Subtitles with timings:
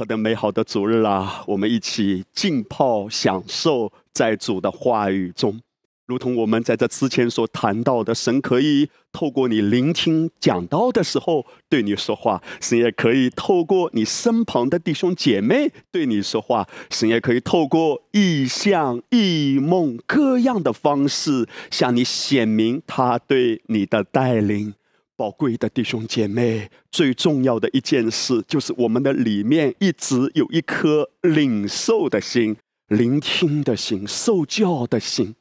[0.00, 1.44] 何等美好的主日啊！
[1.46, 5.60] 我们一起浸泡、享受在主的话语中，
[6.06, 24.72] 如同我们在这之前所谈到的，神可以透过你聆听讲道的时候对你说话，神也可以透过你身旁的弟兄姐妹对你说话，神也可以透过异象、异梦各样的方式向你显明他对你的带领。
[25.20, 32.56] 宝贵的弟兄姐妹，最重要的一件事就是我们的里面一直有一颗领受的心、
[32.88, 35.34] 聆听的心、受教的心。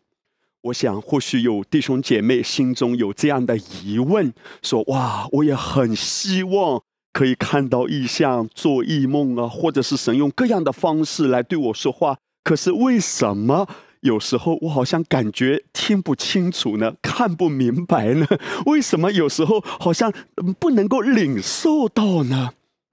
[0.63, 6.83] 我想，或许有弟兄姐妹心中有这样的疑问：说，哇，我也很希望
[7.13, 13.65] 可以看到异象、做异梦啊，或者是神用各样的方式来对我说话，可是为什么？
[14.01, 18.25] 有时候我好像感觉听不清楚呢，看不明白呢。
[18.65, 20.13] 为什么有时候好像
[20.59, 22.51] 不能够领受到呢？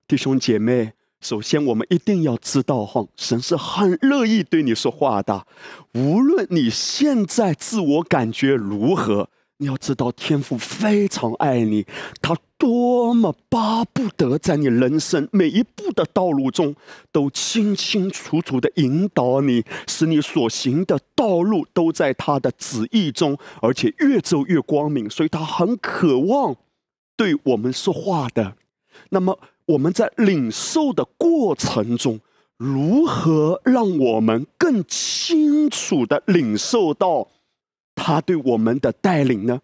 [0.08, 5.46] 弟兄姐妹，首先我们一定要知道哈，神是很乐意对你说话的，
[5.94, 9.30] 无论你现在自我感觉如何。
[9.58, 11.86] 你要知道，天父非常爱你，
[12.20, 16.74] 他多么巴不得在你人生每一步的道路中，
[17.10, 25.08] 都清清楚楚的引导你，使你所行的道路都在他的旨意中，而且越走越光明。
[25.08, 26.56] 所以他很渴望
[27.16, 28.56] 对我们说话的。
[29.08, 32.20] 那么我们在领受的过程中，
[32.58, 37.28] 如何让我们更清楚的领受到？
[37.96, 39.62] 他对我们的带领呢，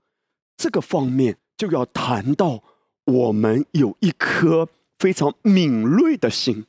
[0.57, 2.65] 这个方面就要谈到
[3.05, 6.67] 我们有一颗非常敏锐的心。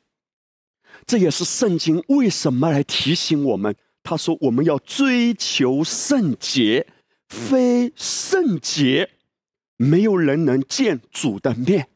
[1.07, 3.75] 这也是圣经为什么来提醒我们？
[4.03, 6.85] 他说我们要追求圣洁，
[7.27, 9.11] 非圣洁，
[9.77, 11.87] 没有人能见主的面。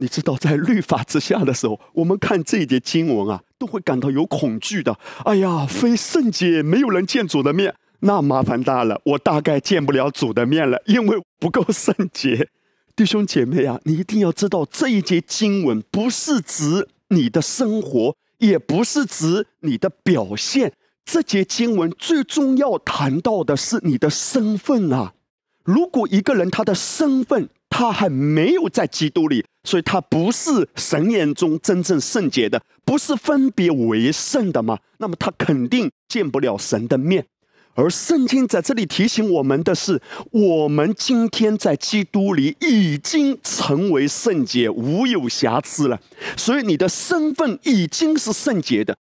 [0.00, 4.98] 你知道，在律法之下的时候，我们看这一节经文啊，都会感到有恐惧的。
[5.24, 7.74] 哎呀，非圣洁，没有人见主的面。
[8.00, 12.48] 那麻烦大了，我大概见不了主的面了，因为不够圣洁。
[12.94, 20.72] 弟兄姐妹啊，你一定要知道，这一节经文不是指你的生活，也不是指你的表现。
[21.04, 25.14] 这节经文最重要谈到的是你的身份啊！
[25.64, 34.78] 如果一个人他的身份他还没有在基督里，所以他不是神眼中真正圣洁的，不是分别为圣的嘛？
[34.98, 37.24] 那么他肯定见不了神的面。
[37.78, 40.02] 而圣经在这里提醒我们的是，
[40.32, 46.00] 我们今天在基督里已经成为圣洁，无有瑕疵了。
[46.36, 48.96] 所以你的身份已经是圣洁的。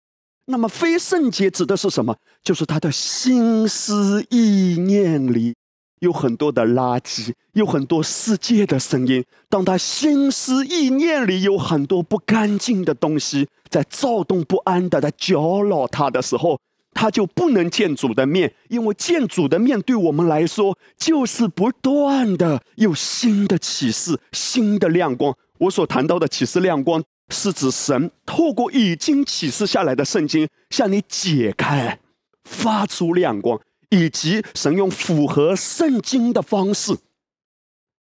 [0.47, 2.17] 那么非圣洁指的是什么？
[2.43, 5.55] 就是他的心思意念里
[6.01, 9.23] 有很多的垃圾，有很多世界的声音。
[9.47, 16.59] 当他心思意念里有很多不干净的东西在躁动不安的在搅扰他的时候。
[16.95, 25.37] 他就不能见主的面，因为见主的面对我们来说，就是不断的有新的启示、新的亮光。
[25.59, 31.99] 我所谈到的启示亮光，是指神透过已经启示下来的圣经，向你解开、
[32.45, 36.97] 发出亮光，以及神用符合圣经的方式，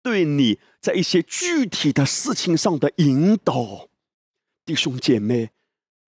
[0.03, 3.89] 对你在一些具体的事情上的引导，
[4.63, 5.49] 弟兄姐妹。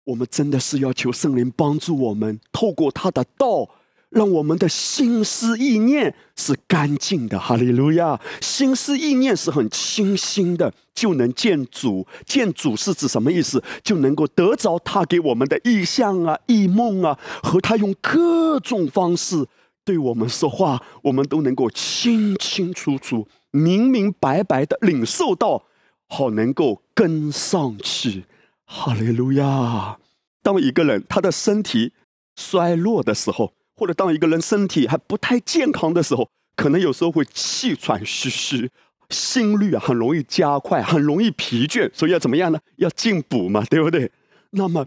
[0.06, 3.68] 我们真的是要求圣灵帮助我们，透过他的道，
[4.10, 7.40] 让我们的心思意念是干净的。
[7.40, 8.20] 哈利路亚！
[8.40, 12.06] 心思意念是很清新的，就能见主。
[12.26, 13.64] 见主是指什么意思？
[13.84, 19.48] 就能够得着他给我们的意象啊、异梦啊，和他用各种方式
[19.84, 25.64] 对我们说话，我们都能够清清楚楚、明明白白的领受到，
[26.08, 28.26] 好能够跟上去。
[28.66, 29.98] 哈利路亚！
[30.42, 31.94] 当一个人他的身体
[32.36, 38.70] 衰弱的时候，或者当一个人身体还不太健康的时候，可能有时候会气喘吁吁，
[39.10, 42.60] 心率很容易加快，很容易疲倦，所以要怎么样呢？
[42.78, 44.12] 要进补嘛，对不对？
[44.52, 44.86] 那么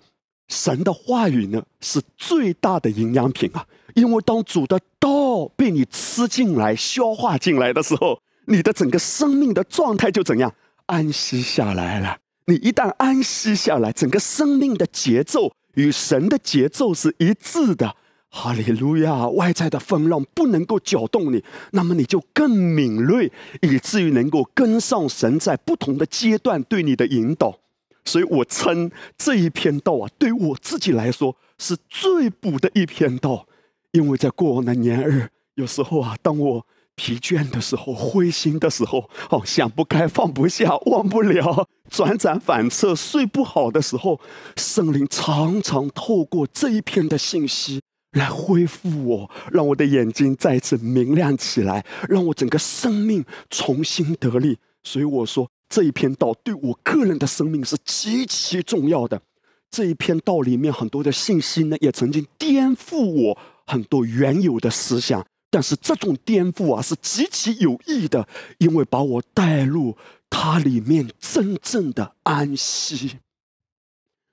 [0.48, 3.66] 神的话语呢，是最大的营养品啊！
[3.94, 10.54] 因为当主的道被你吃进来、消化进来的时候，你的整个生命的状态就怎样
[10.86, 12.18] 安息下来了。
[12.48, 17.94] 你一旦安息下来，整个生命的节奏与神的节奏是一致的。
[18.30, 19.28] 哈利路亚！
[19.28, 23.30] 外在的风浪不能够搅动你，那么你就更敏锐，
[23.60, 27.58] 以至于能够跟上神在不同的阶段对你的引导。
[28.06, 33.46] 所以我称这一篇道啊，对我自己来说是最补的一篇道，
[33.92, 36.66] 因为在过往的年日，有时候啊，当我
[36.98, 44.20] 疲倦的时候、灰心的时候、哦想不开、放不下、忘不了、辗转反侧、睡不好的时候，
[44.56, 47.80] 圣灵常常透过这一篇的信息
[48.12, 54.58] 来恢复我，让我的眼睛再次明亮起来，让我整个生命重新得力。
[54.82, 59.22] 所以我说，这一篇道对我个人的生命是极其重要的。
[59.70, 65.24] 这一篇道里面很多的信息呢，也曾经颠覆我很多原有的思想。
[65.50, 68.28] 但是这种颠覆啊，是极其有益的，
[68.58, 69.96] 因为把我带入
[70.28, 73.18] 它里面真正的安息。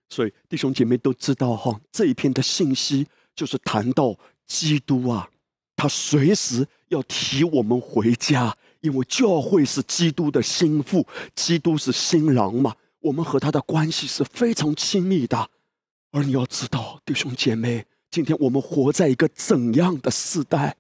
[0.10, 4.16] 所以弟兄姐妹都知道哈，这一篇的信息就是谈到
[4.46, 5.30] 基督啊，
[5.76, 15.50] 他随时要提我们回家，因为教会是基督的心腹，基督是新郎嘛，我们和他的关系是非常亲密的。
[16.12, 20.78] 而你要知道，弟兄姐妹，今天我们活在一个怎样的时代？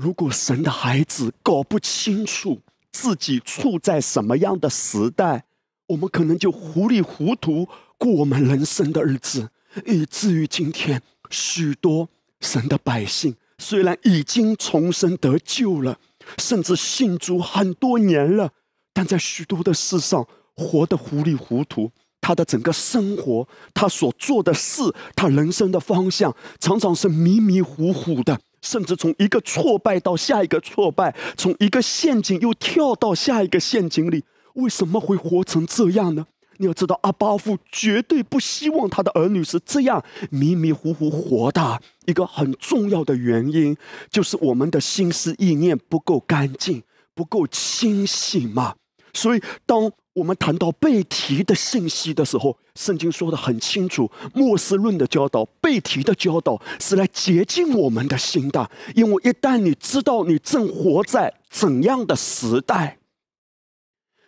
[0.00, 2.58] 如果神的孩子搞不清楚
[2.90, 5.44] 自己处在什么样的时代，
[5.88, 7.68] 我们可能就糊里糊涂
[7.98, 9.50] 过我们人生的日子，
[9.84, 12.08] 以至于今天许多
[12.40, 15.98] 神的百姓虽然已经重生得救了，
[16.38, 18.50] 甚至信主很多年了，
[18.94, 20.26] 但在许多的事上
[20.56, 21.92] 活得糊里糊涂。
[22.22, 24.82] 他的整个生活，他所做的事，
[25.14, 28.40] 他人生的方向，常常是迷迷糊糊的。
[28.62, 34.24] 甚至从一个挫败到下一个挫败，从一个陷阱又跳到下一个陷阱里，
[34.54, 36.26] 为什么会活成这样呢？
[36.58, 41.80] 你要知道，阿巴夫绝对不希望他的儿女是这样迷迷糊糊活的。
[42.04, 43.74] 一个很重要的原因，
[44.10, 46.82] 就是我们的心思意念不够干净，
[47.14, 48.74] 不够清醒嘛。
[49.14, 58.68] 所以，当我们谈到背题的信息的时候，圣经说的很清楚，末世论的教导、背题的教导是来洁净我们的心的。
[58.96, 62.98] 因为一旦你知道你正活在怎样的时代，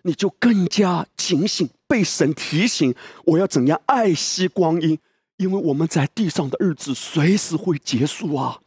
[0.03, 2.95] 你就更加警醒，被神提醒
[3.25, 4.97] 我要怎样爱惜光阴，
[5.37, 8.61] 因为我们在地上的日子随时会结束啊。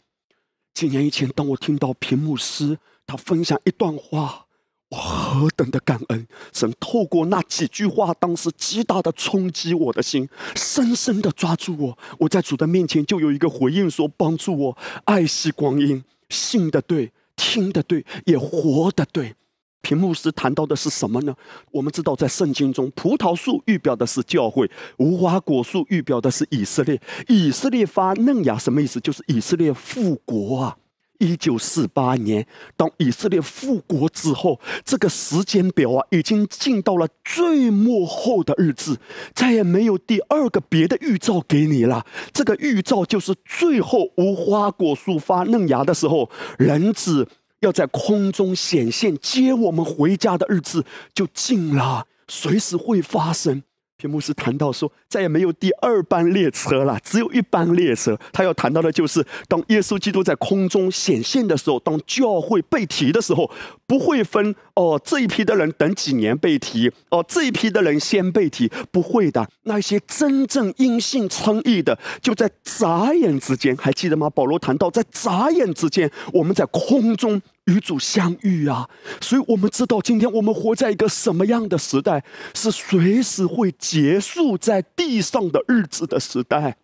[0.73, 2.77] 几年以前，当我听到屏幕师
[3.07, 4.44] 他分享一段话。
[4.89, 6.27] 我何等的感恩！
[6.53, 11.97] 神透过那几句话，当时极大的冲击我的心，深深的抓住我。
[12.19, 19.35] 我在主的面前就有一个回应，说：帮助我爱惜光阴，信的对，听的对，也活的对。
[19.81, 21.35] 屏幕师谈到的是什么呢？
[21.71, 26.99] 我们知道，在圣经中，葡萄树预表的是教会，无花果树预表的是以色列。
[27.27, 28.99] 以色列发嫩芽，什么意思？
[28.99, 30.77] 就是以色列复国啊！
[31.19, 32.45] 一九四八年，
[32.75, 38.99] 当以色列复国之后，这个时间表啊，已经进到了最末后的日子，
[39.33, 42.05] 再也没有第二个别的预兆给你了。
[42.33, 47.27] 这个预兆就是最后无花果树发嫩芽的时候，人子
[47.61, 53.63] 要在空中显现接我们回家的日子就近了，随时会发生。
[53.97, 58.17] 屏幕是谈到说，再也没有第二班列车了，只有一班列车。
[58.33, 63.49] 他要谈到的就是，当耶稣基督在空中显现的时候，当教会被提的时候，
[63.87, 69.47] 不会分哦这一批的人等几年被提，哦这一批的人先被提，不会的。
[69.63, 74.29] 那些真正因信称义的，就在眨眼之间，还记得吗？
[74.29, 77.41] 保罗谈到，在眨眼之间，我们在空中。
[77.65, 78.89] 与主相遇啊！
[79.21, 82.23] 所以我们知道，今天我们活在一个什么样的时代？
[82.53, 86.77] 是随时会结束在地上的日子的时代。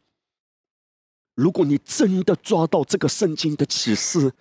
[1.35, 4.31] 如果你真的抓到这个圣经的启示，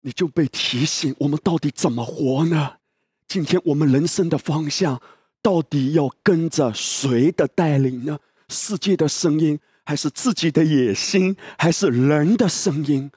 [0.00, 2.76] 你就被提醒：我们到底怎么活呢？
[3.28, 5.00] 今天我们人生的方向
[5.40, 8.18] 到底要跟着谁的带领呢？
[8.48, 13.10] 世界的声音，还是自己的野心，还是人的声音？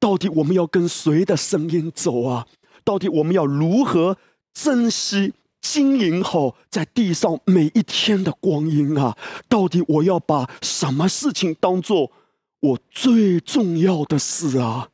[0.00, 2.46] 到底我们要跟谁的声音走啊？
[2.84, 4.16] 到底我们要如何
[4.54, 9.16] 珍惜、经营好在地上每一天的光阴啊？
[9.48, 12.12] 到底我要把什么事情当做
[12.60, 14.88] 我最重要的事啊？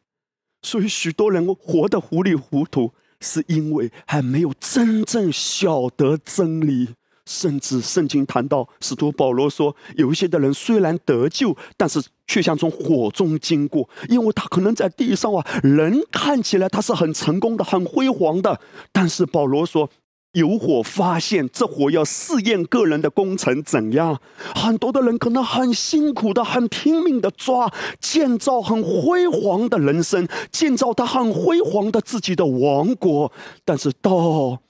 [0.63, 6.95] 所以许多人活得糊里糊涂，是因为还没有真正晓得真理。
[7.27, 18.61] 甚至圣经谈到，使徒保罗说，有一些的人虽然得救，但是却像从火中经过，因为他可能在地上啊，人看起来他是很成功的、很辉煌的，
[18.93, 19.89] 但是保罗说，
[20.33, 24.21] 有火发现，这火要试验个人的工程怎样。
[24.55, 33.33] 很多的人可能很辛苦的、很拼命的抓建造很辉煌的人生，建造他很辉煌的自己的王国，
[33.65, 34.61] 但是到。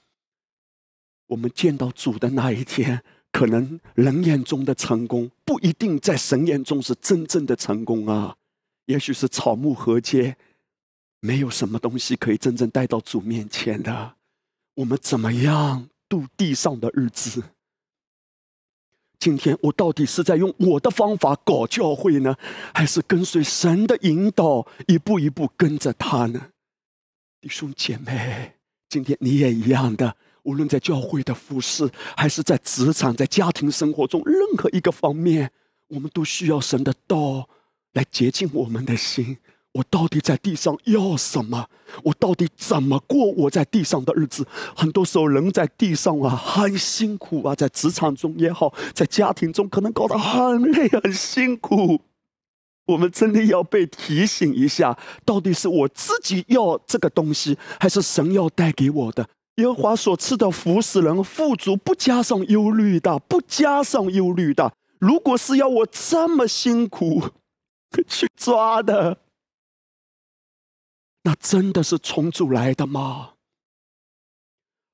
[1.27, 3.01] 我们见到主的那一天，
[3.31, 8.35] 可能人眼中的成功不一定在神眼中是真正的成功啊！
[8.85, 10.37] 也许是草木河街，
[11.19, 14.15] 没有什么东西可以真正带到主面前的。
[14.75, 17.43] 我们怎么样度地上的日子？
[19.17, 22.35] 今天我到底是在用我的方法搞教会呢，
[22.73, 26.51] 还是跟随神的引导，一步一步跟着他呢？
[27.41, 28.55] 弟兄姐妹，
[28.87, 35.51] 今天你也一样的，无论在教会的服饰，还是在职场、在家庭生活中任何一个方面，
[35.89, 37.49] 我们都需要神的道
[37.93, 39.37] 来洁净我们的心。
[39.73, 41.67] 我到底在地上要什么？
[42.03, 44.47] 我到底怎么过我在地上的日子？
[44.73, 51.99] 很多时候人在地上啊，很辛苦啊，在职场中也好，在家庭中可能搞得很累很辛苦。
[52.85, 59.27] 我们真的要被提醒一下，到底是我自己要这个东西，还是神要带给我的？
[59.55, 64.75] 耶和华所赐的福使人富足，不加上忧虑的，不加上忧虑的。
[64.99, 67.29] 如果是要我这么辛苦
[68.07, 69.19] 去抓的。
[71.23, 73.33] 那真的是重组来的吗？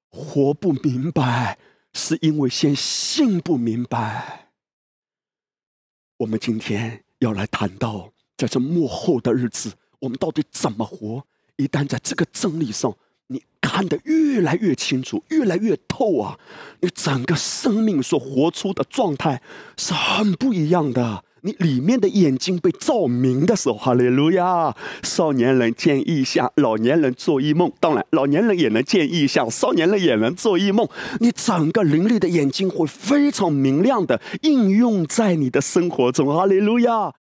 [0.10, 1.58] 活不明白，
[1.94, 4.52] 是因为先信不明白。
[6.18, 11.26] 我们今天要来谈到，在这幕后的日子，我们到底怎么活？
[11.58, 12.96] 一旦在这个真理上，
[13.62, 16.38] 看得越来越清楚，越来越透啊，
[16.82, 19.42] 你整个生命所活出的状态
[19.78, 21.24] 是很不一样的。
[21.44, 24.76] 你里面的眼睛被照明的时候，哈利路亚！
[25.02, 27.72] 少年人见异象，老年人做异梦。
[27.80, 30.88] 当然，老年人也能见异象，少年人也能做异梦。
[31.20, 37.14] 你整个灵力的眼睛会非常明亮的应用在你的生活中，哈利路亚！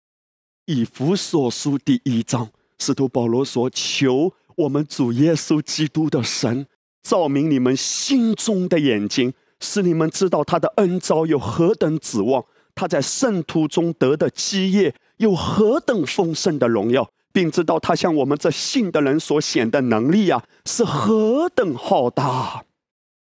[0.65, 6.67] 以弗所书第一章，使徒保罗说：“求我们主耶稣基督的神
[7.01, 22.63] 照明你们心中的眼睛，使你们知道他的恩招有何等指望。”他在圣徒中得的基业有何等丰盛的荣耀，并知道他向我们这信的人所显的能力啊，是何等浩大，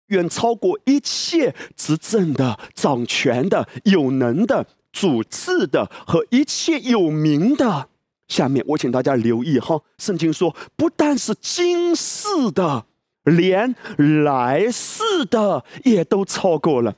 [0.07, 7.87] 远超过一切执政的、掌权的、有能的、主治的和一切有名的。
[8.27, 12.85] 下面我请大家留意哈，圣经说，不但是今世的，
[13.23, 16.95] 连来世的也都超过了。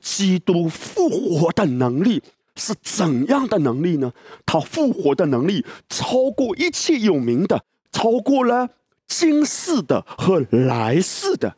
[0.00, 2.22] 基督复活的能力
[2.56, 4.12] 是怎样的能力呢？
[4.44, 8.68] 他复活的能力超过一切有名的，超过了
[9.08, 11.56] 今世的和来世的。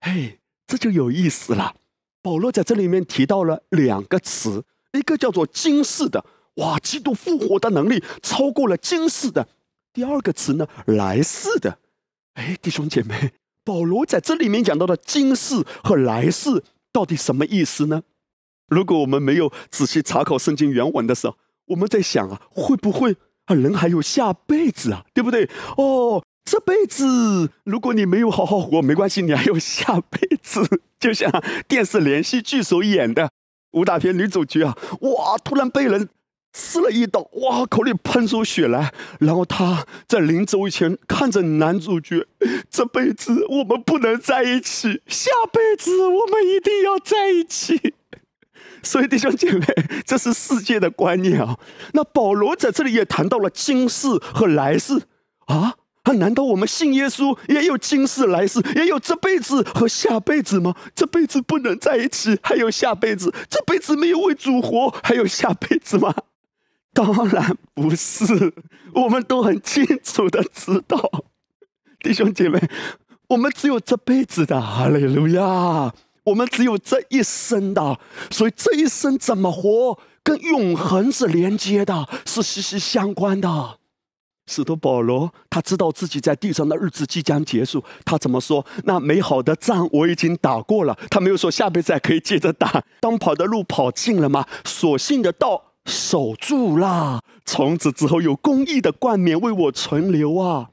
[0.00, 1.76] 嘿，这就有意思了。
[2.20, 6.24] 保罗在这里面提到了两个词，一个叫做今世的，
[6.56, 9.44] 哇，基督复活的能力超过了今世的；
[9.92, 11.78] 第二个词呢，来世的。
[12.34, 13.32] 哎，弟兄姐妹，
[13.64, 16.64] 保罗在这里面讲到的今世和来世。
[16.92, 18.02] 到底什么意思呢？
[18.68, 25.04] 如果我们没有仔细查考圣经原文的时候，我们在想啊，会不会啊人还有下辈子啊？
[25.12, 25.50] 对不对？
[25.76, 30.60] 哦，这辈子如果你没有好好活，没关系，你还有下辈子。
[31.00, 31.28] 就像
[31.66, 33.28] 电视连续剧所演的
[33.72, 36.08] 武打片女主角啊，哇，突然被人。
[36.54, 38.94] 刺了一刀，哇，口里喷出血来。
[39.18, 42.24] 然后他在临走以前看着男主角
[42.70, 47.94] ：“这辈子我们不能在一起，下辈子我们一定要在一起。”
[48.84, 49.66] 所以弟兄姐妹，
[50.06, 51.58] 这是世界的观念啊。
[51.92, 55.02] 那保罗在这里也谈到了今世和来世
[55.46, 55.74] 啊。
[56.04, 60.76] 啊，难道我们信耶稣也有今世来世，也有这辈子和下辈子吗？
[60.94, 63.34] 这辈子不能在一起，还有下辈子？
[63.48, 66.14] 这辈子没有为主活，还有下辈子吗？
[66.94, 68.54] 当然不是，
[68.94, 70.96] 我们都很清楚的知道，
[72.00, 72.70] 弟兄姐妹，
[73.28, 75.92] 我们只有这辈子的，哈利路亚！
[76.22, 77.98] 我们只有这一生的，
[78.30, 83.78] 所以这一生怎么活，跟永恒是连接的，是息息相关的。
[84.46, 88.64] 使徒保罗他知道自己在地上的日子即将结束，他怎么说？
[88.84, 92.84] 那美好的仗我已经打过了，他没有说下辈子还可以接着打。
[93.00, 94.46] 当跑的路跑尽了吗？
[94.64, 95.73] 所信的道。
[95.84, 97.20] 守住啦！
[97.44, 100.70] 从此之后有公义的冠冕为我存留啊。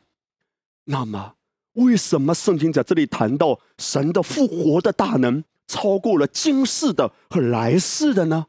[0.86, 1.34] 那么，
[1.74, 8.46] 为什么圣经在这里谈到神的复活的大能超过了今世的和来世的呢？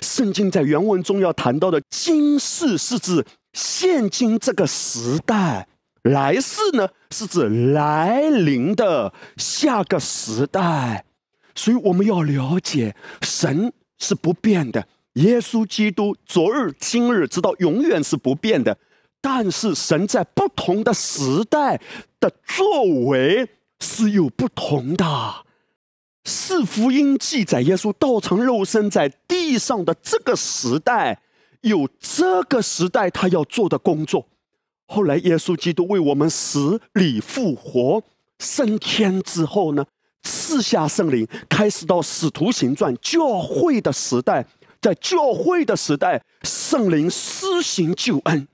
[0.00, 5.66] 圣经在原文中要谈到的今世是指现今这个时代，
[6.02, 11.04] 来世呢是指来临的下个时代。
[11.54, 14.86] 所以我们要了解，神是不变的。
[15.14, 18.76] 耶稣基督昨日、今日，直到永远是不变的。
[19.20, 21.80] 但是神在不同的时代
[22.18, 23.48] 的作为
[23.80, 25.04] 是有不同的。
[26.24, 31.20] 四福音记载，耶稣道成肉身在地上的这个时代，
[31.62, 34.26] 有这个时代他要做的工作。
[34.86, 38.02] 后来耶稣基督为我们死里复活
[38.38, 39.84] 升天之后呢，
[40.22, 44.46] 赐下圣灵，开始到使徒行传教会的时代，
[44.80, 48.48] 在教会的时代，圣灵施行救恩。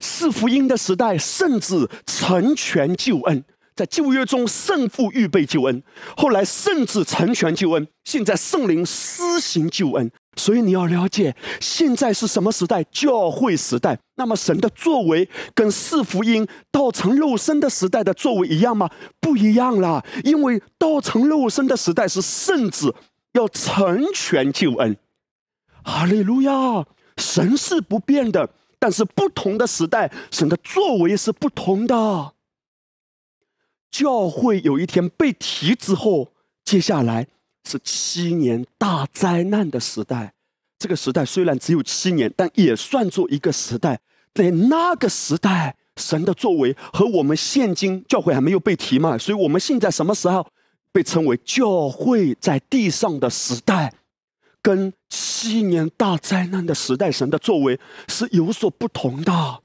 [0.00, 3.42] 四福音的时代，圣子成全救恩，
[3.74, 5.82] 在旧约中圣父预备救恩，
[6.16, 10.10] 后来圣子成全救恩，现在圣灵施行救恩。
[10.36, 12.84] 所以你要了解，现在是什么时代？
[12.90, 13.96] 教会时代。
[14.16, 18.90] 那么神的作为跟四福音道成肉身的时代的作为一样吗？
[19.20, 22.94] 不一样啦，因为道成肉身的时代是圣子
[23.32, 24.96] 要成全救恩。
[25.84, 26.84] 哈利路亚，
[27.16, 28.50] 神是不变的。
[28.76, 32.32] 但是不同的时代，神的作为是不同的。
[33.90, 36.32] 教会有一天被提之后，
[36.64, 37.28] 接下来
[37.66, 40.34] 是七年大灾难的时代。
[40.78, 44.00] 这个时代虽然只有七年，但也算作一个时代。
[44.34, 50.46] 在那个时代，神的作为和我们现今教会还没有被提嘛，所以我们现在什么时候
[50.92, 53.94] 被称为教会在地上的时代？
[54.64, 57.78] 跟七年大灾难的时代，神的作为
[58.08, 59.60] 是有所不同的。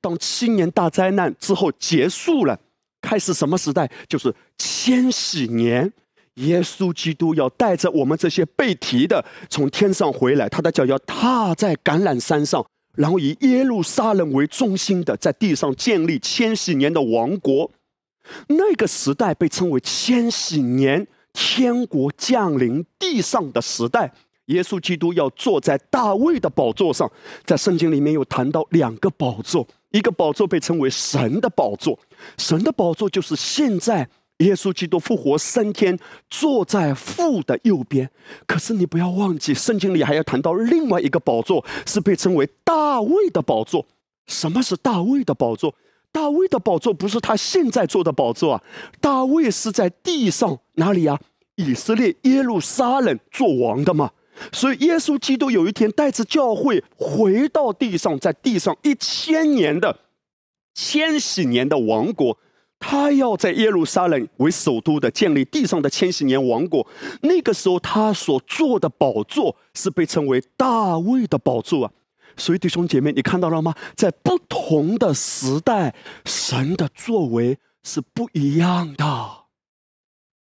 [0.00, 2.58] 当七年大灾难之后结束了，
[3.00, 3.88] 开始什么时代？
[4.08, 5.92] 就是千禧年。
[6.36, 17.70] 耶稣基督要带着我们这些被提的从天上回来，他的脚要踏在橄榄山上，然后以耶路撒冷为中心的，在地上建立千禧年的王国。
[18.48, 24.12] 那个时代被称为千禧年，天国降临地上的时代。
[24.52, 27.10] 耶稣基督要坐在大卫的宝座上，
[27.44, 31.98] 在圣经里面有谈到两个宝座，一个宝座被称为神的宝座，
[32.38, 38.10] 神的宝座就是现在耶稣基督复活升天，坐在父的右边。
[38.46, 43.86] 可是你不要忘记，圣经里还要谈到另外一个宝座，是被称为大卫的宝座。
[44.26, 45.74] 什么是大卫的宝座？
[46.10, 48.62] 大卫的宝座不是他现在坐的宝座啊，
[49.00, 51.18] 大卫是在地上哪里啊？
[51.56, 54.10] 以色列耶路撒冷做王的嘛。
[54.50, 60.00] 所以，耶稣基督有一天带着教会回到地上，在地上一千年的
[60.74, 62.38] 千禧年的王国，
[62.78, 66.86] 他要在耶路撒冷为首都的建立地上的千禧年王国。
[67.20, 71.92] 那个时候，他所坐的宝座是被称为大卫的宝座啊。
[72.36, 73.74] 所以，弟兄姐妹，你看到了吗？
[73.94, 79.04] 在不同的时代，神的作为是不一样的。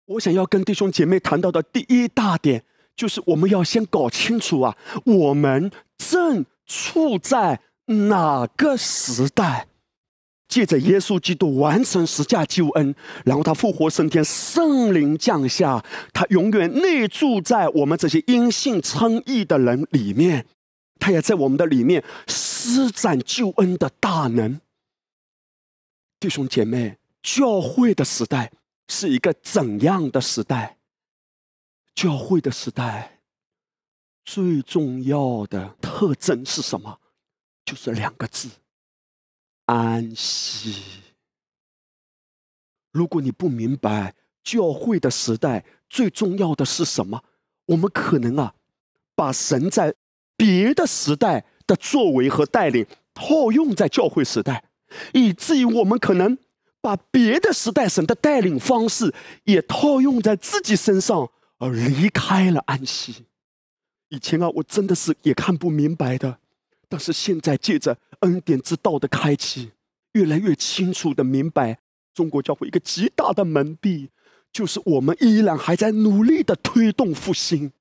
[0.05, 2.63] 我想要跟弟兄姐妹谈到的第一大点。
[2.95, 9.67] 就是我们要先搞清楚啊，我们正处在哪个时代？
[10.47, 12.93] 借着耶稣基督完成十架救恩，
[13.25, 20.45] 然后他复活升天，圣灵降下，他永远内住在我们这些因信称义的人里面，
[20.99, 24.61] 他也在我们的里面施展救恩的大能。
[26.19, 28.51] 弟兄姐妹，教会的时代
[28.87, 30.77] 是一个怎样的时代？
[31.95, 33.19] 教会的时代，
[34.25, 36.99] 最重要的特征是什么？
[37.65, 38.49] 就是两个字：
[39.65, 41.01] 安息。
[42.91, 47.23] 如果你不明白教会的时代最重要的是什么，
[47.67, 48.55] 我们可能啊，
[49.15, 49.95] 把神在
[50.35, 54.65] 别的时代的作为和带领套用在教会时代，
[55.13, 56.37] 以至于我们可能
[56.81, 59.13] 把别的时代神的带领方式
[59.45, 61.31] 也套用在自己身上。
[61.63, 63.25] 而离开了安息。
[64.09, 66.37] 以前啊，我真的是也看不明白的，
[66.89, 69.71] 但是现在借着恩典之道的开启，
[70.11, 71.79] 越来越清楚的明白，
[72.13, 74.09] 中国教会一个极大的门闭，
[74.51, 77.71] 就是我们依然还在努力的推动复兴，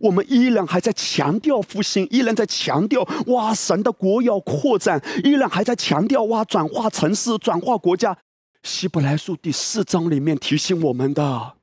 [0.00, 8.16] 我们依然还在强调复兴，依然在强调哇神的国要扩展，依然还在强调哇转化城市、转化国家。
[8.62, 11.56] 希伯来书第四章里面提醒我们的。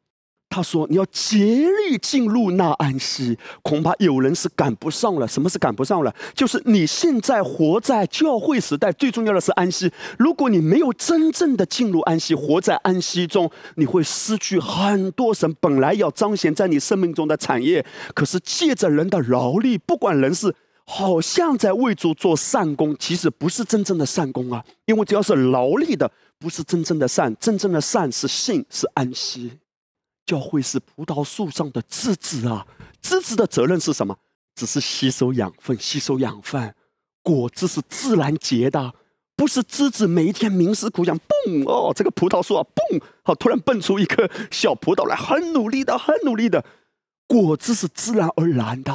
[0.50, 5.28] 他说：“你要竭力进入那安息，恐怕有人是赶不上了。
[5.28, 6.14] 什么是赶不上了？
[6.34, 9.92] 就是你现在活在教会时代，最重要的是安息。
[10.18, 17.86] 如果你没有真正的进入安息，活在安息中，你会失去很多神本来要彰显在你生命中的产业。
[18.16, 24.66] 可是借着人的劳力，不管人是好像在为主做善功，其实不是真正的善功啊。
[24.88, 27.36] 因为只要是劳力的，不是真正的善。
[27.40, 29.52] 真正的善是信，是安息。”
[30.26, 32.66] 教会是葡萄树上的枝子啊，
[33.02, 34.18] 枝子的责任是什么？
[34.56, 36.76] 只是吸收养分，吸收养分。
[37.22, 38.94] 果子是自然结的，
[39.36, 46.66] 不是枝子每一天冥思苦想，嘣哦，这个葡萄树啊，嘣，好，突然蹦出一颗小葡萄来，很努力的，很努力的。
[47.28, 48.94] 果子是自然而然的，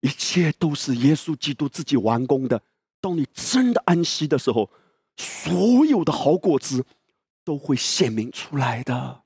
[0.00, 2.60] 一切都是耶稣基督自己完工的。
[3.00, 4.70] 当你真的安息的时候，
[5.16, 6.84] 所有的好果子
[7.44, 9.23] 都会显明出来的。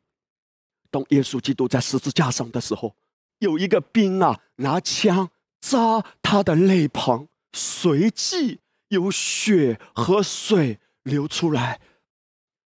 [0.91, 2.95] 当耶稣基督在十字架上的时候，
[3.39, 11.81] 有一个兵啊，拿枪扎他的肋旁，随即有血和水流出来，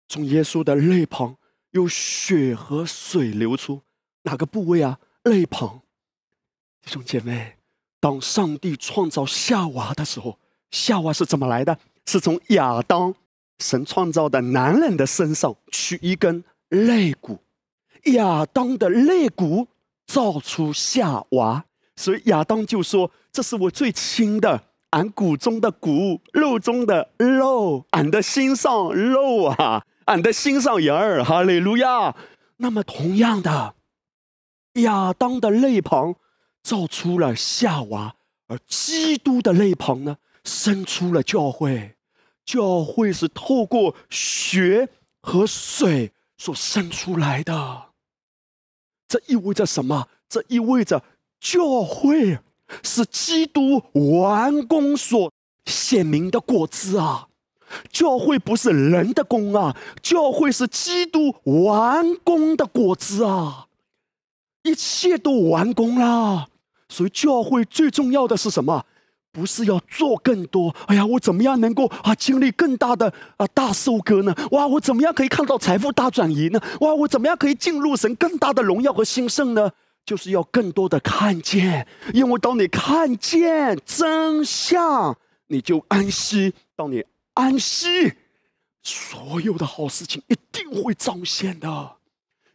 [0.07, 1.37] 从耶稣的肋旁
[1.71, 3.81] 有血和水流出，
[4.23, 4.99] 哪个部位啊？
[5.23, 5.81] 肋旁。
[6.81, 7.57] 弟兄姐妹，
[7.99, 10.39] 当上帝创造夏娃的时候，
[10.71, 11.77] 夏娃是怎么来的？
[12.05, 13.15] 是从亚当
[13.59, 17.39] 神创造的男人的身上取一根肋骨。
[18.13, 19.67] 亚当的肋骨
[20.05, 21.65] 造出夏娃，
[21.95, 32.15] 所以亚当就说：“这是我最亲的，俺骨中的骨，肉中的肉，俺的心上肉啊，俺的心上人儿。”哈利路亚。
[32.57, 33.75] 那么同样的，
[34.73, 36.15] 亚当的肋旁
[36.61, 38.15] 造出了夏娃，
[38.47, 41.95] 而基督的肋旁呢，生出了教会。
[42.45, 44.87] 教会是透过血
[45.19, 47.85] 和水所生出来的。
[49.15, 50.09] 这意味着什么？
[50.27, 51.01] 这意味着
[51.39, 52.37] 教会
[52.83, 55.31] 是基督完工所
[55.65, 57.29] 显明的果子啊！
[57.89, 63.67] 教会不是人的功啊，教会是基督完工的果子啊！
[64.63, 66.49] 一切都完工了，
[66.89, 68.85] 所以教会最重要的是什么？
[69.35, 70.73] 不是要做更多？
[70.87, 74.33] 哎呀，我怎么样能够啊经历更大的啊大收割呢？
[74.51, 76.61] 哇，我怎么样可以看到财富大转移呢？
[76.79, 79.69] 哇，我怎么样可以进入神更大的荣耀和兴盛呢？
[80.05, 85.17] 就是要更多的看见，因为当你看见真相，
[85.47, 88.13] 你就安息；当你安息，
[88.81, 91.91] 所有的好事情一定会彰显的。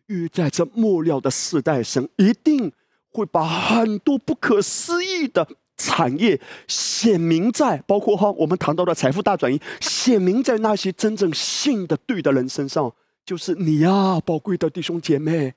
[0.06, 2.72] 因为在这末了的时代，神一定
[3.12, 5.46] 会把很多不可思议的。
[5.82, 6.38] 产业
[6.68, 12.92] 显明在，包括哈我们谈到的财富大转移，显明在那些真正信的对的人身上，
[13.24, 15.54] 就是你呀，宝贵的弟兄姐妹。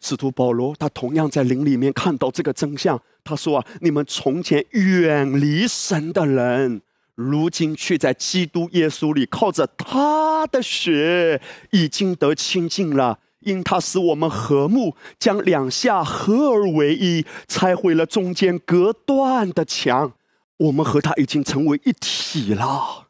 [0.00, 6.80] 使徒保罗他同样在灵里面看到这个真相，他说啊，你们从前远离神的人，
[7.16, 11.40] 如今却在基督耶稣里靠着他的血
[11.72, 13.18] 已经得清净了。
[13.40, 20.12] 因他使我们和睦，将两下合而为一，拆毁了中间隔断的墙，
[20.56, 23.08] 我们和他已经成为一体了。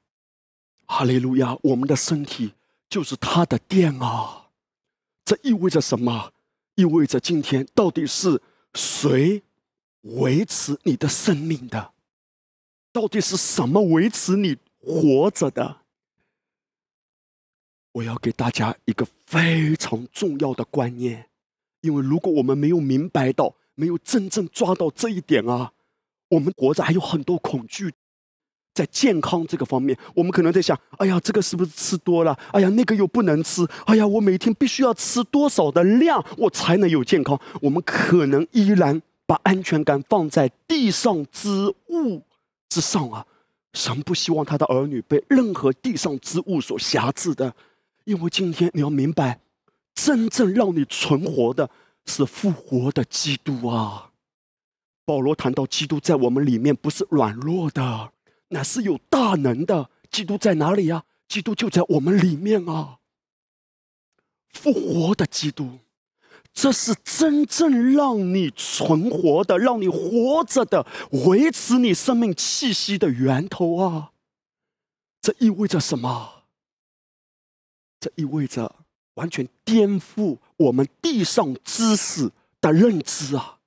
[0.86, 1.56] 哈利路亚！
[1.62, 2.52] 我们的身体
[2.88, 4.48] 就是他的殿啊！
[5.24, 6.32] 这意味着什么？
[6.76, 8.40] 意味着今天到底是
[8.74, 9.42] 谁
[10.02, 11.92] 维持你的生命的？
[12.92, 15.77] 到底是什么维持你活着的？
[17.98, 21.26] 我要给大家一个非常重要的观念，
[21.80, 25.72] 因为如果我们没有明白到，没有真正抓到这一点啊，
[26.28, 27.92] 我们活着还有很多恐惧。
[28.72, 32.38] 在健康这个方面，我们可能在想：哎呀，这个是不是吃多了？
[32.52, 33.66] 哎呀，那个又不能吃。
[33.86, 37.40] 哎呀，我每天必须要吃多少的量，我才能有健康？
[37.60, 42.22] 我们可能依然把安全感放在地上之物
[42.68, 43.26] 之上啊！
[43.72, 47.52] 神不希望他的儿女被任何地上之物所辖制的。
[48.08, 49.38] 因为今天你要明白，
[49.94, 51.68] 真正让你存活的
[52.06, 54.12] 是复活的基督啊！
[55.04, 58.10] 保罗谈到基督在我们里面不是软弱的，
[58.48, 59.90] 乃是有大能的。
[60.10, 61.04] 基督在哪里呀？
[61.28, 62.96] 基督就在我们里面啊！
[64.54, 65.80] 复活的基督，
[66.54, 70.86] 这是真正让你存活的、让你活着的、
[71.26, 74.12] 维持你生命气息的源头啊！
[75.20, 76.37] 这意味着什么？
[78.00, 78.76] 这意味着
[79.14, 82.30] 完全颠覆我们地上知识
[82.60, 83.58] 的认知啊！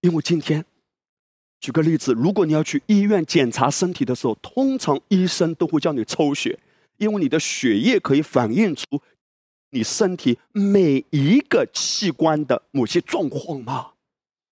[0.00, 0.64] 因为今天，
[1.60, 6.58] 举个例子，如果你要去医院检查身体的时候，通常医生都会叫你抽血，
[6.98, 8.84] 因为你的血液可以反映出
[9.70, 13.92] 你身体每一个器官的某些状况嘛。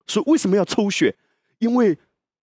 [0.07, 1.17] 所以为什么要抽血？
[1.59, 1.99] 因为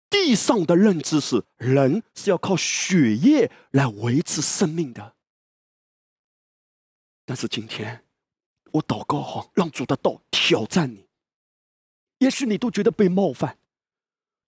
[0.09, 5.13] 地上的认知是人是要靠血液来维持生命的。
[7.29, 8.01] 但是今天，
[8.71, 11.05] 我祷告哈，让主的道挑战你。
[12.17, 13.55] 也许你都觉得被冒犯，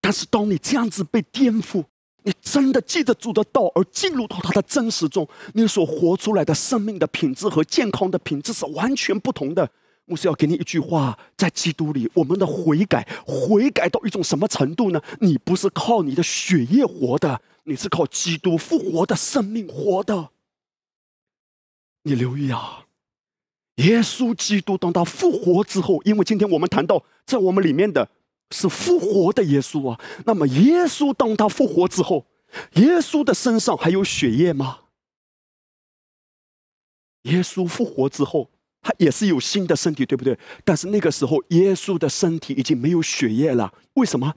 [0.02, 1.86] 但是当你这样子被颠覆，
[2.24, 9.70] 你真的记得主的道，而进入到他的真实中，你所活出来的生命的品质和健康的品质是完全不同的。
[10.06, 15.00] 牧师要给你一句话：在基督里，我们的悔改，悔改到一种什么程度呢？
[15.20, 20.32] 你不是靠你的血液活的，你是靠基督复活的生命活的。
[22.04, 22.86] 你留意啊，
[23.76, 28.10] 耶稣基督当他复活之后，因为今天我们谈到在我们里面的
[28.52, 32.26] 是复活的耶稣啊，那么耶稣当他复活之后，
[32.74, 34.80] 耶稣的身上还有血液吗？
[37.24, 38.50] 耶稣复活之后，
[38.82, 40.38] 他也是有新的身体，对不对？
[40.66, 43.72] 但是那个时候，耶稣的身体已经没有血液了。
[43.94, 44.34] 为什么？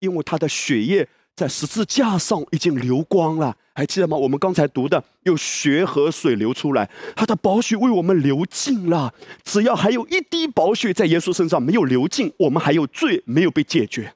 [0.00, 3.56] 因为他的血液在十字架上已经流光了。
[3.76, 4.16] 还记得吗？
[4.16, 9.12] 我们刚才读的，有血和水流出来，他的宝血为我们流尽了。
[9.44, 14.14] 只要还有一滴宝血在耶稣身上没有流尽，我们还有罪没有被解决。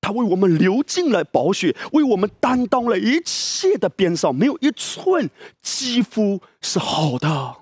[0.00, 5.30] 他为我们流尽了宝血，为我们担当了一切的边上，没有一寸
[5.62, 7.58] 肌肤是好的。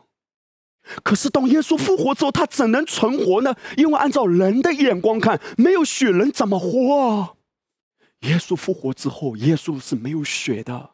[1.03, 3.55] 可是当耶稣复活之后，他怎能存活呢？
[3.77, 7.35] 因为按照人的眼光看，没有血人怎么活啊？
[8.21, 10.91] 耶稣复活之后，耶稣是没有血的。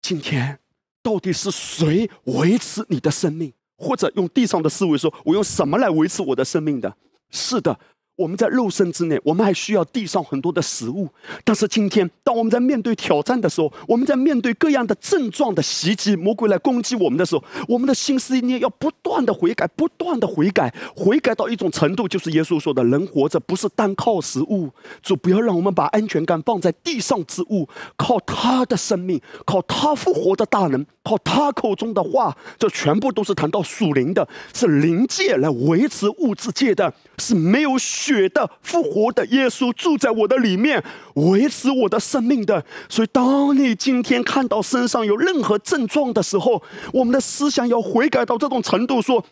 [0.00, 0.60] 今天
[1.02, 3.52] 到底是谁维持你的生命？
[3.76, 6.96] 或者用地上的思维说，我用什么来维持我的生命的？
[7.30, 7.78] 是的。
[8.20, 11.08] 我们在肉身之内，我们还需要地上很多的食物。
[11.42, 24.68] 但是今天，当我们在面对挑战的时候，我们在面对各样的症状的袭击、魔鬼来攻击我们的时候，我们的心思意念要不断的悔改，不断的悔改，悔改到一种程度，就是耶稣说的：“人活着不是单靠食物。”
[25.02, 37.78] 主不要让我们把安全感放在地上之物，靠他的生命，靠他复活的大能，靠他口中的话，这全部都是谈到属灵的，是灵界来维持物质界的，是没有
[38.14, 38.28] 血。
[38.30, 42.64] 的复活的耶稣住在我的里面，维持我的生命的。
[42.88, 49.24] 所以，当你今天看到身上有任何症状的时候，我们的思想要悔改到这种程度：说，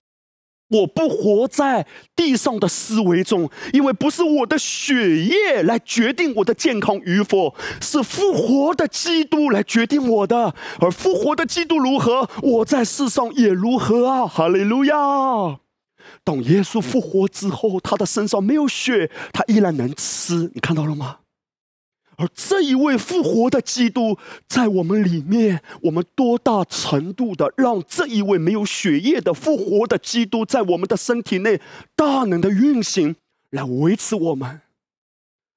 [0.70, 1.86] 我不活在
[2.16, 10.54] 地上的思维中，因为不是我的血液来决定我的健康与否，是复活的基督来决定我的。
[10.80, 14.26] 而复活的基督如何，我在世上也如何啊！
[14.26, 15.67] 哈利路亚。
[16.28, 20.50] 当耶稣复活之后，他的身上没有血，他依然能吃。
[20.52, 21.20] 你看到了吗？
[22.18, 31.62] 而这一位复活的基督在我们里面，我们多大程度的让这一位没有血液的复活的基督在我们的身体内
[31.96, 33.16] 大能的运行，
[33.48, 34.60] 来维持我们？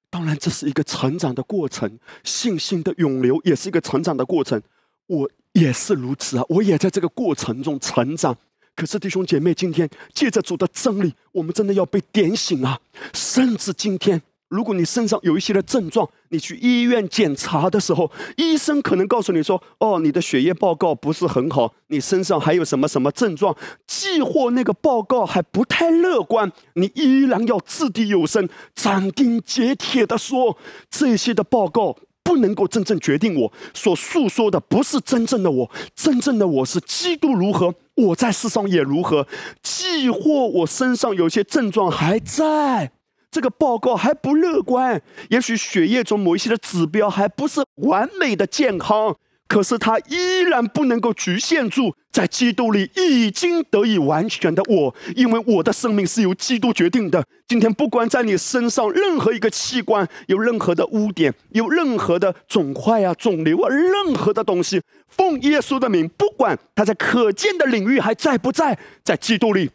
[0.08, 4.62] 当然，这是一个成长的过程，信心的涌流也是一个成长的过程。
[5.06, 8.34] 我也是如此啊，我也在这个过程中成长。
[8.74, 12.80] 可是弟兄姐妹，今天借着主的真理，我们真的要被点醒啊！
[13.12, 23.54] 甚至今天，如果你身上有一些的症状，你去医院检查的时候，医生可能告诉你说：“哦，你的血液报告不是很好，你身上还有什么什么症状？”
[23.86, 30.56] 既或那个报告还不太乐观，你依然要掷地有声、斩钉截铁的说
[30.90, 39.26] ：“这些的报告不能够真正决定我所诉说的，不是真正的我，真正的我是基督如何。”我在世上也如何？
[39.62, 42.90] 既或我身上有些症状还在，
[43.30, 45.02] 这个报告还不乐观。
[45.28, 49.16] 也许血液中某一些的指标还不是完美的健康。
[49.52, 57.22] 可是他依然不能够局限住在基督里已经得以完全的我，因为我的生命是由基督决定的。
[57.46, 69.70] 今天不管在你身上任何一个器官有任何的污点，有任何的肿块啊、肿瘤啊，任何的东西，奉耶稣的名，不管他在可见的领域还在不在，在基督里，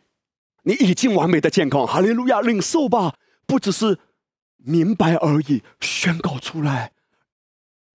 [0.63, 1.85] 你已经完美的健康。
[1.85, 3.13] 哈利路亚，领受吧，
[3.45, 3.99] 不只是
[4.57, 6.93] 明白而已，宣告出来。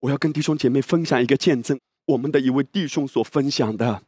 [0.02, 4.02] 我要跟弟兄姐妹分享一个见证，我们的一位弟兄所分享的。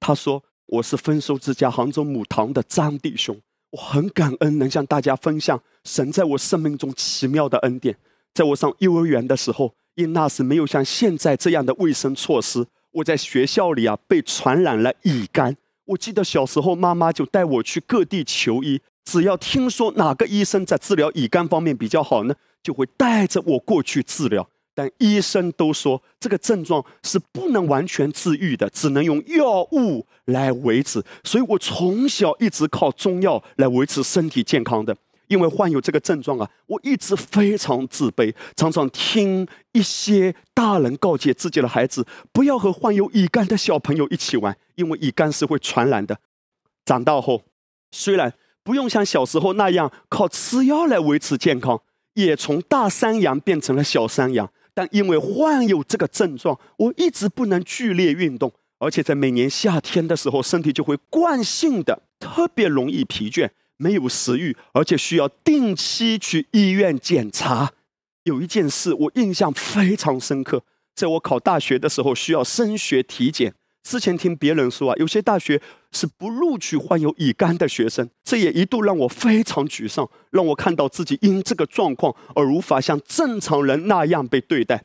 [0.00, 7.96] 他说：“我是丰收之家杭州母堂的张弟兄，我很感恩能向大家分享神在我生命中奇妙的恩典。
[8.34, 15.56] 在我上幼儿园的时候，因那时没有像现在这样的卫生措施，我在学校里啊被传染了乙肝。
[15.84, 31.02] 我记得小时候妈妈就带我去各地求医，只要听说哪个医生在治疗乙肝方面比较好呢，就会带着我过去治疗。”但医生都说这个症状是不能完全治愈的，只能用药物来维持。
[31.24, 34.94] 所以我从小一直靠中药来维持身体健康的。
[35.28, 46.18] 因为患有这个症状啊，我一直非常自卑，常常听一些大人告诫自己的孩子不要和患有乙肝的小朋友一起玩，因为乙肝是会传染的。
[46.84, 47.42] 长大后，
[47.90, 51.80] 虽然不用像小时候那样靠吃药来维持健康，
[52.14, 54.52] 也从大山羊变成了小山羊。
[54.76, 67.72] 但因为患有这个症状，我一直不能剧烈运动，而且在每年夏天的时候，身体就会惯性的特别容易疲倦，没有食欲，而且需要定期去医院检查。
[68.24, 70.62] 有一件事我印象非常深刻，
[70.94, 73.54] 在我考大学的时候需要升学体检。
[73.86, 84.82] 之前听别人说啊，有些大学是不录取患有乙肝的学生，这也一度让我非常沮丧，让我看到自己因这个状况而无法像正常人那样被对待。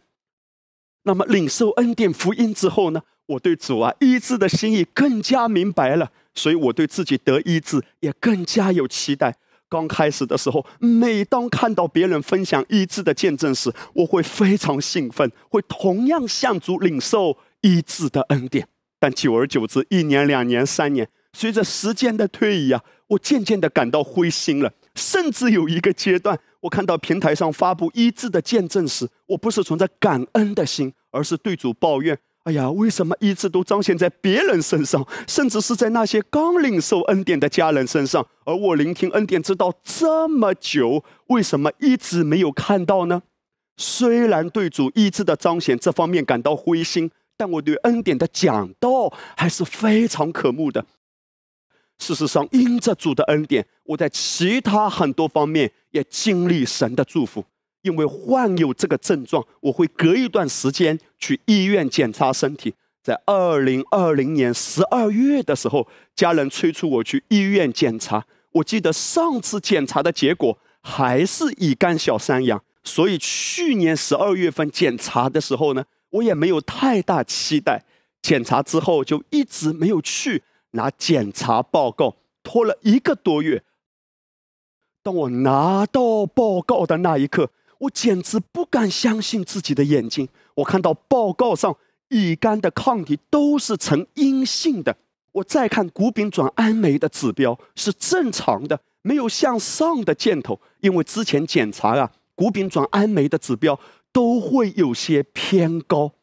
[1.01, 9.35] 那么领受恩典福音之后呢，我对主啊医治的心意更加明白了，所以我对自己得医治也更加有期待。
[9.67, 18.67] 刚开始的时候，每当看到别人分享医治的见证时，我会非常兴奋，会同样向主领受医治的恩典。
[19.01, 24.71] 但久而久之，一年、两年、三年，随着时间的推移啊，我渐渐的感到灰心了。
[24.93, 32.15] 甚至有一个阶段，我看到平台上发布医治的见证时，我不是存在感恩的心，而是对主抱怨。
[32.43, 38.23] 哎呀，为什么一直都彰显在别人身上，甚至是在那些刚领受恩典的家人身上？
[38.45, 43.23] 而我聆听恩典之道这么久，为什么一直没有看到呢？
[43.77, 47.09] 虽然对主医治的彰显这方面感到灰心，
[47.41, 50.85] 但我对恩典的讲道还是非常渴慕的。
[51.97, 57.43] 事实上，因着主的恩典，我在其他很多方面也经历神的祝福。
[57.81, 62.75] 因为患有这个症状，我会隔一段时间去医院检查身体。
[63.01, 68.23] 在二零二零年十二月的时候，家人催促我去医院检查。
[68.51, 77.83] 我记得上次检查的结果还是乙肝小三阳，所以去年十二月份检查的时候呢，我也没有太大期待。
[78.21, 83.63] 检查之后就一直没有去拿检查报告，拖了一个多月。
[85.01, 90.29] 当我拿到报告的那一刻，我简直不敢相信自己的眼睛！
[90.53, 91.75] 我看到报告上
[92.09, 94.95] 乙肝的抗体都是呈阴性的，
[95.31, 100.61] 我再看谷丙转氨酶的指标是正常的，没有向上的箭头。
[100.81, 103.79] 因为之前检查啊，谷丙转氨酶的指标
[104.11, 106.13] 都会有些偏高。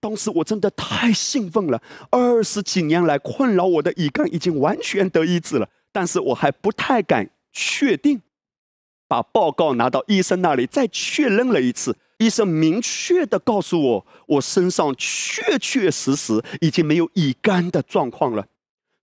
[0.00, 8.20] 当时我真的太兴奋了，二十几年来困扰我的乙肝已经完全得医治了，但是我还不太敢确定。
[9.08, 11.96] 把报告拿到医生那里，再确认了一次。
[12.18, 18.46] 医生明确的告诉我，我身上确确实实已经没有乙肝的状况了。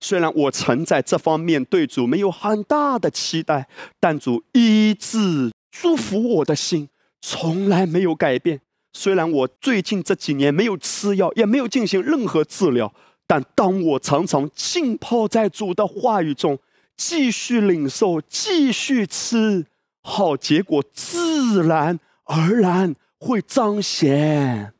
[0.00, 3.68] 虽然我曾在这方面对主没有很大的期待，
[4.00, 6.88] 但主医治祝福我的心
[7.22, 8.60] 从来没有改变。
[8.92, 12.92] 虽然我最近这几年没有吃药，也没有进行任何治疗，
[13.26, 16.58] 但当我常常浸泡在主的话语中，
[16.94, 19.64] 继续领受，继续吃。
[20.02, 24.74] 好结果自然而然会彰显。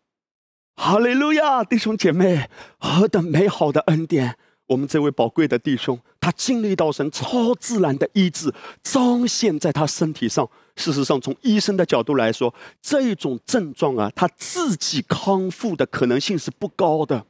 [0.75, 4.37] 哈利路亚，弟兄姐妹，何等美好的恩典！
[4.73, 10.49] 我们这位宝贵的弟兄，他经历到神超自然的医治，彰显在他身体上。
[10.77, 17.27] 事实上，从医生的角度来说，这种症状啊，他自己康复的可能性是不高的。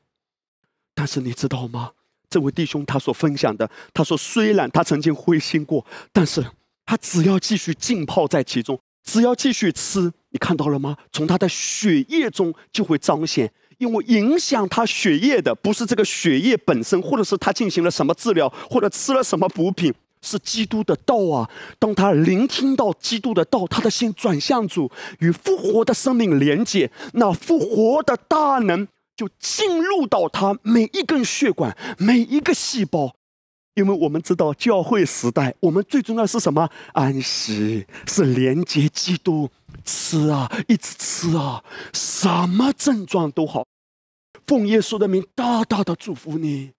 [0.94, 1.90] 但是你知道吗？
[2.30, 6.46] 这位弟兄他所分享的，他说，虽然他曾经灰心过，但是。
[6.84, 10.96] 他只要继续浸泡在其中，只要继续吃，你看到了吗？
[11.12, 13.50] 从他的血液中就会彰显，
[13.82, 21.50] 因为影响他血液的不是这个血液本身，或者是他进行了什么治疗，或者吃了什么补品，是基督的道啊！
[21.80, 33.16] 当他聆听到基督的道，他的心转向主，与复活的生命连接，那复活的大能就进入到他每一根血管、每一个细胞。
[33.74, 36.68] 因为我们知道教会时代，我们最重要是什么？
[36.92, 39.50] 安息，是连接基督，
[39.84, 43.66] 吃啊，一直吃啊，什么症状都好。
[44.52, 46.72] 奉耶稣的名，大大的祝福你。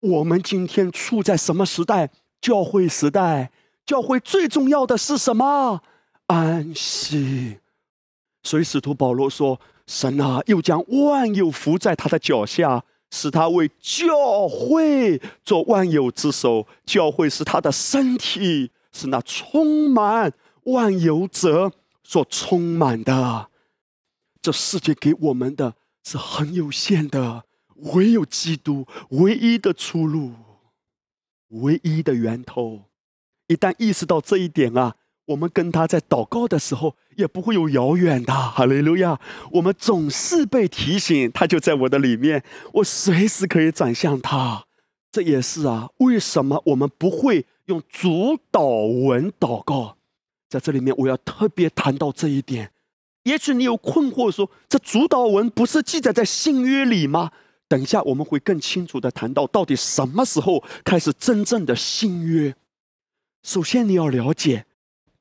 [0.00, 2.10] 我们今天处在什么时代？
[2.40, 3.52] 教会时代。
[3.86, 5.80] 教会最重要的是什么？
[6.26, 7.60] 安息。
[8.42, 20.32] 所以使徒保罗说：“神啊，又将万有伏在他的脚下。”使他为教会做万有之首，教会是他的身体，是那充满
[20.64, 21.70] 万有者
[22.02, 23.50] 所充满的。
[24.42, 25.74] 这世界给我们的
[26.04, 27.44] 是很有限的，
[27.76, 30.34] 唯有基督唯一的出路，
[31.48, 32.82] 唯一的源头。
[33.48, 34.96] 一旦意识到这一点啊！
[35.26, 39.18] 我们跟他在祷告的时候，也不会有遥远的哈利路亚。
[39.52, 44.66] 我们总是被提醒，他就在我的里面，我随时可以转向他。
[45.10, 49.96] 这也是啊，为什么我们不会用主导文祷告？
[50.50, 52.70] 在这里面，我要特别谈到这一点。
[53.24, 57.32] 也许你有困惑，说这主导文不是记载在新约里吗？
[57.68, 62.54] 等一下我们会更清楚的谈到，到底什么时候开始真正的新约。
[63.42, 64.66] 首先你要了解。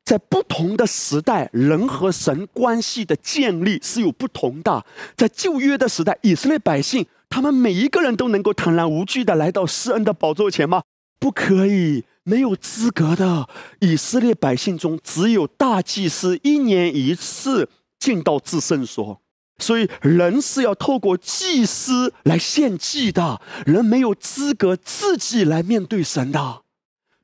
[0.05, 4.85] 在不同的时代，人和神关系的建立是有不同的。
[5.15, 10.83] 在旧约的时代，以色列百姓，他们每一个人都能够坦然无惧的来到施恩的宝座前吗？
[11.19, 13.47] 不可以，没有资格的。
[13.79, 17.69] 以色列百姓中，只有大祭司一年一次
[18.03, 19.21] 进到至圣所。
[19.59, 26.63] 所以人是要透过祭司来献祭的，人没有资格自己来面对神的。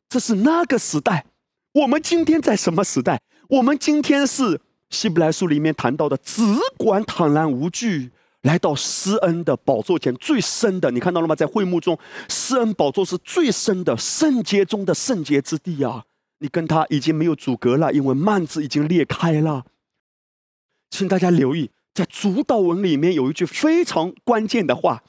[0.07, 1.25] 这是那个时代。
[1.73, 3.19] 我们今天在什么时代？
[3.49, 6.41] 我们今天是希伯来书里面谈到的，只
[6.77, 8.11] 管坦然无惧
[8.43, 11.35] 来到施恩的宝座前，最深的，你看到了吗？
[11.35, 11.99] 在会幕中，
[12.29, 16.05] 施恩宝座是最深的圣洁中的圣洁之地啊！
[16.39, 19.65] 你跟他已经没有阻隔了，因为幔子已经裂开了。
[20.89, 25.03] 请大家留意，在主导文里面有一句非常关键的话，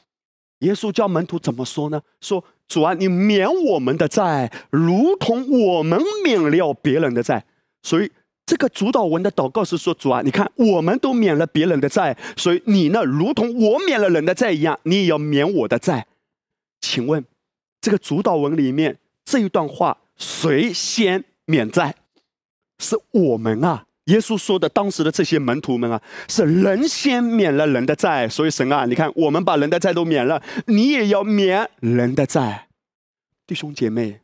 [0.61, 2.03] 耶稣教门徒怎么说呢？
[2.20, 2.45] 说。
[2.70, 7.45] 主啊，你免我们的债，如同我们免了别人的债。
[7.83, 8.09] 所以
[8.47, 16.07] 这个主导文的祷告是说：主啊，你看我们都免了别人的债，所以你呢，如同我免了人的债一样，你也要免我的债。
[16.81, 17.24] 请问，
[17.81, 21.97] 这个主导文里面这一段话谁先免债？
[22.78, 23.87] 是我们啊。
[24.11, 32.67] 耶稣说的，当时的这些门徒们啊，是人先免了人的债，所以神啊，你看我们把人的债都免了，你也要免人的债。
[33.47, 34.21] 弟兄姐妹，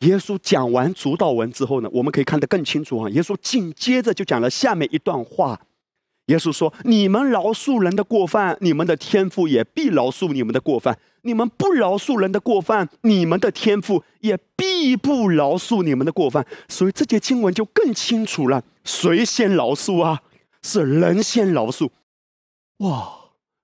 [0.00, 3.10] 耶稣讲完主导文之后呢，我们可以看得更清楚啊。
[3.10, 5.60] 耶稣紧接着就讲了下面一段话。
[6.30, 20.20] 耶稣说：“你们饶恕人的过犯，你们的天父也必饶恕你们的过犯；你们不饶恕人的过犯，你们的天父也必不饶恕你们的过犯。”所以这节经文就更清楚了：谁先饶恕啊？
[20.62, 21.90] 是人先饶恕。
[22.78, 23.16] 哇！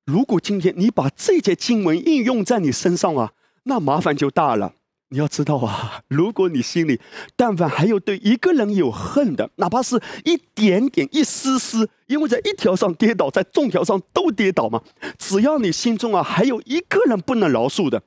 [0.05, 3.33] 如果今天你把这节经文应用在你身上啊，
[3.65, 4.75] 那麻烦就大了。
[5.11, 7.01] 你要知道啊，如果你心里
[7.35, 14.81] 但凡还有对一个人有恨的，哪怕是一点点、一丝丝，因为在一条上跌倒，在众条上都跌倒嘛。
[15.19, 18.03] 只要你心中啊还有一个人不能饶恕的，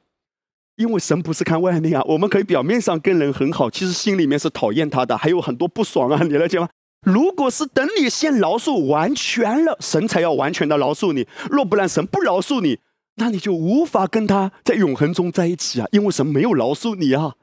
[0.78, 6.70] 因为神不是看外面啊，我们可以表面上跟人很好，其实心里面是讨厌他的，还有很多不爽啊，你了解吗？
[7.06, 12.80] 如果是等你先饶恕完全了，神才要完全的饶恕你；若不然，神不饶恕你。
[13.16, 17.34] 那你就无法跟他在永恒中在一起啊，因为神没有饶恕你啊。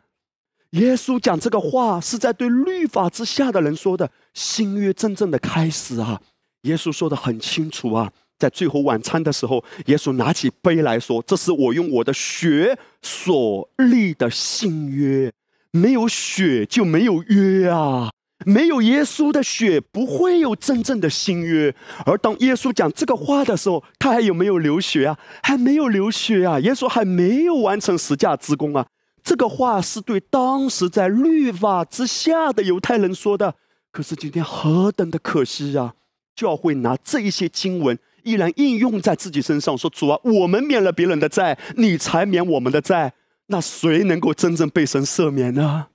[0.77, 6.21] 耶稣讲这个话是在对律法之下的人说的，新约真正的开始啊。
[6.63, 15.33] 耶稣说的很清楚啊，在最后晚餐的时候，耶稣拿起杯来说：“这是我用我的血所立的新约，
[15.71, 18.11] 没有血就没有约啊。”
[18.45, 21.75] 没有耶稣的血，不会有真正的新约。
[22.05, 25.19] 而当耶稣讲这个话的时候，他还有没有流血啊？
[25.43, 26.61] 还没有流血啊！
[26.61, 28.87] 耶稣还没有完成十架之功啊！
[29.27, 33.57] 这个话是对当时在律法之下的犹太人说的。
[33.91, 35.95] 可是今天何等的可惜啊！
[36.37, 43.15] 教会拿这一些经文依然应用在自己身上，说主啊，我们免了别人的债，你才免我们的债。
[43.47, 45.89] 那谁能够真正被神赦免呢？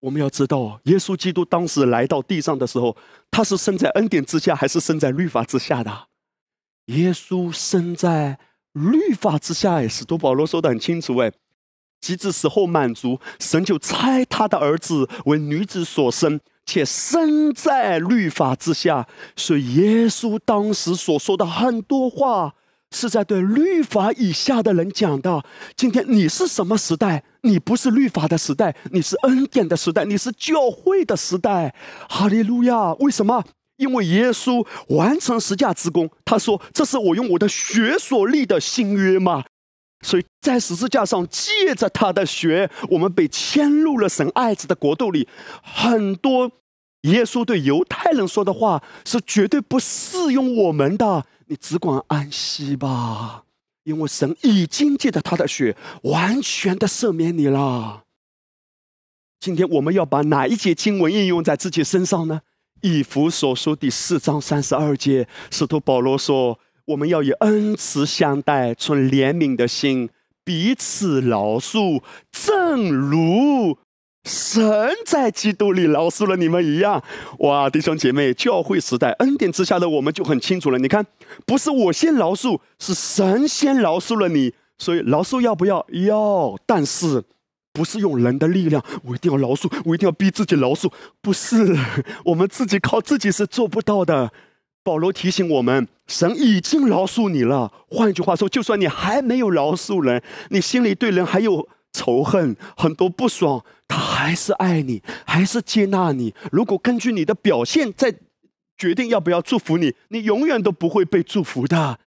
[0.00, 2.94] 我们要知道，耶稣基督当时来到地上的时候，
[3.30, 6.08] 他是生在恩典之下，还是生在律法之下的？
[6.86, 8.38] 耶稣生在
[8.72, 11.32] 律法之下，哎，使徒保罗说的很清楚，哎，
[12.04, 22.52] 及至死后满足，神就差他的儿子为女子所生，且生在律法之下，所以耶稣当时所说的很多话。
[22.96, 25.42] 是在对律法以下的人讲的。
[25.74, 27.24] 今天你是什么时代？
[27.40, 31.74] 你不是律法的时代，你是恩典的时代，你是教会的时代。
[32.08, 32.92] 哈利路亚！
[33.00, 33.42] 为什么？
[33.78, 36.08] 因为耶稣完成十架之功。
[36.24, 39.42] 他说：“这是我用我的血所立的新约嘛。”
[40.04, 45.26] 所以在十字架上借着他的血，我们被迁入了神爱子的国度里。
[45.62, 46.52] 很多
[47.02, 51.24] 耶稣对犹太人说的话是绝对不适用我们的。
[51.46, 53.44] 你只管安息吧，
[53.84, 58.04] 因为神已经借着他的血完全的赦免你了。
[59.40, 62.42] 今天我们要把哪一节经文应用在自己身上呢？
[62.80, 70.10] 以弗所书第四章三十二节，使徒保罗说：“我们要以恩慈相待，存怜悯的心，
[70.44, 73.78] 彼此饶恕，正如。”
[74.24, 77.02] 神在基督里饶恕了你们一样，
[77.40, 77.68] 哇！
[77.68, 80.78] 弟兄姐妹，教会时代恩典之下的我们就很清楚了。
[80.78, 81.04] 你看，
[81.44, 84.54] 不是我先饶恕，是神先饶恕了你。
[84.78, 85.86] 所以饶恕要不要？
[85.90, 87.22] 要，但是
[87.74, 90.90] 不是用人的力量，我一定要饶恕，我一定要逼自己饶恕。
[91.20, 91.76] 不是，
[92.24, 94.32] 我们自己靠自己是做不到的。
[94.84, 97.72] 保罗提醒我们，神已经饶恕你了。
[97.88, 101.68] 换句话说，就算你还没有饶恕人，你心里对人还有。
[101.96, 106.34] 仇恨很多不爽，他还是爱你，还是接纳你。
[106.50, 108.12] 如果根据你的表现再
[108.76, 112.00] 决定要不要祝福你，你永远都不会被祝福的。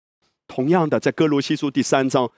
[0.49, 2.33] 同样的，在哥罗西书第三章，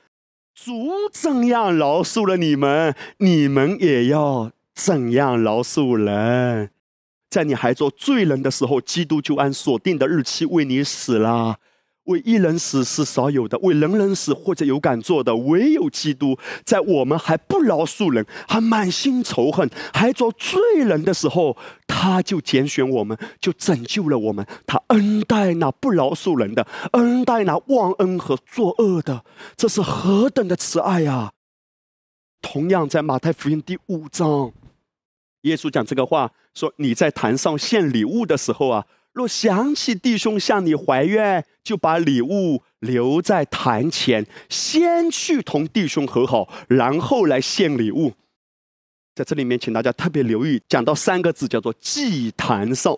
[0.55, 6.73] 主怎样饶恕了你们，你们也要怎样饶恕人。
[7.31, 11.57] 在你还做罪人的时候，基督就按所定的日期为你死了。
[12.05, 16.39] 为一人死是少有的，为人人死或者有敢做的，唯有基督。
[16.65, 21.55] 在我们还不饶恕人，还满心仇恨，还做罪人的时候，
[21.87, 24.47] 他就拣选我们，就拯救了我们。
[24.67, 29.23] 他恩待那不饶恕人的，恩待那忘恩和作恶的，
[29.55, 31.33] 这是何等的慈爱呀！
[32.41, 34.51] 同样，在马太福音第五章，
[35.43, 38.87] 耶稣讲这个话，说你在坛上献礼物的时候啊。
[39.15, 48.13] 若想起弟兄向你怀怨，就把礼物留在坛前，先去同弟兄和好，然后来献礼物。
[49.17, 52.97] 在这里面，请大家特别留意，讲到三个字，叫做祭坛上。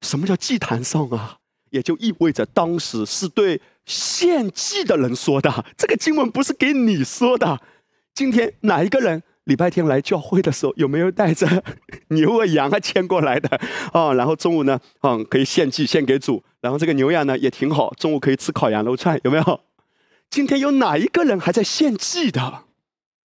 [0.00, 1.38] 什么叫祭坛上啊？
[1.70, 5.64] 也就意味着当时是对献祭的人说的。
[5.76, 7.60] 这个经文不是给你说的。
[8.14, 9.22] 今天哪一个人？
[9.44, 11.62] 礼拜天来教会的时候，有没有带着
[12.08, 13.60] 牛啊羊啊牵过来的
[13.92, 14.14] 啊？
[14.14, 16.42] 然后中午呢，嗯，可以献祭献给主。
[16.60, 19.60] 然后这个牛羊呢也挺好，中午可以吃烤羊肉串，有没有？
[20.30, 22.64] 今天有哪一个人还在献祭的？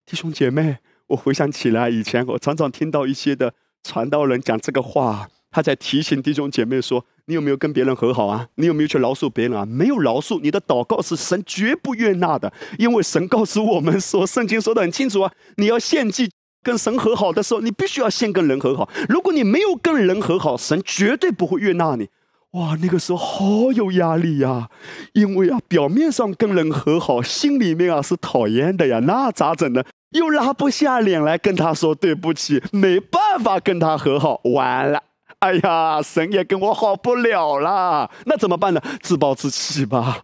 [0.05, 7.05] 弟兄姐妹，我回想起来，以前我常常听到一些的传道人讲这个话，他在提醒弟兄姐妹说。
[7.25, 8.47] 你有没有跟别人和好啊？
[8.55, 9.63] 你有没有去饶恕别人啊？
[9.63, 16.31] 没有饶恕，你的祷告是神绝不悦纳的，因为神告诉我们说，圣经说的很清楚啊，你要献祭
[16.63, 18.89] 跟神和好的时候，你必须要先跟人和好。
[19.07, 22.09] 如果你没有跟人和好，神绝对不会悦纳你。
[22.53, 24.67] 哇，那个时候好有压力呀，
[25.13, 29.83] 因为啊，表面上跟人和好，心里面啊是讨厌的呀，那咋整呢？
[30.17, 35.03] 又拉不下脸来跟他说对不起，没办法跟他和好，完了。
[35.39, 38.81] 哎呀，神也跟我好不了啦，那怎么办呢？
[39.01, 40.23] 自暴自弃吧。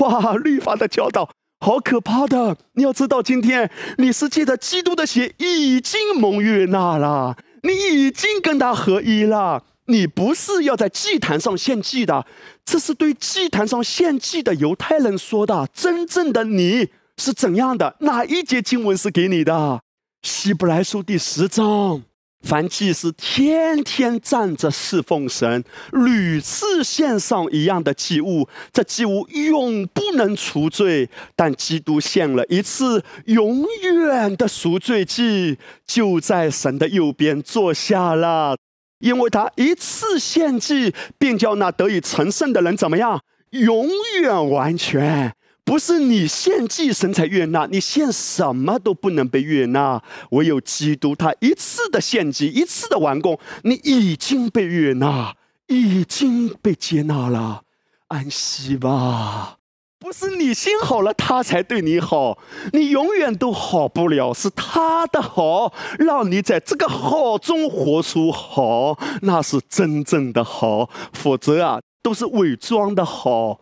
[0.00, 1.30] 哇，律法的教导
[1.60, 2.56] 好可怕的！
[2.74, 9.64] 你要知道，今天你是借着基督的血已经蒙悦纳了，你已经跟他合一了。
[9.86, 12.26] 你不是要在祭坛上献祭的，
[12.64, 15.66] 这是对祭坛上献祭的犹太人说的。
[15.72, 17.96] 真正的你是怎样的？
[18.00, 19.80] 哪一节经文是给你的？
[20.22, 22.02] 希伯来书第十章。
[22.42, 25.62] 凡祭司天天站着侍奉神，
[25.92, 31.08] 屡次献上一样的祭物，这祭物永不能除罪。
[31.36, 38.56] 但基督献了一次永远的赎罪祭，就在神的右边坐下了。
[39.00, 43.20] 因为他一次献祭，便叫那得以成圣的人怎么样？
[43.50, 43.88] 永
[44.22, 45.34] 远完全。
[45.70, 55.36] 不是你献祭神才悦纳，你献什么都不能被悦纳，唯有基督他一次的献祭，一次的完工，你已经被悦纳，
[55.68, 57.62] 已经被接纳了，
[58.08, 59.58] 安息吧。
[60.00, 62.38] 不是你心好了，他才对你好，
[62.72, 73.60] 你永远都好不了，是他的好让你在这个好中活出好，那是真正的好，否则啊，都是伪装的好。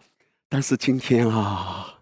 [0.48, 1.96] 但是今天啊。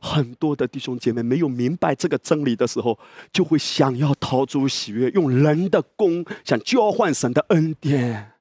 [0.00, 2.98] 很多的弟兄姐妹没有明白这个真理的时候，
[3.32, 8.32] 就会想要逃出喜悦，用人的功想交换神的恩典，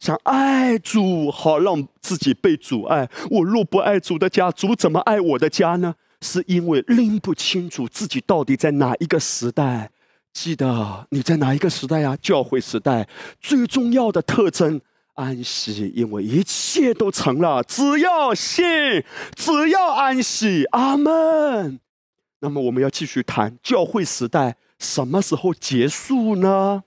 [0.00, 3.08] 想爱主好让自己被主爱。
[3.30, 5.94] 我若不爱主的家，主怎么爱我的家呢？
[6.20, 9.90] 是因为拎不清楚自己到底在哪一个时代。
[10.32, 12.16] 记得你在哪一个时代呀？
[12.22, 13.08] 教会时代
[13.40, 14.80] 最重要的特征。
[15.14, 17.62] 安息，因为一切都成了。
[17.62, 18.64] 只要信，
[19.36, 20.64] 只要安息。
[20.72, 21.80] 阿门。
[22.40, 26.84] 那么，我们要继续谈教会时代什么时候结束呢？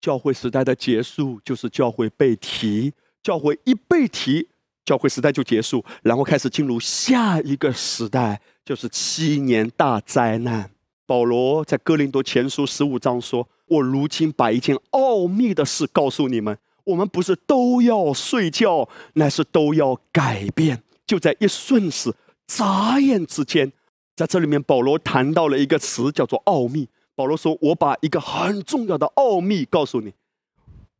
[0.00, 4.48] 教会时代的结束就是教会被提，教会一被提，
[4.84, 10.70] 教会时代就结束，然后开始进入下一个时代，就是七年大灾难。
[11.06, 16.58] 保罗在哥林多前书十五章说：“我如今把一件奥秘的事告诉你们。”
[16.88, 20.82] 我们不是都要睡觉，乃是都要改变。
[21.06, 22.14] 就在一瞬时、
[22.46, 23.70] 眨眼之间，
[24.16, 26.88] 在这里面，保罗谈到了一个词，叫做奥秘。
[27.14, 30.14] 保罗说：“我把一个很重要的奥秘告诉你。”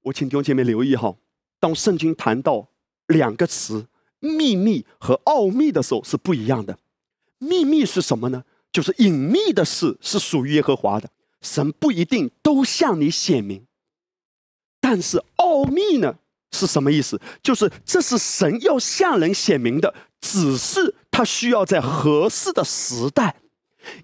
[0.03, 1.15] 我请弟兄姐妹留意哈，
[1.59, 2.69] 当圣经谈到
[3.07, 3.87] 两个词
[4.21, 6.79] “秘密”和“奥秘”的时候，是不一样的。
[7.39, 8.45] 秘密是什么呢？
[8.71, 11.09] 就是隐秘的事，是属于耶和华的，
[11.41, 13.65] 神不一定都向你显明。
[14.91, 16.15] 但是奥秘呢
[16.51, 17.21] 是什么意思？
[17.43, 23.37] 就是这是神要向人显明的，只是他需要在合适的时代。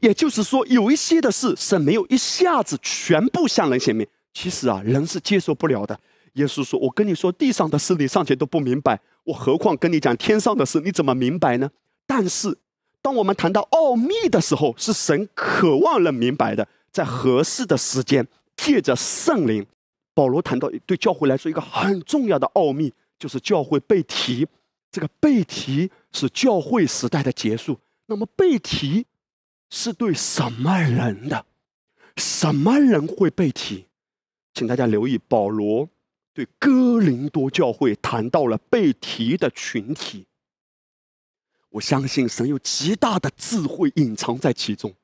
[0.02, 4.06] 也就是说，有一些的事神没有一下子全部向人显明。
[4.34, 5.98] 其实啊，人是接受不了的。
[6.34, 11.70] 耶稣说：“我跟你说地上的事，你尚且都不明白，我何况跟你讲天上的事，你怎么明白呢？”
[12.06, 12.58] 但是，
[13.00, 19.64] 当我们谈到奥秘的时候，是神渴望人明白的，在合适的时间，借着圣灵。
[20.14, 24.46] 保罗谈到对教会来说一个很重要的奥秘，就是教会被提。
[24.90, 27.80] 这个被提是教会时代的结束。
[28.06, 29.06] 那么被提
[29.70, 31.44] 是对什么人的？
[32.16, 33.86] 什么人会被提？
[34.52, 35.88] 请大家留意，保罗
[36.32, 40.26] 对哥林多教会谈到了被提的群体。
[41.70, 44.94] 我相信神有极大的智慧隐藏在其中。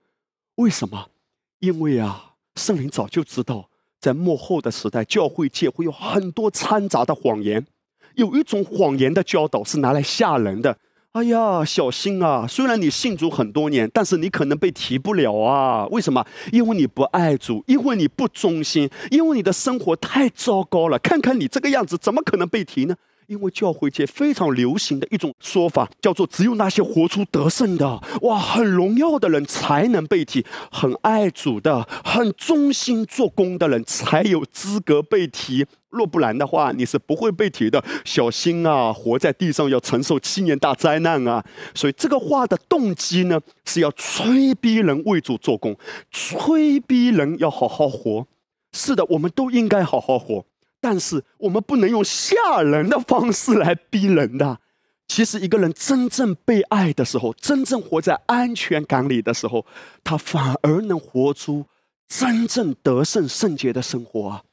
[0.54, 1.10] 为什么？
[1.58, 3.68] 因为啊，圣灵早就知道，
[4.00, 7.66] 在幕后的时代，教会界会有很多掺杂的谎言。
[8.14, 10.76] 有一种谎言的教导是拿来吓人的。
[11.12, 12.46] 哎呀，小心啊！
[12.46, 15.84] 虽然你信主很多年，但是你可能被提不了啊。
[15.88, 16.24] 为什么？
[16.52, 20.98] 因为你不爱主，因为你不忠心，因为你的生活太糟糕了。
[21.00, 22.94] 看看你这个样子，怎么可能被提呢？
[23.30, 35.64] 因为教会界非常流行的一种说法，叫做只有那些活出得胜的、哇，很荣耀的人才能被提；很爱主的、很忠心做工的人才有资格被提。
[35.90, 37.84] 若不然的话，你是不会被提的。
[38.04, 41.44] 小心啊，活在地上要承受七年大灾难啊！
[41.72, 45.76] 所以这个话的动机呢，是要催逼人为主做工，
[46.10, 48.26] 催逼人要好好活。
[48.72, 50.44] 是的，我们都应该好好活。
[50.80, 54.60] 但是我们不能用吓人的方式来逼人的。
[55.06, 59.66] 其实，一个人真正被爱的时候，真正活在安全感里的时候，
[60.04, 61.66] 他反而能活出
[62.08, 64.44] 真正得胜圣洁的生活啊。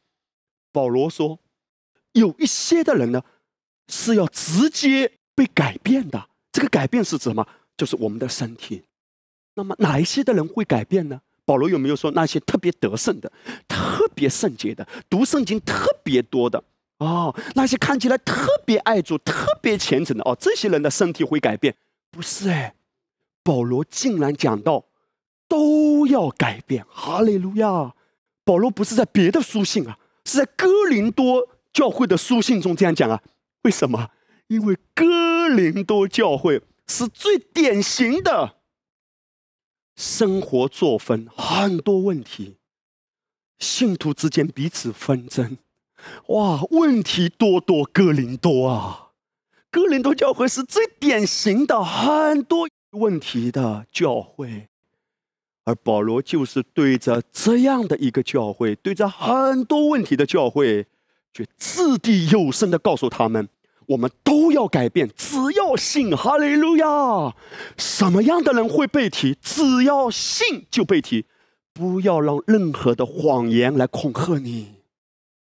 [0.71, 1.39] 保罗说，
[2.13, 3.23] 有一些的人呢，
[3.87, 6.29] 是要直接被改变的。
[6.51, 7.47] 这个改变是指什么？
[7.77, 8.83] 就是我们的身体。
[9.53, 11.21] 那么，哪一些的人会改变呢？
[11.47, 13.31] 保罗有没有说那些特别得胜的、
[13.69, 16.61] 特别圣洁的、读圣经特别多的
[16.97, 17.33] 哦？
[17.55, 20.35] 那些看起来特别爱主、特别虔诚的哦？
[20.37, 21.73] 这些人的身体会改变？
[22.11, 22.75] 不是哎，
[23.43, 24.83] 保罗竟然讲到
[25.47, 26.85] 都要改变。
[26.89, 27.93] 哈利路亚！
[28.43, 33.21] 保罗不是在别的书信啊，是在哥林多教会的书信中这样讲啊？
[33.61, 34.09] 为什么？
[34.47, 38.56] 因为哥林多教会是最典型的。
[39.97, 42.57] 生活作风很多问题，
[43.57, 45.57] 信徒之间彼此纷争，
[46.27, 47.83] 哇，问题多多。
[47.91, 49.09] 哥林多啊，
[49.71, 54.67] 哥林多教会是最典型的很多问题的教会，
[55.63, 60.85] 而保罗就是对着这样的一个教会，对着很多问题的教会，
[61.33, 63.49] 却掷地有声的告诉他们。
[63.87, 67.33] 我们都要改变，只要信，哈利路亚！
[67.77, 69.37] 什么样的人会被提？
[69.41, 71.25] 只要信就被提，
[71.73, 74.75] 不要让任何的谎言来恐吓你。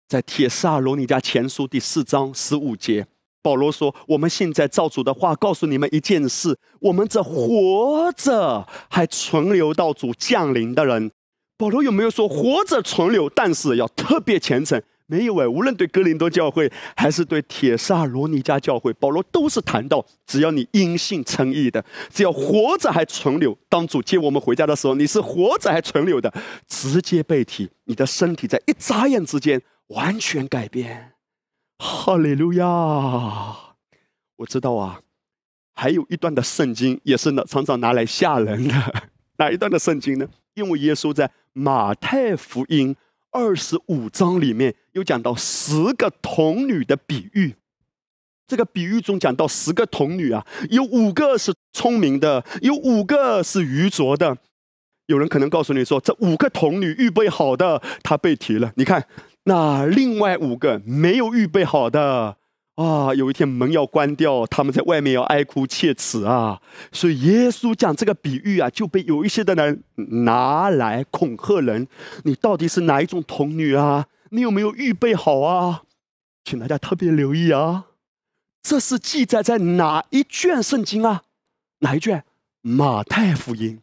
[0.07, 3.05] 在铁萨罗尼迦前书第四章十五节，
[3.41, 11.11] 保罗说：“我们现在照主的话告诉你们一件事：我们这活着还存留到主降临的人。”
[11.55, 13.29] 保罗有没有说活着存留？
[13.29, 14.81] 但是要特别虔诚。
[15.05, 26.33] 没有哎，无论对哥林多教会还是对铁萨罗尼迦教会，保罗都是谈到：只要你因信称义的，只要活着还存留，当主接我们回家的时候，你是活着还存留的，
[26.67, 31.11] 直接被提，你的身体在一眨眼之间完全改变。
[31.79, 32.65] 哈利路亚！
[34.37, 35.01] 我知道啊，
[35.73, 38.73] 还有一段的圣经也是呢，常常拿来吓人的。
[39.37, 40.27] 哪一段的圣经呢？
[40.53, 42.95] 因为耶稣在马太福音。
[43.33, 47.55] 二十五章里面有讲到十个童女的比喻，
[48.47, 54.37] 这个比喻中讲到十个童女啊，有五个是聪明的，有五个是愚拙的。
[55.07, 58.71] 有人可能告诉你说，这五个童女预备好的，她被提了。
[58.77, 59.05] 你看，
[59.43, 62.37] 那另外五个没有预备好的。
[62.75, 66.59] 啊，有一天门要关掉，他们在外面要哀哭切齿啊！
[66.91, 71.87] 所以耶稣讲这个比喻啊，就被有一些的人拿来恐吓人。
[72.23, 74.07] 你到底是哪一种童女啊？
[74.31, 75.83] 你有没有预备好啊？
[76.43, 77.85] 请大家特别留意啊！
[78.63, 81.23] 这是记载在哪一卷圣经啊？
[81.79, 82.23] 哪一卷？
[82.61, 83.81] 马太福音。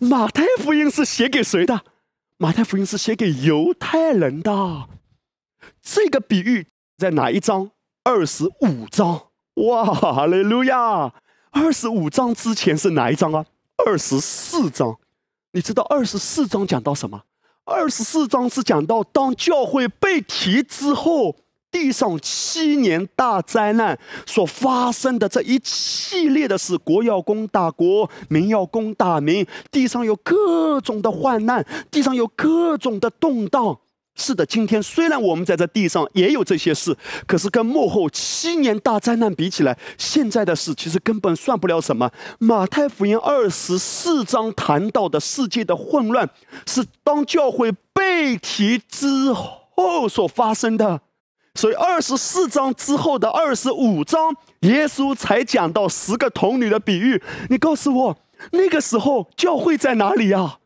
[0.00, 1.82] 马太福音是写给谁的？
[2.38, 4.88] 马太福音是写给犹太人的。
[5.82, 7.72] 这个比喻在哪一章？
[8.04, 11.12] 二十五章，哇，哈利路亚！
[11.52, 13.46] 二十五章之前是哪一章啊？
[13.86, 14.96] 二十四章，
[15.52, 17.22] 你知道二十四章讲到什么？
[17.64, 21.36] 二十四章是讲到当教会被提之后，
[21.70, 23.96] 地上七年大灾难
[24.26, 33.78] 所发生的这一系列的事：国要攻大国，民要攻大民，地上有各种的患难，地上有各种的动荡。
[34.14, 36.96] 是的，今天虽然我们在这地上也有这些事，
[37.26, 42.10] 可是跟幕后七年大灾难比起来，现在的事其实根本算不了什么。
[42.38, 46.28] 马太福音二十四章谈到的世界的混乱，
[46.66, 51.00] 是当教会被提之后所发生的。
[51.54, 57.22] 所以二十四章之后的二十五章，耶稣才讲到十个童女的比喻。
[57.48, 58.16] 你告诉我，
[58.52, 60.58] 那个时候教会在哪里呀？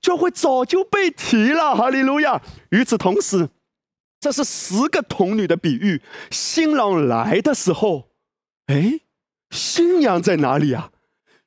[0.00, 2.40] 教会早就被提了，哈利路亚！
[2.70, 3.48] 与此同时，
[4.20, 6.00] 这是十个童女的比喻。
[6.30, 8.10] 新郎来的时候，
[8.66, 9.00] 哎，
[9.50, 10.90] 新娘在哪里啊？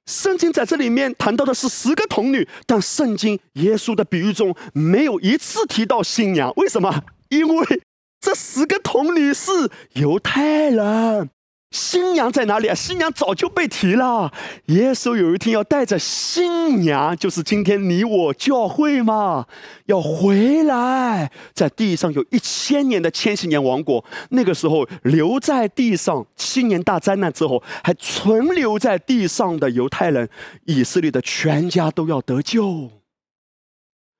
[0.05, 6.51] 圣经在这里面谈到的是十个童女，但圣经耶稣的比喻中没有一次提到新娘。
[6.57, 7.03] 为什么？
[7.29, 7.81] 因为
[8.19, 9.51] 这十个童女是
[9.93, 11.29] 犹太人。
[11.71, 12.75] 新娘在哪里啊？
[12.75, 14.31] 新娘早就被提了。
[14.65, 19.47] 耶稣有一天要带着新娘，就是今天你我教会嘛，
[19.85, 21.31] 要回来。
[21.53, 30.29] 在地上有一千年的千禧年王国，那个时候留在地上七年大灾难之后还存留在地上的犹太人，
[30.65, 32.91] 以色列的全家都要得救。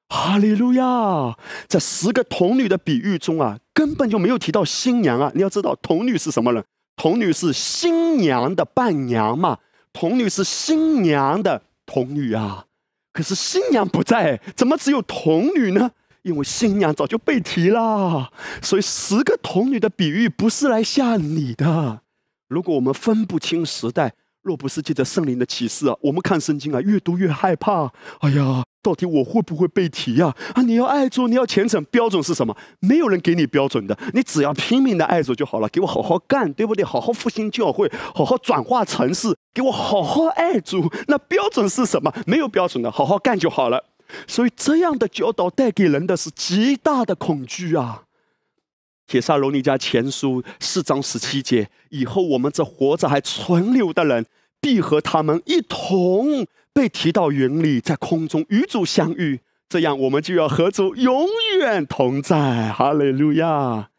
[0.08, 1.38] 哈利路亚！
[1.68, 5.32] 在十个童女的比喻中啊，根本就没有提到新娘啊。
[5.36, 6.64] 你要知道，童女是什么人？
[6.96, 9.58] 童女是新娘的伴娘嘛？
[9.94, 12.66] 童女是新娘的童女啊。
[13.14, 15.92] 可是新娘不在，怎么只有童女呢？
[16.22, 18.32] 因为新娘早就被提了。
[18.62, 22.02] 所以十个童女的比喻不是来吓你的。
[22.48, 27.92] 如果我们分不清时代，若不是借着圣灵的启示啊，我们看圣经啊，越读越害怕。
[28.22, 30.36] 哎呀，到底我会不会被提呀？
[30.56, 32.56] 啊，你要爱主，你要虔诚，标准是什么？
[32.80, 35.70] 没有人给你标准的，你只要拼命的爱主就好了。
[35.70, 36.84] 给我好好干，对不对？
[36.84, 40.92] 好好复兴教会，好好转化城市，给我好好爱主。
[41.08, 42.12] 那标准是什么？
[42.26, 43.86] 没有标准的，好好干就好了。
[44.28, 48.04] 所以这样的教导带给人的是极大的恐惧啊。
[49.12, 54.26] 铁萨罗尼迦前书四章十七节：以后我们这活着还存留的人，
[54.62, 59.42] 必和他们一同被提到云里，在空中与主相遇。
[59.68, 61.28] 这样，我们就要和主永
[61.60, 62.72] 远同在。
[62.72, 63.90] 哈利路亚！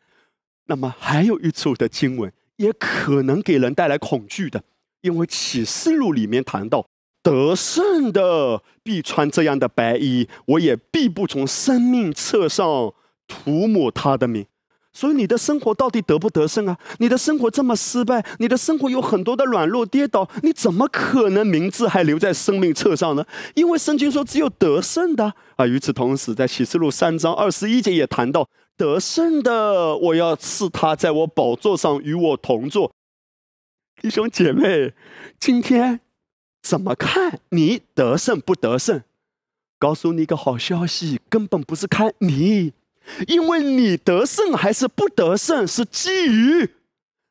[0.69, 4.65] 那么，还有一处的经文也可能给人带来恐惧的，
[5.03, 6.87] 因为启示录里面谈到
[7.23, 12.95] 得胜的必穿这样的白衣，我也必不从生命册上
[13.29, 14.47] 涂抹他的名。
[14.93, 16.78] 所以你的生活到底得不得胜啊？
[16.99, 23.24] 你的生活这么失败，你的生活有很多的软弱跌倒，你怎么可能名字还留在生命册上呢？
[23.55, 25.66] 因为圣经说只有得胜的啊。
[25.66, 32.93] 与此同时，在启示录三章二十一节也谈到得胜的，我要赐他在我宝座上与我同坐。
[34.01, 34.93] 弟兄姐妹，
[35.40, 36.01] 今天
[36.62, 39.03] 怎么看你得胜不得胜？
[39.78, 42.72] 告诉你一个好消息，根本不是看你。
[43.27, 46.71] 因为你得胜还是不得胜，是基于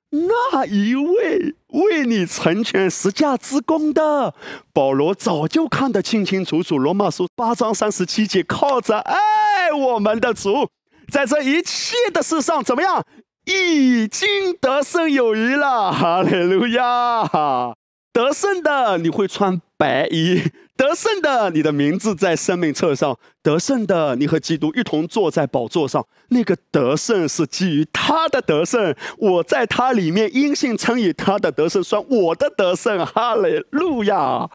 [0.09, 4.33] 那一位为你成全十架之功的
[4.73, 6.77] 保罗早就看得清清楚楚。
[6.77, 10.69] 罗马书八章三十七节，靠着爱我们的主，
[11.11, 13.05] 在这一切的事上怎么样，
[13.45, 15.91] 已经得胜有余了。
[15.93, 17.73] 哈利路亚！
[18.13, 20.43] 得胜的你会穿白衣。
[20.81, 23.13] 得胜的，你的名字在生命册上；
[23.43, 26.03] 得胜的，你和基督一同坐在宝座上。
[26.29, 33.05] 那个得胜是基于他的得胜，我在他里面因信称以，他的得胜算我的得胜。
[33.05, 34.49] 哈利路亚！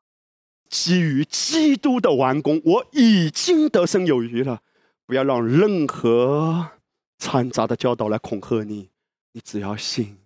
[0.69, 4.63] 基于基督的完工，我已经得胜有余了。
[5.07, 6.71] 不要让任何
[7.21, 8.89] 掺杂的教导来恐吓你，
[9.31, 10.17] 你只要信，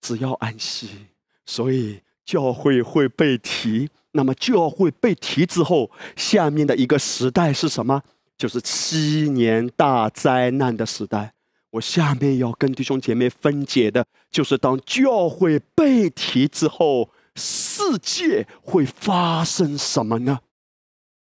[0.00, 1.08] 只要安息。
[1.44, 3.88] 所以教会会被提。
[4.12, 8.02] 那么教会被提之后，下面的一个时代是什么？
[8.36, 11.34] 就是七年大灾难的时代。
[11.70, 20.38] 我下面要跟弟兄姐妹分解的，就是当教会被提之后，世界会发生什么呢？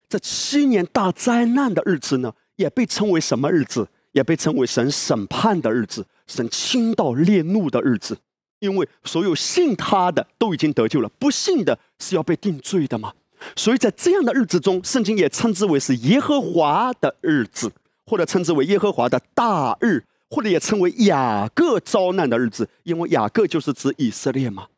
[0.09, 3.89] 这七年大灾难的日子呢，也被称为什么日子？
[4.13, 8.19] 也被称为神审判的日子，神倾倒烈怒的日子。
[8.65, 13.13] 因为所有信他的都已经得救了，不信的是要被定罪的嘛。
[13.55, 17.71] 所以在这样的日子中，圣经也称之为是耶和华的日子，
[18.07, 22.69] 或者称之为耶和华的大日，或者也称为雅各遭难的日子。
[22.85, 24.69] 因为雅各就是指以色列嘛。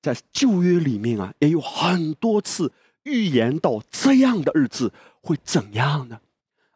[0.00, 2.72] 在旧约里面啊，也有很多次
[3.04, 6.18] 预言到这样的日子会怎样呢？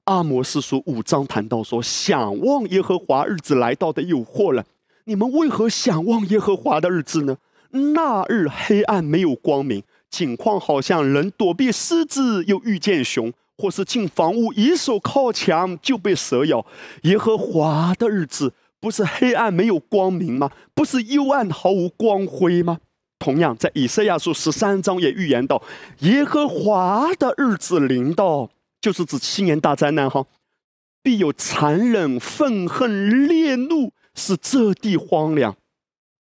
[0.05, 4.65] 阿摩斯书五章谈到说，想望耶和华日子来到的诱惑了。
[5.09, 7.39] 你们为何想望耶和华的日子呢？
[7.71, 16.67] 那日黑暗没有光明，景况好像人躲避狮子又遇见熊，或是进房屋一手靠墙就被蛇咬。
[17.05, 20.51] 耶和华的日子不是黑暗没有光明吗？
[20.75, 22.81] 不是幽暗毫无光辉吗？
[23.19, 25.63] 同样，在以赛亚书十三章也预言到，
[26.01, 30.27] 耶和华的日子临到，就是指七年大灾难哈。
[31.03, 35.57] 必有残忍、愤恨、烈怒，是这地荒凉。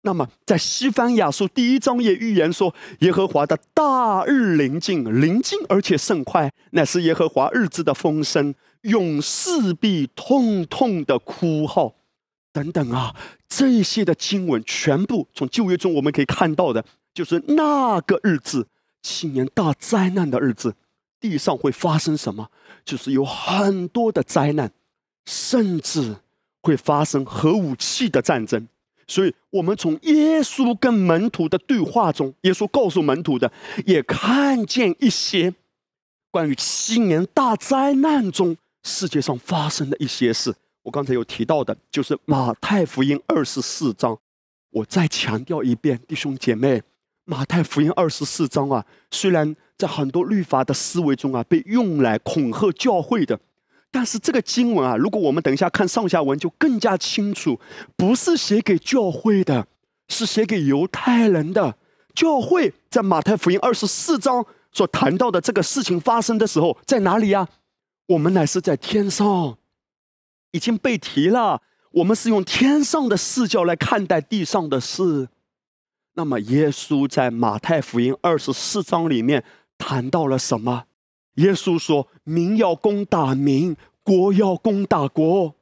[0.04, 11.94] 那么，在西番雅书第一章也预言说，耶和华的大日临近，临近而且甚快，乃是耶和华日子的风声，永世必痛痛的哭号，
[12.52, 13.16] 等等啊，
[13.48, 18.68] 这些的经文全部从旧约中我们可以看到的，就是那个日子，
[19.04, 20.74] 七年大灾难的日子，
[21.20, 22.50] 地上会发生什么？
[22.84, 24.72] 就是有很多的灾难，
[25.28, 26.16] 甚至
[26.62, 28.68] 会发生核武器的战争。
[29.08, 33.52] 所以，我们从耶稣跟门徒的对话中，耶稣告诉门徒的，
[33.86, 35.54] 也看见一些
[36.30, 40.56] 关于七年大灾难中世界上发生的一些事。
[40.84, 44.18] 我刚才有提到的，就是马太福音二十四章。
[44.70, 46.82] 我再强调一遍，弟兄姐妹，
[47.26, 53.38] 马太福音二十四章啊，虽然在很多律法的思维中啊，被用来恐吓教会的。
[53.92, 57.60] 但是这个经文啊，如果我们等一下看上下文，就更加清楚，
[57.98, 59.68] 不是写给教会的，
[60.08, 61.76] 是写给犹太人的。
[62.16, 67.48] 教会在马太福音二十四章所谈到的这个事情发生的时候，在哪里呀？
[68.08, 69.58] 我们乃是在天上，
[70.52, 71.62] 已经被提了。
[71.92, 75.28] 我们是用天上的视角来看待地上的事。
[76.14, 79.44] 那么，耶稣在马太福音二十四章里面
[79.78, 80.86] 谈到了什么？
[81.36, 85.56] 耶稣说：“民要攻打民，国要攻打国，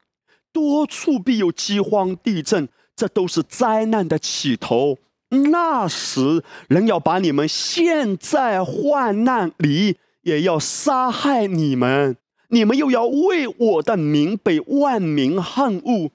[0.51, 4.97] 多处必有饥荒、地震，这都是灾难的起头。
[5.29, 12.17] 那时，人要把你们陷在患难里，也要杀害你们。
[12.47, 16.09] 你们又要为我的名被万民恨恶。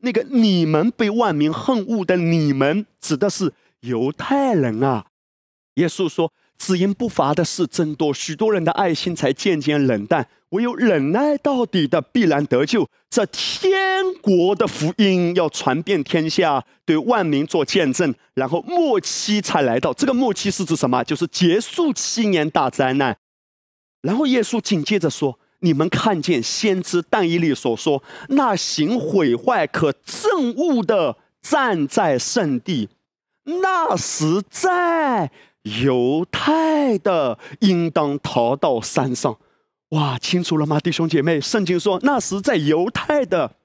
[0.00, 5.06] 那个你们被万民恨恶的你们，指的是犹太人啊。”
[5.76, 6.30] 耶稣说。
[6.60, 10.28] 只因不法的事增多，许多人的爱心才渐渐冷淡。
[10.50, 12.86] 唯有忍耐到底的，必然得救。
[13.08, 19.94] 这天国的福音要传遍天下，对万民做见证，然后末期才来到。
[19.94, 21.02] 这个末期是指什么？
[21.02, 23.16] 就是结束七年大灾难。
[24.02, 32.90] 然后耶稣紧接着说：“你们看见先知但以理所说，那行毁坏可憎恶的站在圣地，
[33.44, 35.30] 那时在。”
[35.64, 39.36] 犹太的应当逃到山上，
[39.90, 41.40] 哇，清楚了吗，弟兄姐妹？
[41.40, 43.56] 圣经说那时在犹太的，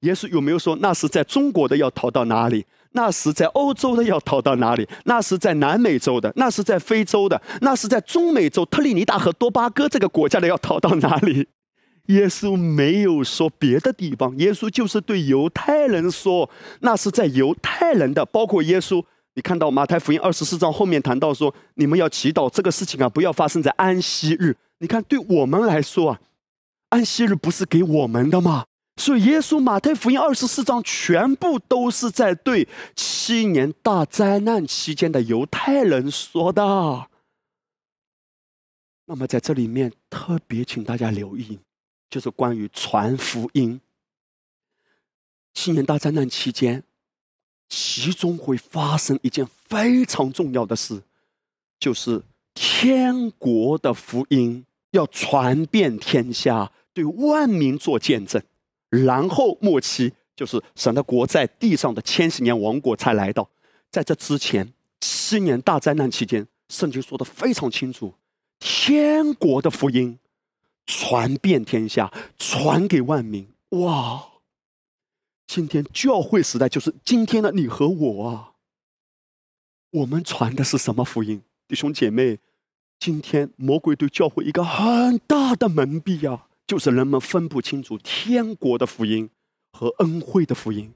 [0.00, 2.64] 耶稣有没有说那时在中国的要逃到哪里？
[2.92, 4.88] 那时在欧洲的要逃到哪里？
[5.04, 11.48] 那是在南美洲的，那是在非洲的，那是在中美洲特立尼达和多巴哥这个国家的要逃到哪里？
[12.06, 16.50] 耶稣没有说别的地方，耶稣就是对犹太人说，
[16.80, 19.04] 那是在犹太人的，包括耶稣。
[19.34, 24.56] 你看到马太福音二十四章后面谈到说，你们要祈祷这个事情啊，不要发生在安息日。
[24.78, 26.20] 你看，对我们来说啊，
[26.90, 28.66] 安息日不是给我们的吗？
[28.96, 37.08] 所以耶稣马太福音二十四章全部都是在对七年大灾难期间的犹太人说的。
[39.06, 41.58] 那么在这里面特别请大家留意，
[42.10, 43.80] 就是关于传福音，
[45.54, 46.84] 七年大灾难期间。
[47.74, 51.00] 其中会发生一件非常重要的事，
[51.80, 58.42] 就是天国的福音要传遍天下，对万民做见证。
[58.90, 63.48] 然后末期就是神的国在地上的千禧年王国才来到。
[63.90, 64.70] 在这之前，
[65.00, 68.12] 七年大灾难期间，圣经说的非常清楚：
[68.58, 70.18] 天国的福音
[70.84, 73.48] 传遍天下，传给万民。
[73.70, 74.31] 哇！
[75.54, 78.52] 今天教会时代就是今天的你和我啊。
[79.90, 82.38] 我们传的是什么福音，弟兄姐妹？
[82.98, 89.28] 今天魔鬼对教会一个很大的蒙蔽啊，就是人们分不清楚天国的福音
[89.72, 90.90] 和恩惠的福音。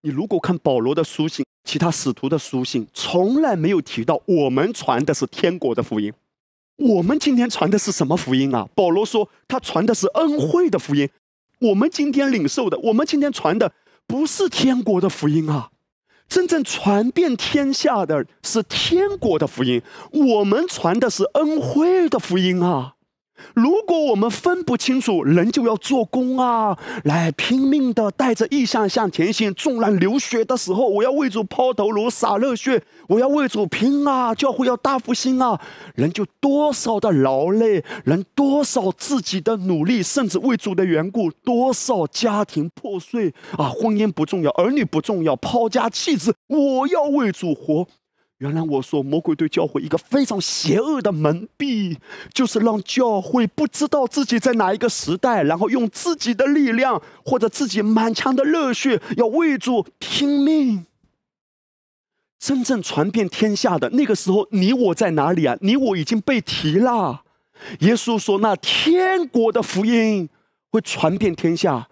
[0.00, 6.12] 你如果看保罗的书信，其他使徒的书信，从来没有提到我们传的是天国的福音。
[6.78, 8.68] 我们今天传的是什么福音啊？
[8.74, 11.08] 保罗说他传的是恩惠的福音。
[11.60, 13.72] 我们今天领受的，我们今天传的，
[14.06, 15.70] 不是天国的福音啊！
[16.28, 19.82] 真正传遍天下的是天国的福音，
[20.12, 22.94] 我们传的是恩惠的福音啊！
[23.54, 29.52] 如果我们分不清楚，人就要做工啊，来拼命的带着意向向前行。
[29.54, 34.34] 纵然流血的时候，我要为主抛头颅洒热血，我要为主拼啊！
[34.34, 35.60] 教会要大复兴啊！
[35.94, 43.68] 人就多少的劳累，人多少自己的努力，甚至为主的缘故，多少家庭破碎啊！
[43.70, 47.86] 婚姻不重要，儿女不重要，抛家弃子，我要为主活。
[48.38, 51.96] 原来我说魔鬼对教会一个非常邪恶的蒙蔽，
[52.32, 60.86] 就是让教会不知道自己在哪一个时代，然后用自己的力量或者自己满腔的热血要为主拼命。
[62.38, 65.58] 真正传遍天下的那个时候，你我在哪里啊？
[65.60, 67.24] 你我已经被提了。
[67.80, 70.28] 耶稣说：“那天国的福音
[70.70, 71.88] 会传遍天下。”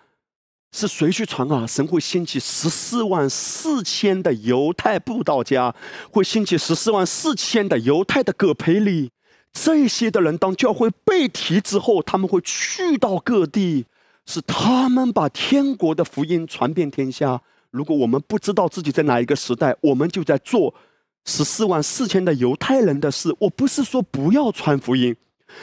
[0.76, 1.66] 是谁去传啊？
[1.66, 5.74] 神会兴起十四万四千的犹太布道家，
[6.10, 9.10] 会兴起十四万四千的犹太的葛培里。
[9.54, 13.86] 这些的人，当教会被提之后，他们会去到各地，
[14.26, 17.40] 是他们把天国的福音传遍天下。
[17.70, 20.74] 如果我们不知道自己在哪一个时代，我们就在做
[21.24, 23.34] 十四万四千的犹太人的事。
[23.38, 25.16] 我不是说不要传福音，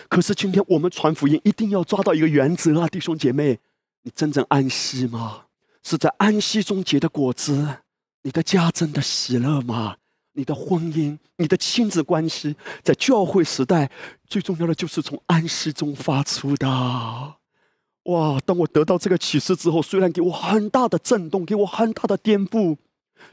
[0.09, 3.59] 可是今天我们传福音一定要抓到一个原则啊，弟兄姐妹。
[4.03, 5.45] 你真正安息吗？
[5.81, 7.77] 是在安息中结的果子。
[8.21, 9.97] 你的家真的喜乐吗？
[10.33, 13.91] 你的婚姻、你的亲子关系，在教会时代
[14.27, 16.67] 最重要的就是从安息中发出的。
[18.03, 18.39] 哇！
[18.45, 22.77] 当我得到这个启示之后，虽然给我很大的震动，给我很大的颠覆，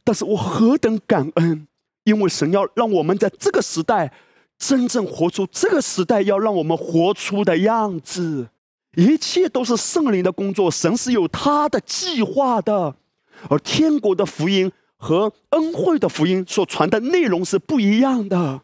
[0.04, 1.66] 但是我何等感恩，
[2.04, 4.12] 因为神要让我们在这个时代
[4.58, 8.50] 真正活出这个时代要让我们活出的样子。
[8.96, 12.96] 一切都是圣灵的工作，神是有他的计划的，
[13.48, 18.62] 而天国的福音和恩惠的福音所传的内容是不一样的。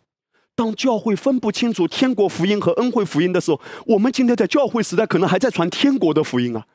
[0.55, 6.67] 当教会分不清楚天国福音和恩惠福音的时候，我们今天在教会时代可能还在传天国的福音啊。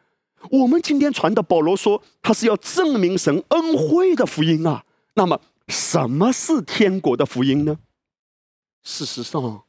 [0.49, 4.83] 我们今天传的，保罗说他是要证明神恩惠的福音啊。
[5.15, 7.77] 那么，什么是天国的福音呢？
[8.83, 9.63] 事实上。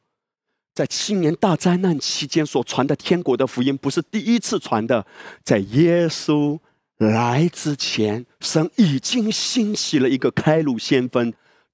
[0.73, 5.05] 在七年大灾难期间所传的天国的福音，不是第一次传的。
[5.43, 6.57] 在耶稣
[6.97, 11.31] 来之前，神已经兴起了一个开路先锋，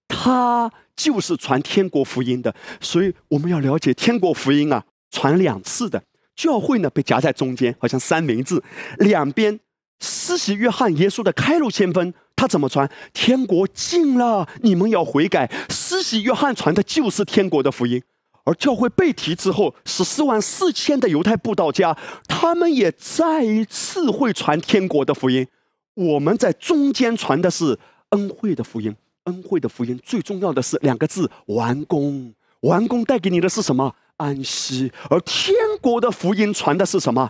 [0.08, 2.54] 他就是传天国福音的。
[2.82, 6.04] 所以我们要了解天国福音啊，传两次的
[6.36, 8.62] 教会呢被夹在中间，好像三明治
[8.98, 9.60] 两边。
[10.02, 12.90] 施洗约翰，耶稣的开路先锋，他怎么传？
[13.14, 15.50] 天国近了，你们要悔改。
[15.70, 18.02] 施洗约翰传的就是天国的福音。
[18.50, 21.96] 而教会被提之后，十四万四千的犹太布道家，
[22.28, 25.48] 他们也再一次会传天国的福音。
[25.94, 27.78] 我们在中间传的是
[28.10, 28.96] 恩惠的福音，
[29.26, 32.34] 恩惠的福音最重要的是两个字：完工。
[32.62, 33.96] 完工带给你的是什么？
[34.18, 34.92] 安息。
[35.12, 37.30] 而天国的福音传的是什么？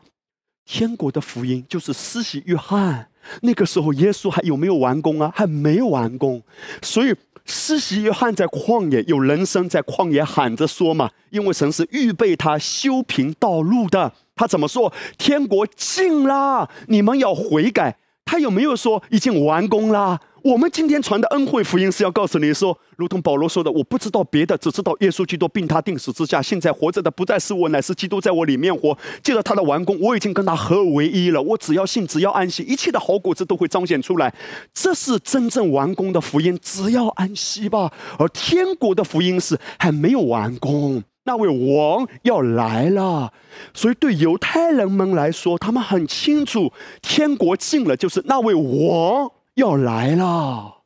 [0.64, 3.10] 天国的福音就是施洗约翰。
[3.42, 5.30] 那个时候，耶稣还有没有完工啊？
[5.36, 6.42] 还没完工，
[6.82, 7.14] 所以。
[7.50, 14.14] 施洗约翰在旷野有人声在旷野喊着说嘛，因为神是预备他修平道路的。
[14.36, 14.94] 他怎么说？
[15.18, 17.98] 天国近啦，你们要悔改。
[18.24, 20.22] 他有没有说已经完工了？
[20.42, 28.98] 我们今天传的恩惠福音是要告诉你说，如同保罗说的，我不知道别的，只知道耶稣基督病他定死之下，现在活着的不再是我，乃是基督在我里面活。
[29.22, 31.42] 借着他的完工，我已经跟他合而为一了。
[31.42, 34.34] 我只要信，只要安息，一切的好果子都会彰显出来。
[34.74, 37.92] 这是真正完工的福音，只要安息吧。
[38.18, 43.34] 而天国的福音是还没有完工，那位王要来了。
[43.74, 46.72] 所以对犹太人们来说，他们很清楚，
[47.02, 49.30] 天国近了，就是那位王。
[49.60, 50.84] 要来了，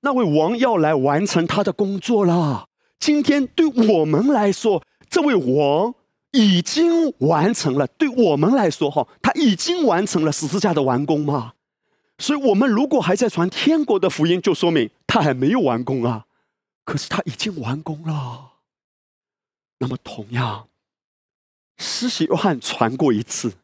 [0.00, 2.68] 那位王要来完成他的工作了。
[3.00, 5.94] 今天对我们来说，这位王
[6.32, 7.86] 已经完成了。
[7.86, 11.54] 对我们来说，哈，他已经完成了十字架的完工嘛。
[12.18, 16.26] 所以，我们如果还在传天国的福音，就说明他还没有完工啊。
[16.84, 18.52] 可是他已经完工了。
[19.78, 20.68] 那么，同样，
[21.78, 23.54] 施洗约翰传过一次。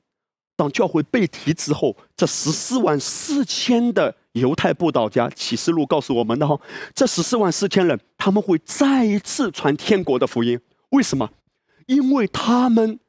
[0.56, 6.60] 当教会被提之后，这十四万四千的犹太布道家，启示录告诉我们的哈，
[6.94, 10.60] 这十四万四千人他们会再一次传天国的福音。
[10.90, 11.30] 为什么？
[11.86, 13.00] 因为他们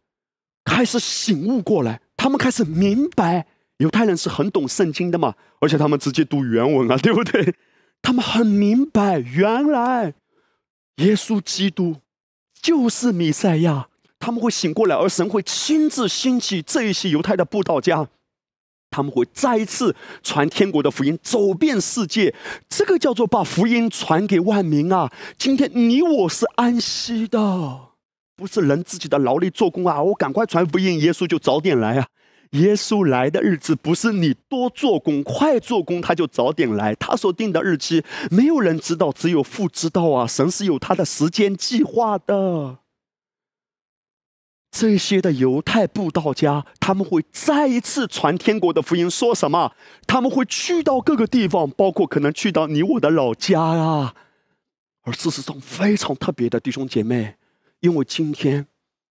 [0.63, 3.45] 开始醒悟过来，他们开始明白，
[3.77, 7.53] 犹太人是很懂圣经的嘛，而且他们直接读原文啊， 对不对？
[8.01, 10.13] 他们很明白，原来
[10.97, 11.97] 耶稣基督
[12.59, 13.89] 就是弥赛亚。
[14.25, 18.07] 他们会醒过来，而神会亲自兴起这一些犹太的布道家，
[18.89, 22.33] 他们会再一次传天国的福音，走遍世界。
[22.67, 25.13] 这个叫做把福音传给万民啊！
[25.37, 27.39] 今天你我是安息的，
[28.35, 30.01] 不是人自己的劳力做工啊！
[30.01, 32.07] 我赶快传福音，耶稣就早点来啊！
[32.53, 36.95] 耶稣来的日子不是你多做工、快做工，他就早点来。
[36.95, 40.25] 他所定的日期，没有人知道，只有父知道啊！
[40.25, 42.79] 神是有他的时间计划的。
[44.77, 49.71] 这些的犹太布道家，他们会再一次传天国的福音，说什么？
[50.05, 54.13] 他们会去到各个地方，包括可能去到你我的老家啊。
[55.03, 57.35] 而事实上，非常特别的弟兄姐妹，
[57.79, 58.67] 因为今天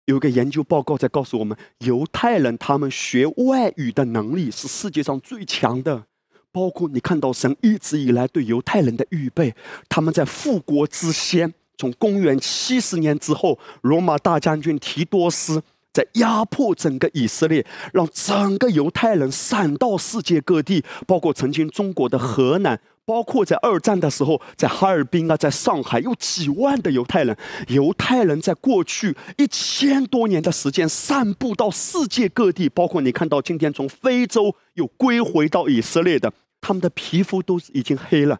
[0.06, 6.06] 有一个研究报告在告诉我们，犹太人他们学外语的能力是世界上最强的。
[6.50, 9.54] 包括你看到神一直以来对犹太人的预备，
[9.88, 11.54] 他们在复国之先。
[11.82, 15.60] 从公元七十年之后，罗马大将军提多斯
[15.92, 27.36] 在压迫整个以色列，让整个犹太人散到世界各地，包括曾经中国的河南，包括在二战的时候，在哈尔滨啊，在上海有几万的犹太人。
[27.66, 38.38] 犹太人在过去一千多年的时间散布到世界各地，包括你看到今天从非洲又归回到以色列的，他们的皮肤都已经黑了。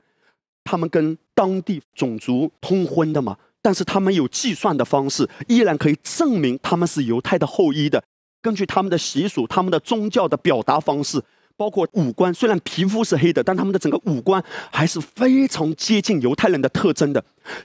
[0.65, 8.03] 他们跟当地种族通婚的嘛，但是他们有计算的方式，依然可以证明他们是犹太的后裔的。
[8.41, 11.23] 根据他们的习俗、他们的宗教的表达方式，
[11.57, 14.43] 包括五官，虽然皮肤是黑的，但他们的整个五官
[14.73, 17.25] 还是非常接近犹太人的特征的。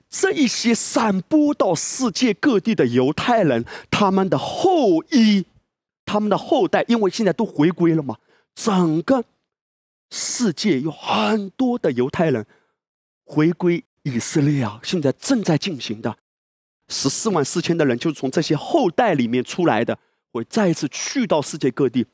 [0.09, 5.45] 这一些散播到世界各地的犹太人，他们的后裔、
[6.05, 8.17] 他们的后代，因为现在都回归了嘛，
[8.53, 9.23] 整个
[10.11, 12.45] 世界有很多的犹太人。
[13.27, 16.17] 回归以色列啊，现在正在进行的
[16.87, 19.99] 十四万四千的人，就是从这些后代里面出来的，
[20.31, 22.05] 会再一次去到世界各地，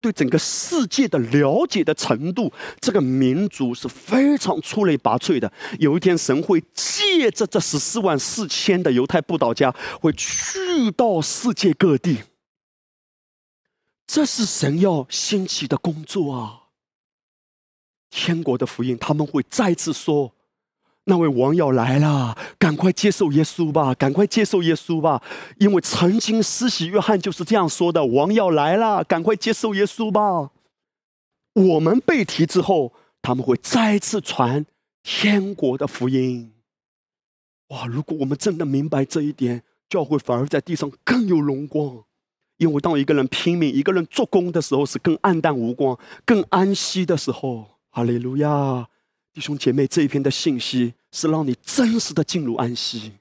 [0.00, 2.50] 对整个世界的了解的程度，
[2.80, 5.52] 这个民族是非常出类拔萃的。
[5.78, 9.70] 有一天，神会借着这十四万四千的犹太布道家，
[10.00, 12.22] 会去到世界各地。
[14.06, 16.62] 这是神要兴起的工作啊！
[18.08, 20.34] 天国的福音，他们会再次说。
[21.04, 23.92] 那位王要来了，赶快接受耶稣吧！
[23.94, 25.20] 赶快接受耶稣吧！
[25.58, 30.50] 因为曾经施洗约翰就是这样说的：“王要来了，赶快接受耶稣吧！”
[31.54, 34.64] 我们被提之后，他们会再次传
[35.02, 36.52] 天国的福音。
[37.68, 37.86] 哇！
[37.86, 42.04] 如果我们真的明白这一点，教会反而在地上更有荣光。
[42.58, 47.66] 因为当一个人拼命、一个人做工的时候，是更暗淡无光、更安息的时候。
[47.90, 48.86] 哈利路亚！
[49.32, 53.12] 弟兄姐妹，这一篇的信息是让你真实的进入安息。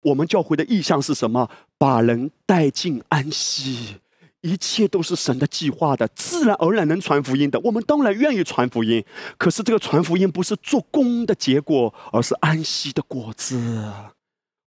[0.00, 1.50] 我们教会的意向是什么？
[1.76, 3.96] 把人带进安息，
[4.40, 7.60] 一切都是神的计划的，自然而然能传福音的。
[7.60, 9.04] 我们当然愿意传福音，
[9.36, 13.92] 可是这个传福音不是做工的结果，而是安息的果子。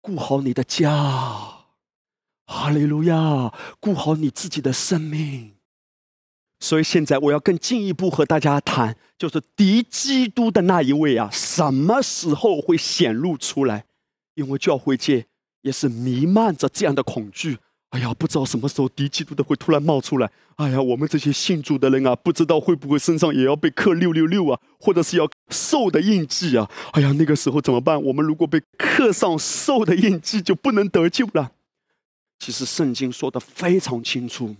[0.01, 0.91] 顾好你的家，
[2.47, 3.53] 哈利路亚！
[3.79, 5.53] 顾好你自己的生命。
[6.59, 13.85] 所以现在我要更进一步和大家谈，就是敌基督的那一位啊，什么时候会显露出来？
[14.35, 15.25] 因为教会界
[15.61, 17.57] 也是弥漫着这样的恐惧。
[17.89, 20.29] 哎呀，不知道什么时候敌基督的会突然冒出来。
[20.57, 26.69] 哎呀，我们这些信主的人啊，不知道会不会身上也要被刻六六六啊，或者是要兽的印记啊？
[26.91, 27.99] 哎呀，那个时候怎么办？
[28.03, 31.51] 我们如果被刻上兽的印记，就不能得救了。
[32.37, 34.55] 其实圣经说的非常清楚。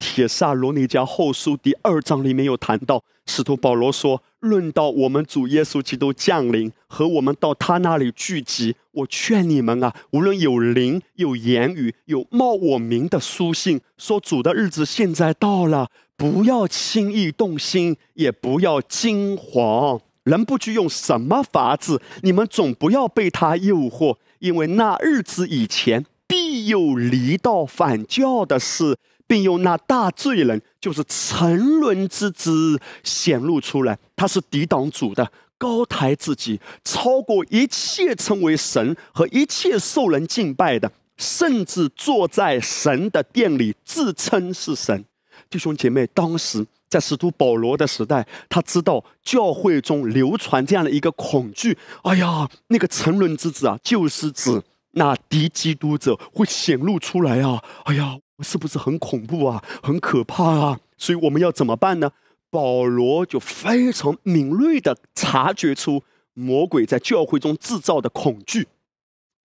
[0.00, 20.00] 铁萨罗尼迦后书第二章里面有谈到，使徒保罗说：“论到我们主耶稣基督降临和我们到他那里聚集，我劝你们啊，无论有灵、有言语、有冒我名的书信，说主的日子现在到了，不要轻易动心，也不要惊慌。
[20.24, 28.96] 人不知用什么法子，你们总不要被他诱惑，因为那日子以前必有离道反教的事。”
[29.30, 33.96] 并用那大罪人，就是沉沦之子显露出来。
[34.16, 45.04] 他是抵挡主的，高抬自己，超过一切称为神和一切受人敬拜的，甚至坐在神的殿里自称是神。
[45.48, 54.60] 弟兄姐妹，当时在使徒保罗的时代，他知道教会中流传这样的一个恐惧：哎呀，那个沉沦之子啊，就是指
[54.94, 57.62] 那敌基督者会显露出来啊！
[57.84, 58.18] 哎呀。
[58.42, 59.62] 是不是很恐怖啊？
[59.82, 60.80] 很可怕啊！
[60.96, 62.12] 所以我们要怎么办呢？
[62.50, 66.02] 保罗就非常敏锐的察觉出
[66.34, 68.66] 魔鬼在教会中制造的恐惧，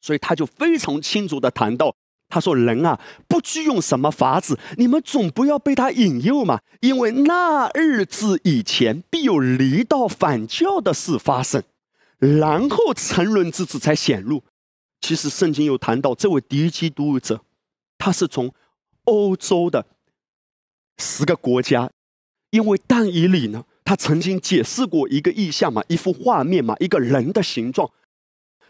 [0.02, 1.96] 所以他就非常清楚的谈到，
[2.30, 11.62] 他说：“人啊，不知用什么法子，你们总不要被他引诱嘛，因为那日子以前必有离道反教的事发生，
[12.18, 14.42] 然后沉沦之子才显露。
[15.00, 17.42] 其实圣经有谈到，这位敌基督者，
[18.00, 18.52] 他是从。”
[19.06, 19.86] 欧洲的
[20.98, 21.90] 十个国家，
[22.50, 27.90] 因为但以理呢，他曾经解释过一个意象嘛，一幅画面嘛，一个人的形状。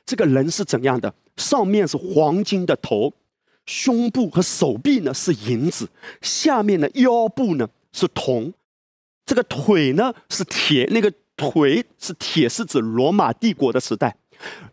[0.05, 1.13] 这个人是怎样的？
[1.37, 3.13] 上面是黄金的头，
[3.65, 5.89] 胸部和手臂呢是银子，
[6.21, 8.53] 下面呢腰部呢是铜，
[9.25, 14.15] 这个腿呢是铁，那个腿是铁，是指罗马帝国的时代。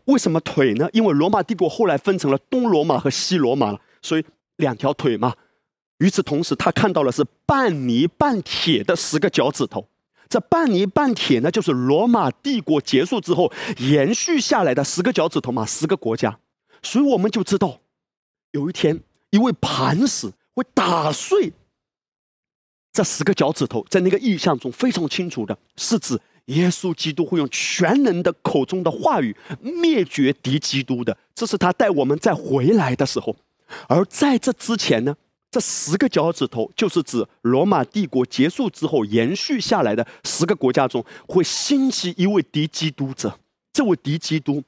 [0.05, 0.89] 为什么腿呢？
[0.93, 4.25] 因为罗马帝国后来分成了东罗马和西罗马了，所以
[4.57, 5.35] 两条腿嘛。
[6.03, 9.87] 与此同时，他看到了是半泥半铁的十个脚趾头。
[10.29, 16.37] 这半泥半铁呢，就是罗马帝国结束之后延续下来的十个脚趾头嘛，十个国家。
[16.83, 17.79] 所以我们就知道，
[18.51, 19.01] 有一天
[19.31, 21.53] 一位磐石会打碎
[22.93, 31.17] 这十个脚趾头，在那个意象中非常清楚的是指耶稣基督会用全能的口中的话语灭绝敌基督的。
[31.33, 33.37] 这是他带我们再回来的时候，
[33.87, 35.15] 而在这之前呢？
[35.53, 43.39] 这十个脚趾头，就是指罗马帝国结束之后延续下来的十个国家中，会兴起一位敌基督者。
[43.71, 44.63] 这位敌基督，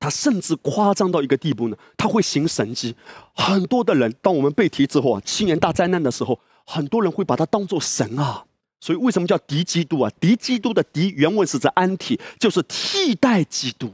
[0.00, 2.96] 他甚至夸张到一个地步呢，他会行神迹。
[3.32, 8.44] 很多的人，当我们被提之后啊，七年大灾难的时候，很多人会把他当做神啊。
[8.80, 10.10] 所以为什么叫敌基督啊？
[10.18, 13.90] 敌基督的敌原文是指安体，就是替代基督。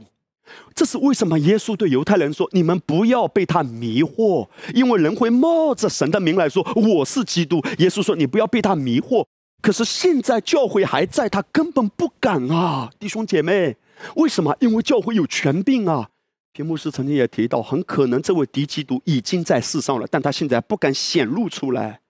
[0.75, 1.39] 这是为什么？
[1.39, 9.25] 耶稣对犹太人说：“你们不要被他迷惑，因为人会冒着神的名来说我是基督。”耶稣说：“你不要被他迷惑。”
[9.61, 13.77] 可是现在教会还在，他根本不敢啊，弟兄姐妹，
[14.15, 14.53] 为什么？
[14.59, 16.09] 因为教会有权柄啊。
[16.51, 22.01] 田牧师曾经也提到，很可能这位敌基督已经在世上了，但他现在不敢显露出来。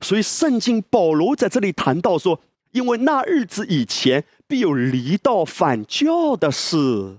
[0.00, 2.40] 所以圣经保罗在这里谈到说
[2.72, 7.18] ：“因为那日子以前必有离道反教的事。”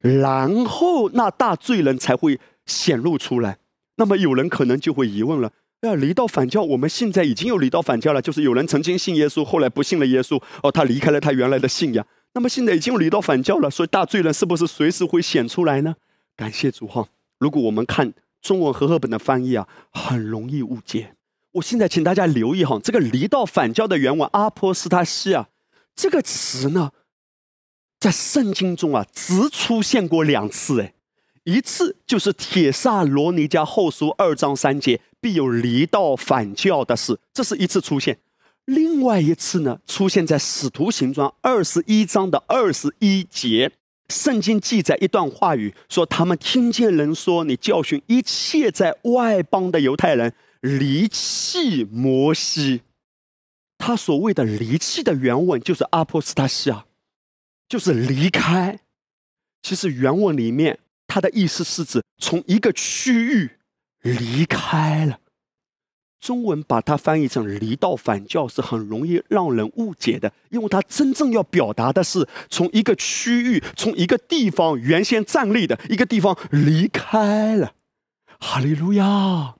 [0.00, 3.58] 然后那大罪人才会显露出来。
[3.96, 5.50] 那么有人可能就会疑问了：
[5.80, 12.06] 要离道反教，我们现在已经有离道反教了，就是有人曾经信耶稣，后来不信了耶稣，哦，他离开了他原来的信仰。
[12.34, 15.96] 那么现在已经有离道反教了，所以大罪人是不是随时会显出来呢？
[16.36, 17.08] 感谢主哈！
[17.40, 21.14] 如果我们看中文和合本的翻译啊，很容易误解。
[21.52, 25.48] 我现在请大家留意哈，这个离道反教的原文阿波斯塔西啊，
[25.96, 26.92] 这个词呢。
[28.00, 30.94] 在圣经中啊，只出现过两次，哎，
[31.44, 38.14] 一次就是《铁萨罗尼迦后书》二章三节，必有离道反教的事，这是一次出现；
[38.66, 43.72] 另外一次呢，出现在《使徒行传》二十一章的二十一节，
[44.08, 52.82] 圣经记载一段话语，说他们听见人说，你教训一切在外邦的犹太人离弃摩西。
[53.76, 56.84] 他所谓的离弃的原文就是阿波斯塔西亚。
[57.68, 58.78] 就是离开，
[59.62, 63.50] 其实原文里面它的意思是指从一个区域
[64.00, 65.20] 离开了。
[66.20, 77.74] 中文把它翻译成“离道反教”是很容易让人误解的，因为它真正要表达的是从一个区域、从一个地方原先站立的一个地方离开了。
[78.40, 79.54] 哈利路亚！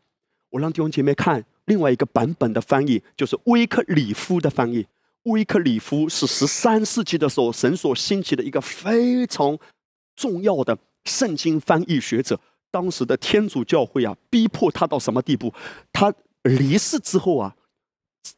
[0.50, 4.86] 我让弟兄姐妹看另外一个版本的翻译，就是威克里夫的翻译。
[5.24, 9.58] 威克里夫是十三世纪的时候神所兴起的一个非常
[10.16, 12.40] 重要的圣经翻译学者。
[12.70, 15.52] 当时的天主教会啊，逼迫他到什么地步？
[15.92, 16.12] 他
[16.42, 17.54] 离世之后啊，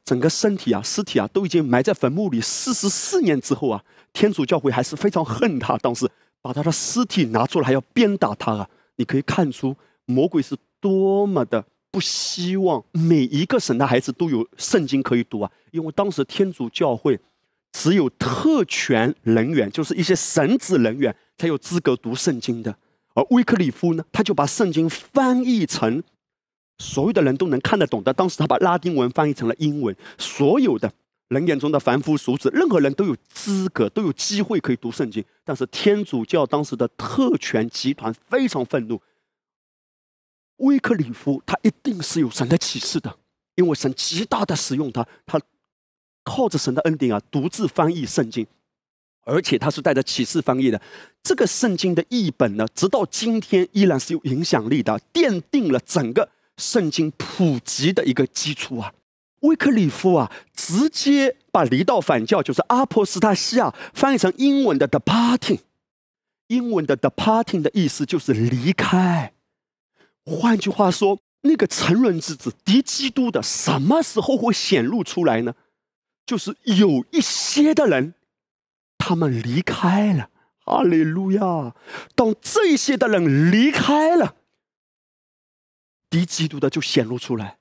[0.05, 5.77] 整个身体啊、尸体啊都已经埋在坟墓里四十四年之后啊，天主教会还是非常恨他。
[5.78, 6.09] 当时
[6.40, 8.70] 把他的尸体拿出来，还要鞭打他啊！
[8.97, 9.77] 你可以看出
[10.07, 11.65] 魔鬼是多么的。
[11.91, 17.19] 不希望每一个神的孩子都有圣经可以读啊，因为当时天主教会
[17.73, 22.77] 只有特权人员，就是一些神职人员才有资格读圣经的。
[23.15, 26.03] 而威克里夫呢，他就把圣经翻译成
[26.79, 28.12] 所有的人都能看得懂的。
[28.12, 30.93] 当时他把拉丁文翻译成了英文，所有的
[31.29, 35.25] 人眼中的凡夫俗子，任何人都有资格、都有机会可以读圣经。
[35.45, 39.01] 但是天主教当时的特权集团非常愤怒。
[40.61, 43.15] 威克里夫他一定是有神的启示的，
[43.57, 45.41] 因为神极大的使用他，他
[46.24, 48.47] 靠着神的恩典啊，独自翻译圣经，
[49.24, 50.81] 而且他是带着启示翻译的。
[51.23, 58.93] 这个圣经的译本呢，直到今天依然是有影响力的，奠定了整个圣经普及的一个基础啊。
[59.41, 65.61] 威克里夫啊，直接把离道反教就是阿波斯塔西亚翻译成英文的 departing，
[66.49, 69.32] 英文的 departing 的意思就是离开。
[70.24, 75.55] 换句话说，那个沉沦之子敌基督的什么时候会显露出来呢？
[76.26, 78.14] 就是有一些的人，
[78.98, 80.30] 他们离开了，
[80.64, 81.74] 哈利路亚！
[82.14, 84.36] 当这些的人离开了，
[86.09, 87.59] 敌基督的就显露出来。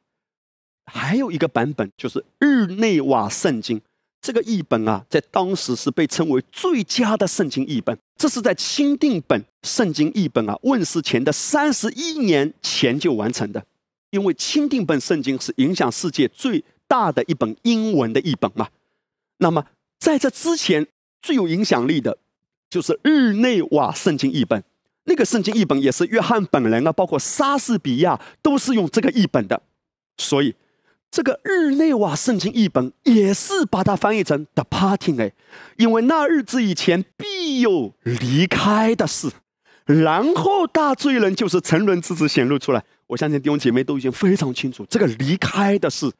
[0.86, 3.81] 还有一个版本就是日内瓦圣经，
[4.22, 7.98] 这个译本啊，在当时是被称为最佳的圣经译本。
[8.18, 13.66] 这是在钦定本圣经译本啊问世前的三十一年前就完成的。
[14.10, 18.68] 因为钦定本圣经是影响世界最大的一本英文的译本嘛。
[19.38, 19.66] 那么
[19.98, 20.86] 在这之前
[21.22, 22.18] 最有影响力的，
[22.70, 24.62] 就是日内瓦圣经译本。
[25.06, 29.62] 那个圣经译本也是约翰本人啊，包括莎士比亚都是用这个译本的。
[30.18, 30.54] 所以。
[31.11, 35.34] 这个日内瓦圣经译本也是把它翻译成 “the parting” 哎，
[35.77, 39.31] 因为那日子以前必有离开的事，
[39.86, 42.84] 然后大罪人就是沉沦之子显露出来。
[43.07, 46.11] 我相信弟兄姐妹都已经非常清楚，这个离开的事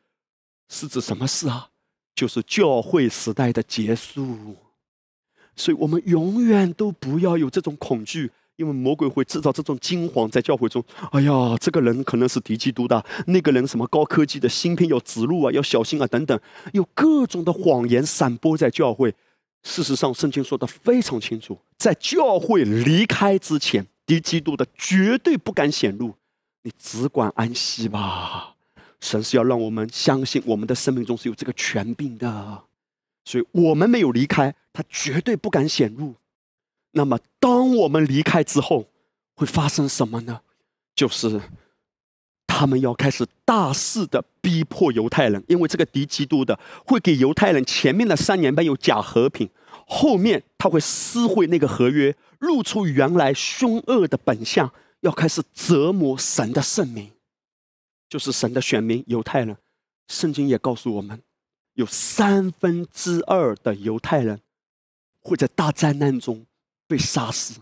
[0.68, 1.70] 是指什么事啊？
[2.16, 4.56] 就是教会时代的结束。
[5.56, 8.32] 所以我们永远都不要有这种恐惧。
[8.60, 10.84] 因为魔鬼会制造这种惊慌在教会中。
[11.14, 16.38] 哎呀，这个人可能是敌基督的，那个人什么高科技的芯片要植入啊，要小心啊，等等，
[16.74, 19.16] 有各种的谎言散播在教会。
[19.64, 26.16] 事实上，圣经说的非常清楚，在教会离开之前，敌基督的绝对不敢显露。
[26.64, 28.56] 你只管安息吧。
[29.00, 32.64] 神是要让我们相信，我们的生命中是有这个权柄的，
[33.24, 36.16] 所以我们没有离开，他绝对不敢显露。
[36.92, 38.88] 那么，当我们离开之后，
[39.36, 40.42] 会发生什么呢？
[40.96, 41.40] 就是
[42.48, 49.50] 他们要开始大肆的逼迫犹太人，因为这个敌基督的会给犹太人前面的三年半有假和平，
[49.88, 57.12] 后面他会撕毁那个合约，露出原来凶恶的本相，要开始折磨神的圣民，
[58.10, 59.56] 就是神的选民犹太人。
[60.08, 61.22] 圣经也告诉我们，
[61.76, 64.42] 有三分之二的犹太人
[65.22, 66.48] 会在大灾难中。
[66.90, 67.60] 被杀死，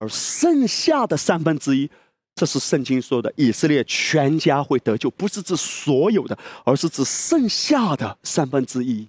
[0.00, 1.88] 而剩下的三分之一，
[2.34, 9.08] 这是圣经说的以色列全家会得救，不是指所有的，而是指剩下的三分之一。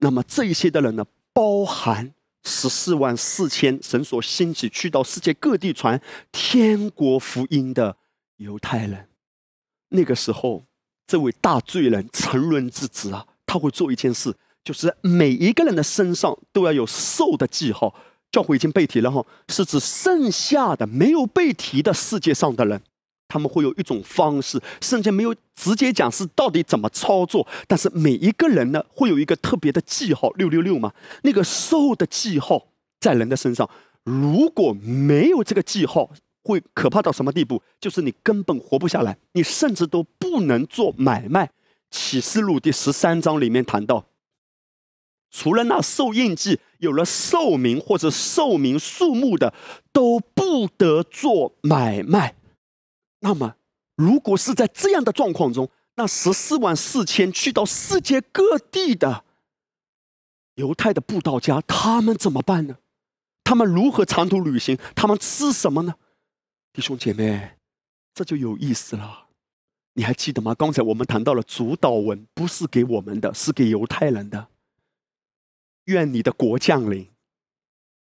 [0.00, 2.12] 那么这一些的人呢，包含
[2.44, 5.98] 十四万四千神所兴起去到世界各地传
[6.30, 7.96] 天国福音的
[8.36, 9.08] 犹太人。
[9.88, 10.64] 那个时候，
[11.06, 17.94] 这位大罪人沉沦之子啊，他会做一件事，就是每一个人的身上都要有兽的记号。
[18.32, 22.80] 教会已经被提了哈，是指剩下的没有被提的世界上的人，
[23.28, 30.92] 他们会有一种方式，圣经没有直接讲是到底怎么操作，但是每一个人呢会有一个特别的记号，六六六嘛，
[31.22, 32.68] 那个兽的记号
[33.00, 33.68] 在人的身上，
[34.04, 36.10] 如果没有这个记号，
[36.42, 37.62] 会可怕到什么地步？
[37.78, 41.50] 就是你根本活不下来，你甚至都不能做买卖。
[41.90, 44.06] 启示录第十三章里面谈到。
[45.32, 49.52] 除了那受印记、有了寿名或者寿名数目的，
[49.90, 52.36] 都不得做买卖。
[53.20, 53.56] 那么，
[53.96, 59.24] 如果是在这样的状况中，那十四万四千去到世界各地的
[60.56, 62.76] 犹太的布道家，他们怎么办呢？
[63.42, 64.78] 他们如何长途旅行？
[64.94, 65.94] 他们吃什么呢？
[66.74, 67.52] 弟兄姐妹，
[68.14, 69.28] 这就有意思了。
[69.94, 70.54] 你还记得吗？
[70.54, 74.48] 刚才我们谈到了主导文，不是给我们的，是给犹太人的。
[75.84, 77.08] 愿你的国降临。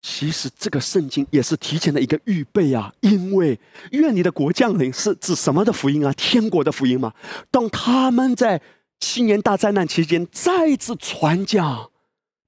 [0.02, 3.60] 其实这个圣经也是提前的一个预备啊，因为
[3.92, 6.14] 愿你的国降临是指什么的福音啊？
[6.14, 7.12] 天国的福音吗？
[7.50, 8.62] 当他们在
[9.00, 11.90] 七年大灾难期间再次传讲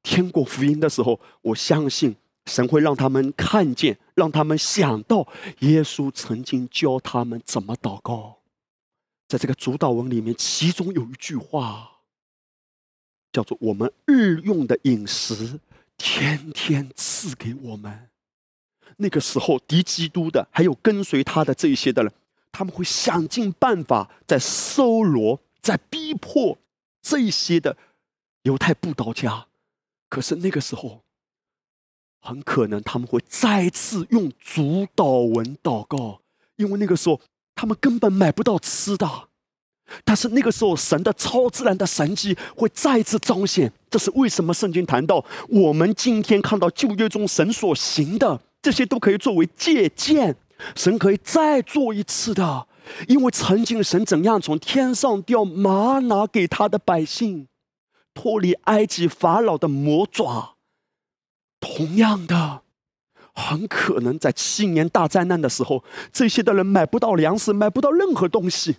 [0.04, 2.16] 天国福音的时候，我相信
[2.46, 5.28] 神会让他们看见，让他们想到
[5.62, 8.38] 耶稣曾经教他们怎么祷告。
[9.28, 11.97] 在这个主导文里面，其中有一句话。
[13.38, 15.60] 叫做我们日用的饮食，
[15.96, 18.10] 天天赐给我们。
[18.96, 22.12] 那个时候，敌基督的还有跟随他的这一些的人，
[22.52, 26.58] 他们会想尽办法在搜罗、在逼迫
[27.00, 27.78] 这些的
[28.42, 29.46] 犹太布道家。
[30.10, 31.04] 可是那个时候，
[32.20, 36.22] 很可能他们会再次用主导文祷告，
[36.56, 37.22] 因为那个时候
[37.54, 39.30] 他们根本买不到吃的。
[40.04, 43.72] 但是那个时候，神的超自然的神迹会再次彰显。
[43.90, 44.54] 这是为什么？
[44.54, 50.36] 圣经谈到，我们今天看到旧约中神所行的这些，都可以作为借鉴。
[50.76, 52.68] 神可以再做一次的，
[53.08, 57.48] 因为曾经神怎样从天上掉玛拿给他的百姓，
[58.14, 60.56] 脱离埃及法老的魔爪。
[61.60, 62.62] 同样的，
[63.34, 68.78] 很可能在七年大灾难的时候，这些的人买不到粮食，买不到任何东西。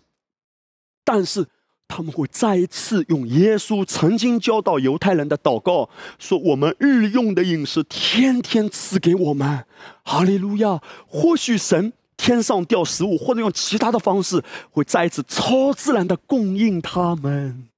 [1.11, 1.47] 但是
[1.89, 9.65] 他们会再一次用耶稣曾经教导犹太人的祷告，说：“我们日用的饮食，天天赐给我们。”
[10.05, 10.83] 哈利路亚！
[11.07, 17.69] 或许神天上掉食物，或者用其他的方式，会再一次超自然的供应他们。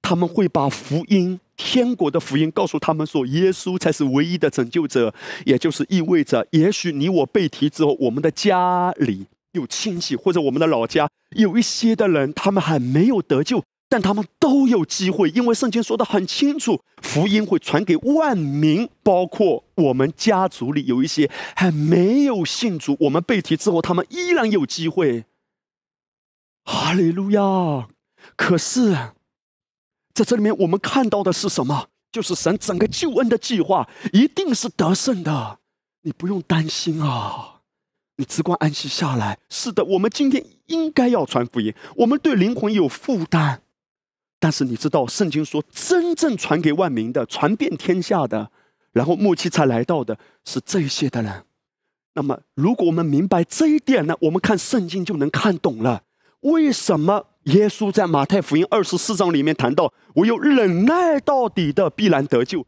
[0.00, 5.12] 他们会把福音天国的福音，告诉他们说，耶稣才是唯一的拯救者，
[5.44, 9.26] 也就是意味着，也许你我被提之后，我们的家里
[9.56, 25.24] 有亲戚，或者我们的老家有一些的人，他们还没有得救，但他们都有机会，因为圣经说的很清楚，福音会传给万民，包括我们家族里有一些还没有信主，我们被提之后，他们依然有机会。
[26.64, 27.88] 哈利路亚！
[28.36, 28.92] 可是，
[30.14, 31.88] 在这里面，我们看到的是什么？
[32.12, 35.58] 就是神整个救恩的计划一定是得胜的，
[36.02, 37.55] 你不用担心啊，
[38.16, 39.38] 你只管安息下来。
[39.48, 43.60] 是的，我们今天应该要传福音，我们对灵魂有负担，
[44.38, 48.50] 但是你知道，圣经说，真正传给万民的、传遍天下的，
[48.92, 51.44] 然后末期才来到的是这些的人。
[52.14, 56.02] 那么，如果我们明白这一点呢，我们看圣经就能看懂了。
[56.40, 62.64] 为什么耶稣在马太福音二十四章里面谈到“唯有忍耐到底的必然得救”？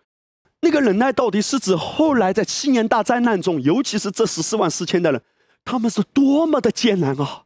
[0.61, 5.23] 那个忍耐到底是指后来在七年大灾难中，尤其是这十四万四千的人，
[5.71, 7.43] 他们是多么的艰难啊！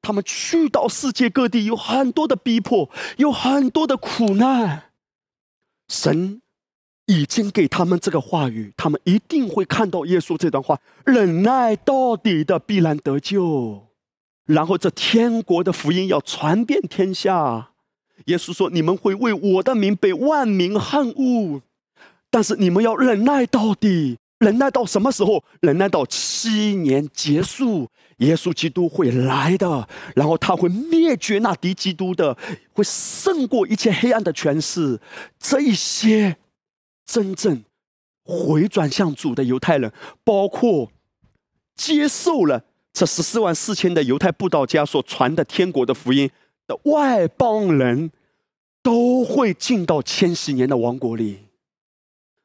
[0.00, 4.92] 他们去到世界各地，有很多的逼迫，有很多的苦难。
[5.88, 6.40] 神
[7.06, 13.88] 已经给他们这个话语，他们一定会看到耶稣这段话：“忍耐到底的必然得救。”
[14.46, 17.70] 然后，这天国的福音要传遍天下。
[18.26, 21.62] 耶稣说：“你们会为我的名被万民恨恶，
[22.30, 25.42] 但是你们要忍耐到底，忍耐到什么时候？
[25.60, 27.88] 忍耐到七年结束，
[28.18, 29.88] 耶稣基督会来的。
[30.14, 32.36] 然后他会灭绝那敌基督的，
[32.72, 35.00] 会胜过一切黑暗的权势。
[35.38, 36.36] 这一些
[37.04, 37.64] 真正
[38.24, 39.92] 回转向主的犹太人，
[40.22, 40.90] 包括
[41.74, 46.28] 接受了。”这十四万四千的犹太布道家所传的天国的福音
[46.66, 48.10] 的外邦人，
[48.82, 51.44] 都会进到千禧年的王国里。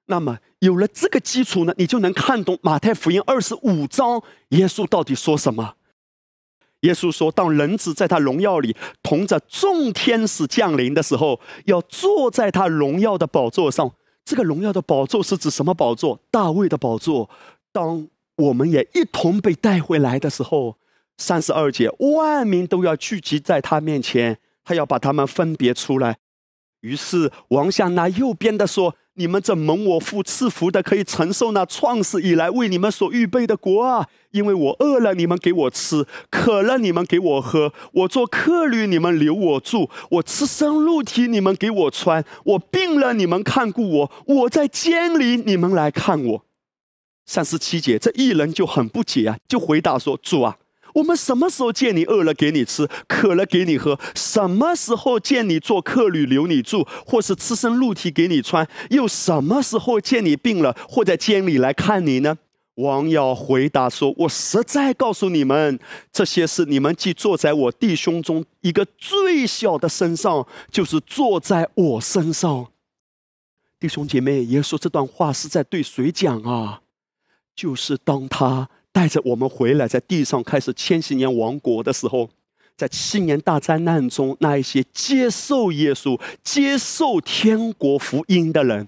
[0.05, 5.75] 那么有了这个基础呢，你就能看懂马太福音二十五章耶稣到底说什么。
[6.81, 13.91] 耶稣说：“当人子在他荣耀里同着众天使降临的时候，要坐在他荣耀的宝座上。
[14.25, 16.19] 这个荣耀的宝座是指什么宝座？
[16.31, 17.29] 大卫的宝座。
[17.71, 20.75] 当。”我们也一同被带回来的时候，
[21.19, 26.17] 三十二节，万民都要聚集在他面前，他要把他们分别出来。
[26.81, 34.07] 于是王向那右边的说：“你们这蒙我父赐福的，可以承受那创世以来为你们所预备的国啊！
[34.31, 46.45] 因为我饿了，你们给我吃；渴了，你们给我喝；我做客旅，你们留我住；我吃生肉体，你们给我穿；我病了，你们看顾我；我在监里，你们来看我。”
[47.27, 50.57] 三十七节，这一人就很不解啊，就回答说：“主啊，
[50.93, 53.99] 我们什么时候见你饿了给你吃，渴了给你喝？
[54.15, 58.67] 什么时候见你做客旅留你住，或是赤身露体给你穿？
[58.89, 62.37] 又什么时候见你病了，或在监里来看你呢？”
[62.75, 65.79] 王耀回答说：“我实在告诉你们，
[66.11, 72.67] 这些事你们既坐在我弟兄中一个最小的身上，就是坐在我身上。”
[73.79, 76.81] 弟兄姐妹，耶稣这段话是在对谁讲啊？
[77.55, 82.29] 就是当他带着我们回来，在地上开始千禧年王国的时候，
[82.77, 88.87] 在七年大灾难中，那一些接受耶稣、接受天国福音的人，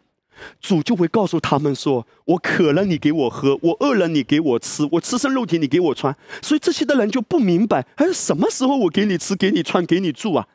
[0.62, 10.48] 主就会告诉他们说：“我渴了，你给我喝；我饿了，你给我吃；我吃生肉体，你给我穿。”所以这些的人就不明白，哎，什么时候我给你吃、给你穿、给你住啊？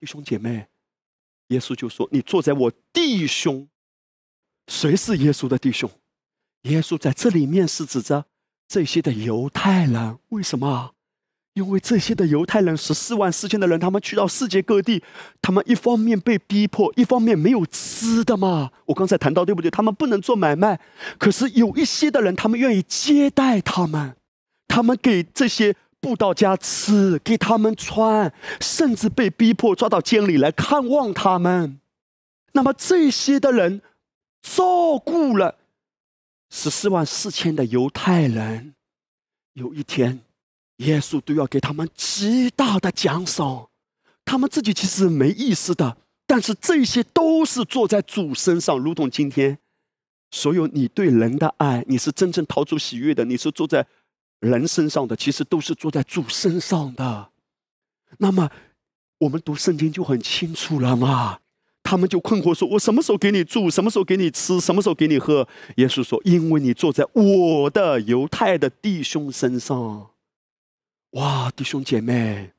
[0.00, 0.66] 弟兄姐妹，
[1.48, 3.68] 耶稣就说：“你坐在我弟兄，
[4.66, 5.90] 谁是耶稣的弟兄？”
[6.62, 8.24] 耶稣在这里面是指着
[8.72, 10.92] 这些的犹太人，为什么？
[11.52, 15.02] 因为这些的犹太人十四万四千的人，他们去到世界各地，
[15.42, 18.70] 他们一方面被逼迫，一方面没有吃的嘛。
[18.86, 19.70] 我刚才谈到对不对？
[19.70, 20.80] 他们不能做买卖，
[21.18, 24.16] 可是有一些的人，他们愿意接待他们，
[24.66, 31.78] 他们给这些布道家吃，给他们穿，甚至被逼迫抓到监里来看望他们。
[32.52, 33.82] 那么这些的人
[34.40, 35.58] 照顾了。
[36.54, 38.74] 十四万四千的犹太人，
[39.54, 40.20] 有一天，
[40.76, 43.70] 耶稣都要给他们极大的奖赏。
[44.22, 45.96] 他们自己其实没意识的，
[46.26, 49.58] 但是这些都是坐在主身上，如同今天，
[50.30, 53.86] 所有你对人的爱，你是真正陶出喜悦的，你是坐在
[54.40, 57.30] 人身上的，其实都是坐在主身上的。
[58.18, 58.50] 那么，
[59.16, 61.40] 我们读圣经就很清楚了嘛。
[61.82, 63.68] 他们就困惑说：“我什么时候给你住？
[63.68, 64.60] 什么时候给你吃？
[64.60, 65.46] 什么时候给你喝？”
[65.76, 70.10] 耶稣说：“因为你坐在我的犹太的弟兄身上。”
[71.12, 72.52] 哇，弟兄姐妹，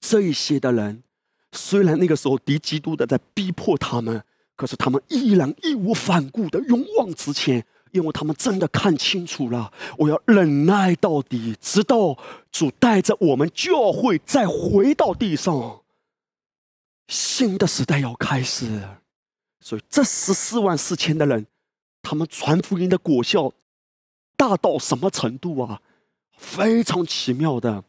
[0.00, 1.04] 这些的人
[1.52, 4.24] 虽然那个时候敌基督的在逼迫他们，
[4.56, 12.18] 可是他们依然义无反顾的勇往直前，因为他们真的看清楚了，我要忍耐到底，直到
[12.50, 15.81] 主带着我们教会再回到地上，
[17.08, 18.88] 新的时代要开始。
[19.60, 21.46] 所以这十四万四千的人，
[22.02, 23.52] 他们传福音的果效
[24.36, 25.80] 大到什么程度啊？
[26.36, 27.84] 非常奇妙的。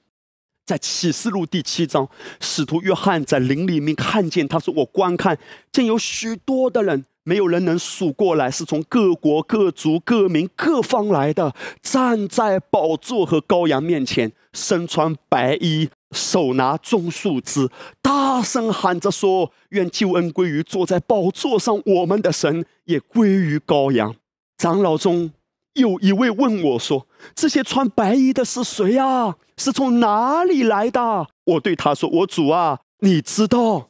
[0.65, 2.07] 在启示录第七章，
[2.39, 5.37] 使徒约翰在林里面看见，他说：“我观看，
[5.71, 17.69] 见有许多的人，没有人能数过来，是从各国、各族、各民、各方来的，站在宝座和羔羊面前，身穿白衣，手拿棕树枝，
[18.01, 24.15] 大声喊着说：‘愿救恩归于坐在宝座上我们的神，也归于羔羊。’
[24.57, 25.31] 长老中。”
[25.73, 29.35] 有一位问我说：“这些穿白衣的是谁呀？
[29.57, 33.89] 是从哪里来的？”我对他说：“我主啊，你知道。”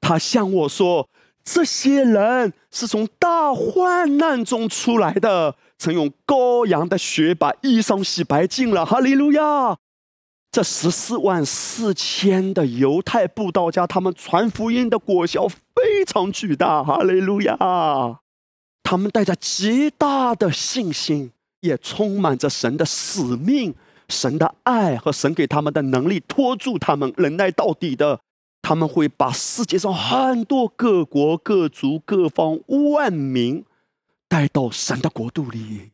[0.00, 1.08] 他向我说
[1.42, 9.78] ：“这些人是从大患难中出来的，曾用羔羊的血把衣裳洗白净了。”哈利路亚！
[10.52, 16.84] 这十四万四千的犹太布道家，他们传福音的果效非常巨大。
[16.84, 17.58] 哈利路亚！
[18.88, 23.74] 他们带着极大的信心，也充满着神的使命、
[24.08, 28.20] 神的爱和神给他们的能力，拖住他们，忍耐到底的。
[28.62, 33.64] 他们会把世界上很多各国、各族、各方万民
[34.28, 35.90] 带到神的国度里。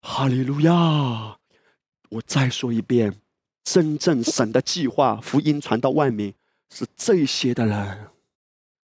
[0.00, 1.36] 哈利路亚！
[2.08, 3.16] 我再说一遍，
[3.62, 6.32] 真正神的计划，福音传到万民，
[6.74, 8.08] 是这些的人，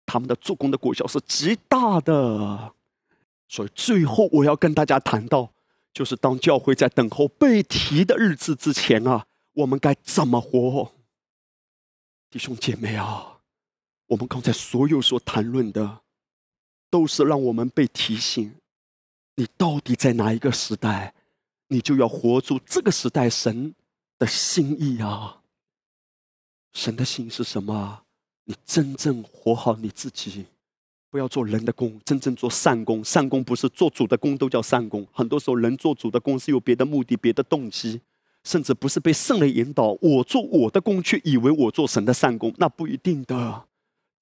[0.05, 2.73] 他们的做工的果效是极大的。
[3.47, 5.53] 所以最后我要跟大家谈到，
[5.93, 10.93] 就是当教会在等候被提的日子之前啊，我们该怎么活？
[12.29, 13.39] 弟兄姐妹啊，
[14.07, 16.01] 我们刚才所有所谈论的，
[16.89, 18.55] 都是让我们被提醒：
[19.35, 21.13] 你到底在哪一个时代，
[21.69, 23.73] 你就要活出这个时代神
[24.19, 25.41] 的心意啊！
[26.73, 28.03] 神的心是什么？
[28.43, 30.45] 你真正活好你自己。
[31.17, 33.03] 不要做人的工，真正做善工。
[33.03, 35.03] 善工不是做主的工都叫善工。
[35.11, 37.99] 很多时候，人做主的工是有别的目的、别的动机，
[38.43, 39.97] 甚至不是被圣灵引导。
[39.99, 43.65] 我做我的工，却以为我做神的善工，那不一定的。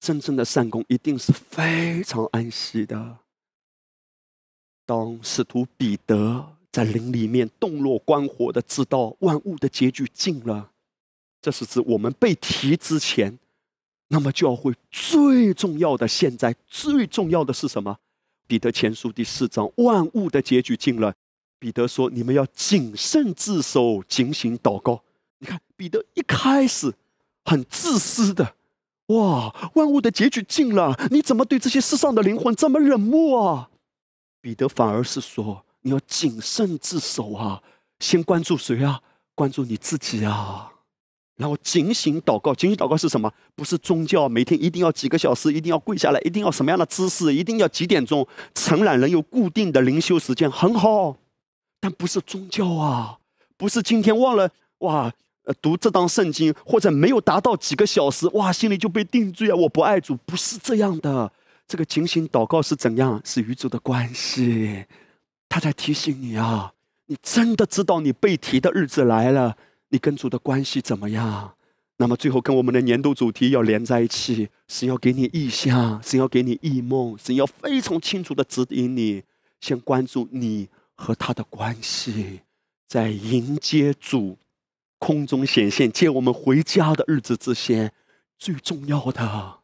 [0.00, 3.18] 真正的善工一定是非常安息的。
[4.86, 10.70] 当使徒彼得在灵里面洞若观火的知道万物的结局近了，
[11.42, 13.38] 这是指我们被提之前。
[14.08, 17.96] 那么教会最重要的，现在最重要的是什么？
[18.46, 21.12] 彼得前书第四章，万物的结局近了。
[21.58, 25.02] 彼得说：“你们要谨慎自守，警醒祷告。”
[25.40, 26.94] 你看，彼得一开始
[27.44, 28.54] 很自私的，
[29.06, 33.70] 哇，万物的结局近了，你怎么对这些世上的灵魂这么冷漠啊？
[34.40, 37.60] 彼得反而是说：“你要谨慎自守啊，
[37.98, 39.02] 先关注谁啊？
[39.34, 40.72] 关注你自己啊。”
[41.36, 43.30] 然后警醒祷告，警醒祷告是什么？
[43.54, 48.26] 不是宗教，每天一定要几个小时，一定要跪下来，一定要什么样的姿势，一定要几点钟？
[48.54, 51.16] 承揽人有固定的灵修时间，很好，
[51.78, 53.18] 但不是宗教啊！
[53.58, 55.12] 不是今天忘了哇，
[55.44, 59.54] 呃，读这当圣经，或者没有达到几个小时，哇，心里就被定罪啊！
[59.54, 61.30] 我不爱主，不是这样的。
[61.68, 63.20] 这个警醒祷告是怎样？
[63.24, 64.86] 是与主的关系，
[65.48, 66.72] 他在提醒你啊！
[67.06, 69.56] 你真的知道你被提的日子来了。
[69.88, 71.54] 你跟主的关系怎么样？
[71.98, 79.22] 那么最后跟我们的年度主题要连在一起，神要给你意象，神要给你异梦，神要非常清楚的指引你，
[79.60, 82.40] 先关注你和他的关系，
[82.86, 84.36] 在迎接主
[84.98, 87.92] 空中显现接我们回家的日子之前，
[88.38, 89.60] 最重要的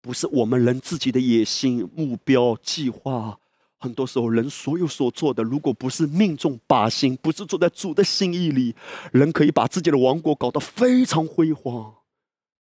[0.00, 3.38] 不是我们人自己的野心、目标、计划。
[3.84, 8.74] 很多时候，人所有所做的，如果不是命中靶心，不是坐在主的心意里，
[9.12, 11.96] 人可以把自己的王国搞得非常辉煌，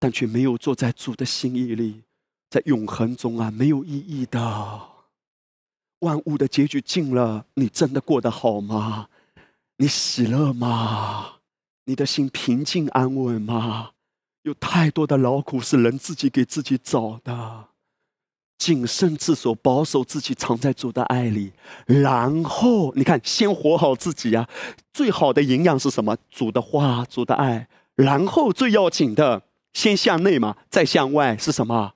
[0.01, 2.03] 但却没有坐在主的心意里，
[2.51, 4.81] 在永恒中啊，没有意义的。
[6.01, 9.09] 万物的结局尽了，你真的过得好吗？
[9.77, 11.35] 你喜乐吗？
[11.85, 13.93] 你的心平静安稳吗？
[14.43, 17.69] 有太多的劳苦是人自己给自己找的。
[18.63, 21.53] 谨慎自守，保守自己，藏在主的爱里。
[21.85, 24.49] 然后你看，先活好自己呀。
[24.93, 26.17] 最好的营养是什么？
[26.31, 27.67] 主的话，主的爱。
[27.97, 31.95] 然后最要紧的，先向内嘛，再向外是什么？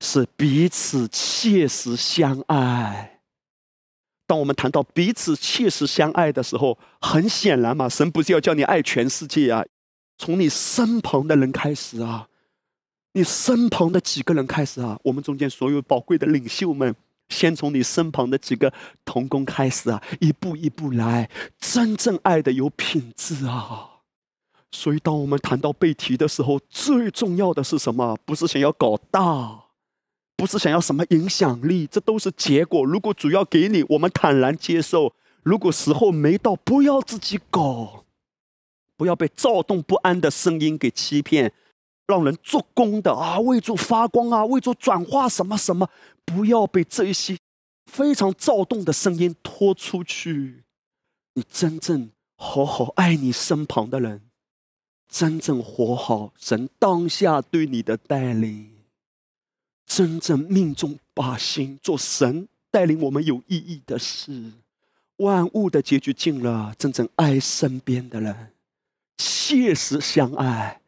[0.00, 3.20] 是彼此切实相爱。
[4.26, 9.64] 当我们谈到彼此切实相爱的时候，很显然嘛，神不是要叫你爱全世界啊，
[10.18, 12.26] 从你身旁的人开始啊。
[13.14, 16.94] 你身旁的几个人开始啊，我们中间所有宝贵的领袖们，
[17.28, 18.72] 先从你身旁的几个
[19.04, 23.88] 童工开始啊，一步一步来，真正爱的有品质啊。
[24.70, 28.16] 所以，当我们谈到背题的时候，最重要的是什么？
[28.24, 29.64] 不是想要搞大，
[30.34, 32.82] 不是想要什么影响力，这都是结果。
[32.82, 35.12] 如果主要给你，我们坦然接受；
[35.42, 38.06] 如果时候没到，不要自己搞，
[38.96, 41.52] 不要被躁动不安的声音给欺骗，
[42.12, 45.88] 让人做工的啊，为主发光啊，为主转化什么什么，
[46.26, 47.38] 不要被这一些
[47.86, 50.62] 非常躁动的声音拖出去。
[51.32, 54.20] 你真正好好爱你身旁的人。
[55.08, 58.70] 真正活好神当下对你的带领，
[59.86, 64.52] 真正命中把心做神带领我们有意义的事，
[65.16, 68.52] 万物的结局尽了，真正爱身边的人，
[69.16, 70.81] 切实相爱。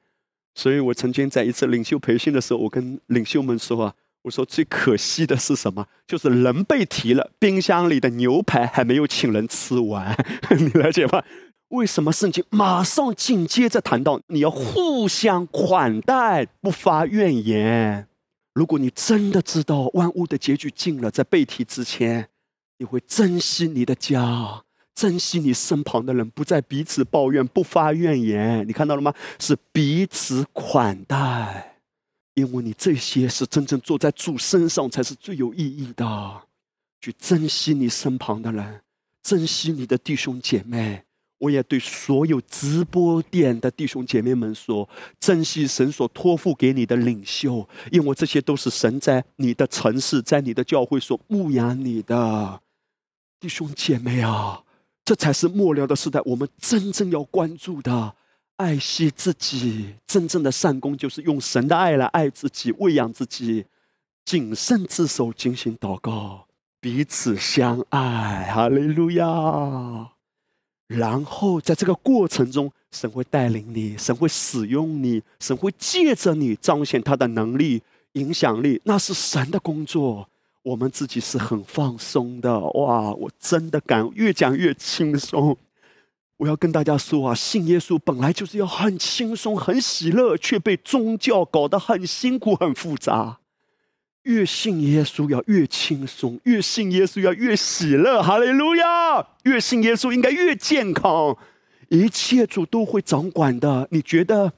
[0.55, 5.87] 所以我曾经在一次领袖培训的时候，我跟领袖们说啊，我说最可惜的是什么？
[6.07, 10.17] 就是人被提了，冰箱里的牛排还没有请人吃完，
[10.57, 11.23] 你了解吗？
[11.69, 18.07] 为什么圣经马上紧接着谈到你要互相款待，不发怨言？
[18.53, 22.29] 如果你真的知道万物的结局近了，在被提之前，
[22.79, 24.63] 你会珍惜你的家，
[24.95, 28.67] 珍惜你身旁的人，不再彼此抱怨，不发怨言。
[28.67, 29.13] 你看到了吗？
[29.41, 31.79] 是彼此款待，
[32.35, 36.43] 因为你这些是真正坐在主身上才是最有意义的。
[37.01, 38.81] 去珍惜你身旁的人，
[39.23, 41.03] 珍惜你的弟兄姐妹。
[41.39, 44.89] 我也对所有直播点的弟兄姐妹们说：
[45.21, 52.63] 珍惜神所托付给你的领袖，因为这些都是神在你的城市、在你的教会所牧养你的
[53.39, 54.64] 弟兄姐妹啊！
[55.05, 58.15] 这才是末了的时代，我们真正要关注的。
[58.57, 63.67] 爱惜自己，真正的善功就是用神的爱来爱自己、喂养自己，
[64.25, 66.47] 谨慎自守、精心祷告，
[66.81, 68.53] 彼此相爱。
[68.55, 70.13] 哈利路亚！
[70.87, 77.83] 然后在这个过程中，神会带领你，神会使用你，神会借着你彰显他的能力、
[78.13, 78.81] 影响力。
[78.85, 80.29] 那是神的工作，
[80.65, 82.59] 我们自己是很放松的。
[82.59, 85.57] 哇，我真的敢越讲越轻松。
[86.39, 93.39] 我要跟大家说啊，信耶稣本来就是要很轻松、很喜乐，却被宗教搞得很辛苦、很复杂。
[94.23, 99.27] 越信耶稣要越轻松，越信耶稣要越喜乐，哈利路亚！
[99.43, 101.37] 越信耶稣应该越健康，
[101.91, 103.87] 一切主都会掌管的。
[103.91, 104.55] 你觉得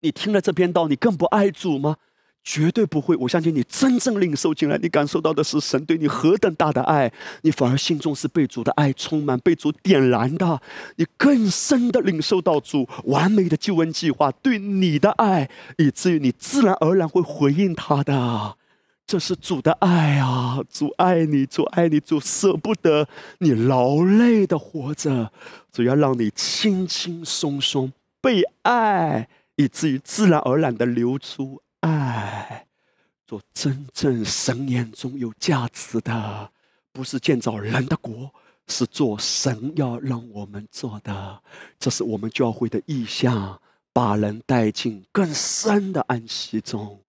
[0.00, 1.96] 你听了这篇道，你更不爱主吗？
[2.48, 3.16] 绝对不会！
[3.16, 7.12] 我相信你真正领受进来，你感受到的是神对你何等大的爱，
[7.42, 10.62] 你反而心中是被主的爱充满，被主点燃的，
[10.94, 18.56] 你更深的领受到主完美的救恩计划对你的爱，以至于你自然而然会回应他的。
[19.04, 20.60] 这是主的爱啊！
[20.70, 23.08] 主爱你，主爱你，主舍不得
[23.38, 25.32] 你劳累的活着，
[25.72, 32.66] 主要让你轻轻松松被爱，以至于自然而然的流出爱，
[33.26, 36.52] 做真正神眼中有价值的，
[36.92, 38.32] 不是建造人的国，
[38.66, 41.42] 是做神要让我们做的。
[41.78, 43.60] 这是我们教会的意向，
[43.92, 47.00] 把人带进更深的安息中。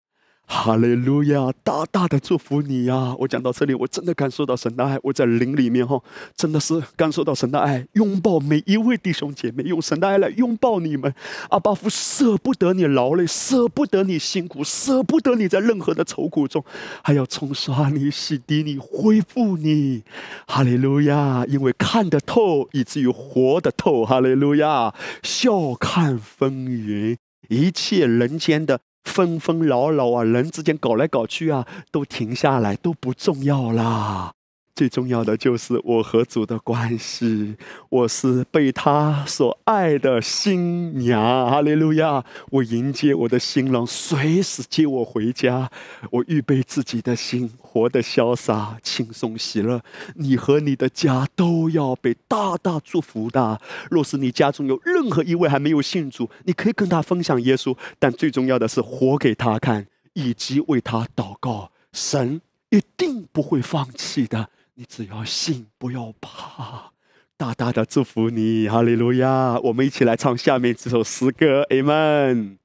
[0.50, 1.52] 哈利路亚！
[1.62, 3.14] 大大的祝福你呀！
[3.20, 4.98] 我讲到这里，我真的感受到神的爱。
[5.04, 6.02] 我在灵里面哈，
[6.38, 11.14] 真的是感受到神的爱，拥抱每一位弟兄姐妹，用神的爱来拥抱你们。
[11.50, 16.64] 阿巴夫舍不得你劳累，舍不得你辛苦，舍不得你在任何的愁苦中，
[17.04, 20.04] 还要冲刷你、洗涤你、恢复你。
[20.48, 21.46] 哈利路亚！
[21.50, 24.06] 因为看得透，以至于活得透。
[24.06, 24.96] 哈利路亚！
[25.24, 27.18] 笑看风云，
[27.50, 28.80] 一切人间的。
[29.08, 34.34] 纷纷扰扰啊，人之间搞来搞去啊，都停下来，都不重要啦。
[34.78, 37.56] 最重要的就是我和主的关系，
[37.90, 42.24] 我是被他所爱的新娘，哈利路亚！
[42.52, 45.72] 我迎接我的新郎，随时接我回家。
[46.12, 49.82] 我预备自己的心，活得潇洒、轻松、喜乐。
[50.14, 53.60] 你和你的家都要被大大祝福的。
[53.90, 61.72] 若是你家中有任何一位还没有信主，你可以跟他分享耶稣，但最重要的是活给他看，以及为他祷告。
[61.92, 62.40] 神
[62.70, 64.52] 一定不会放弃的。
[64.80, 66.92] 你只要信，不要怕，
[67.36, 69.60] 大大的祝福你，哈利路亚！
[69.64, 72.58] 我们一起来唱下面这首诗歌，Amen。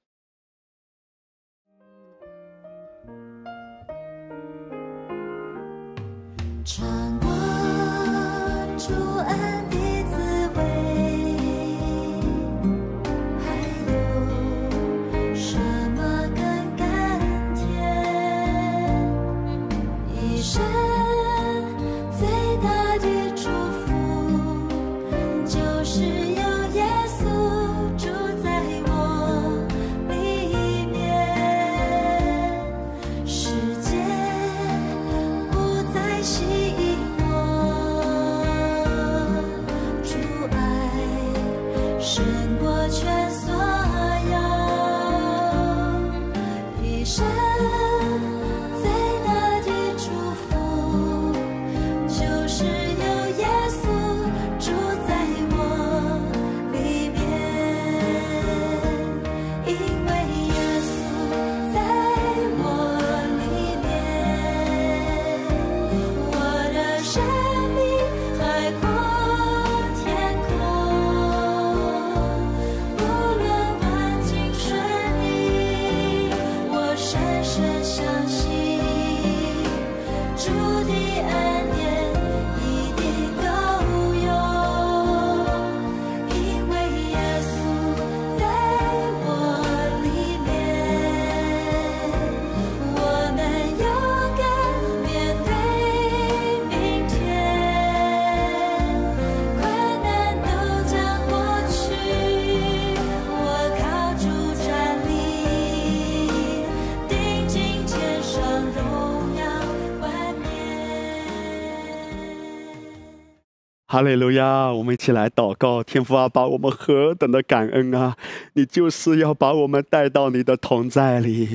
[113.93, 114.73] 哈利路亚！
[114.73, 118.17] 我们一起来祷告，天父啊，把我们何等的感恩啊！
[118.55, 121.47] 你就是要把我们带到你的同在里，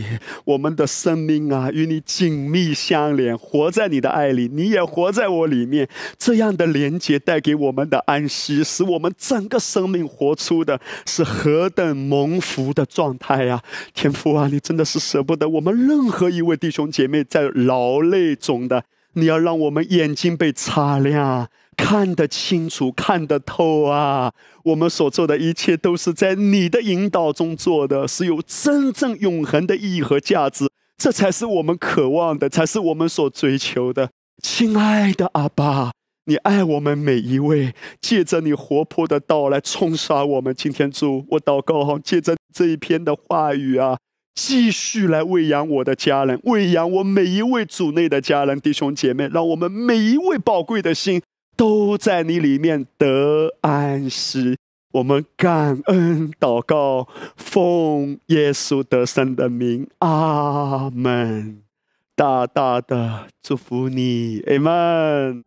[0.45, 5.89] 我们的生命啊，与你紧密相连，活在你的爱里，你也活在我里面。
[6.19, 13.64] 这样的连接带给我们的安息，使我们整个生命活出的是何等蒙福的状态呀！
[13.95, 18.84] 天父啊，你真的是舍不得我们任何一位弟兄姐妹在劳累中的，
[19.14, 21.47] 你要让我们眼睛被擦亮。
[21.77, 24.33] 看得清楚，看得透啊！
[24.63, 30.67] 我们所做的一切都是在你的引导中做的，是有真正永恒的意义和价值。
[30.97, 34.09] 这才是我们渴望的，才是我们所追求的。
[34.43, 35.91] 亲爱的阿爸，
[36.25, 40.53] 你爱我们每一位，借着你活泼的道来冲刷我们。
[40.53, 43.97] 今天主，我祷告哈，借着这一篇的话语啊，
[44.35, 51.21] 继续来喂养我的家人，喂养我每一位主内的家人弟兄姐妹，让我们每一位宝贵的心。
[51.57, 54.55] 都在你里面得安息。
[54.93, 61.63] 我们感恩祷告，奉耶稣得胜的名，阿门。
[62.15, 65.43] 大大的祝福你，阿门。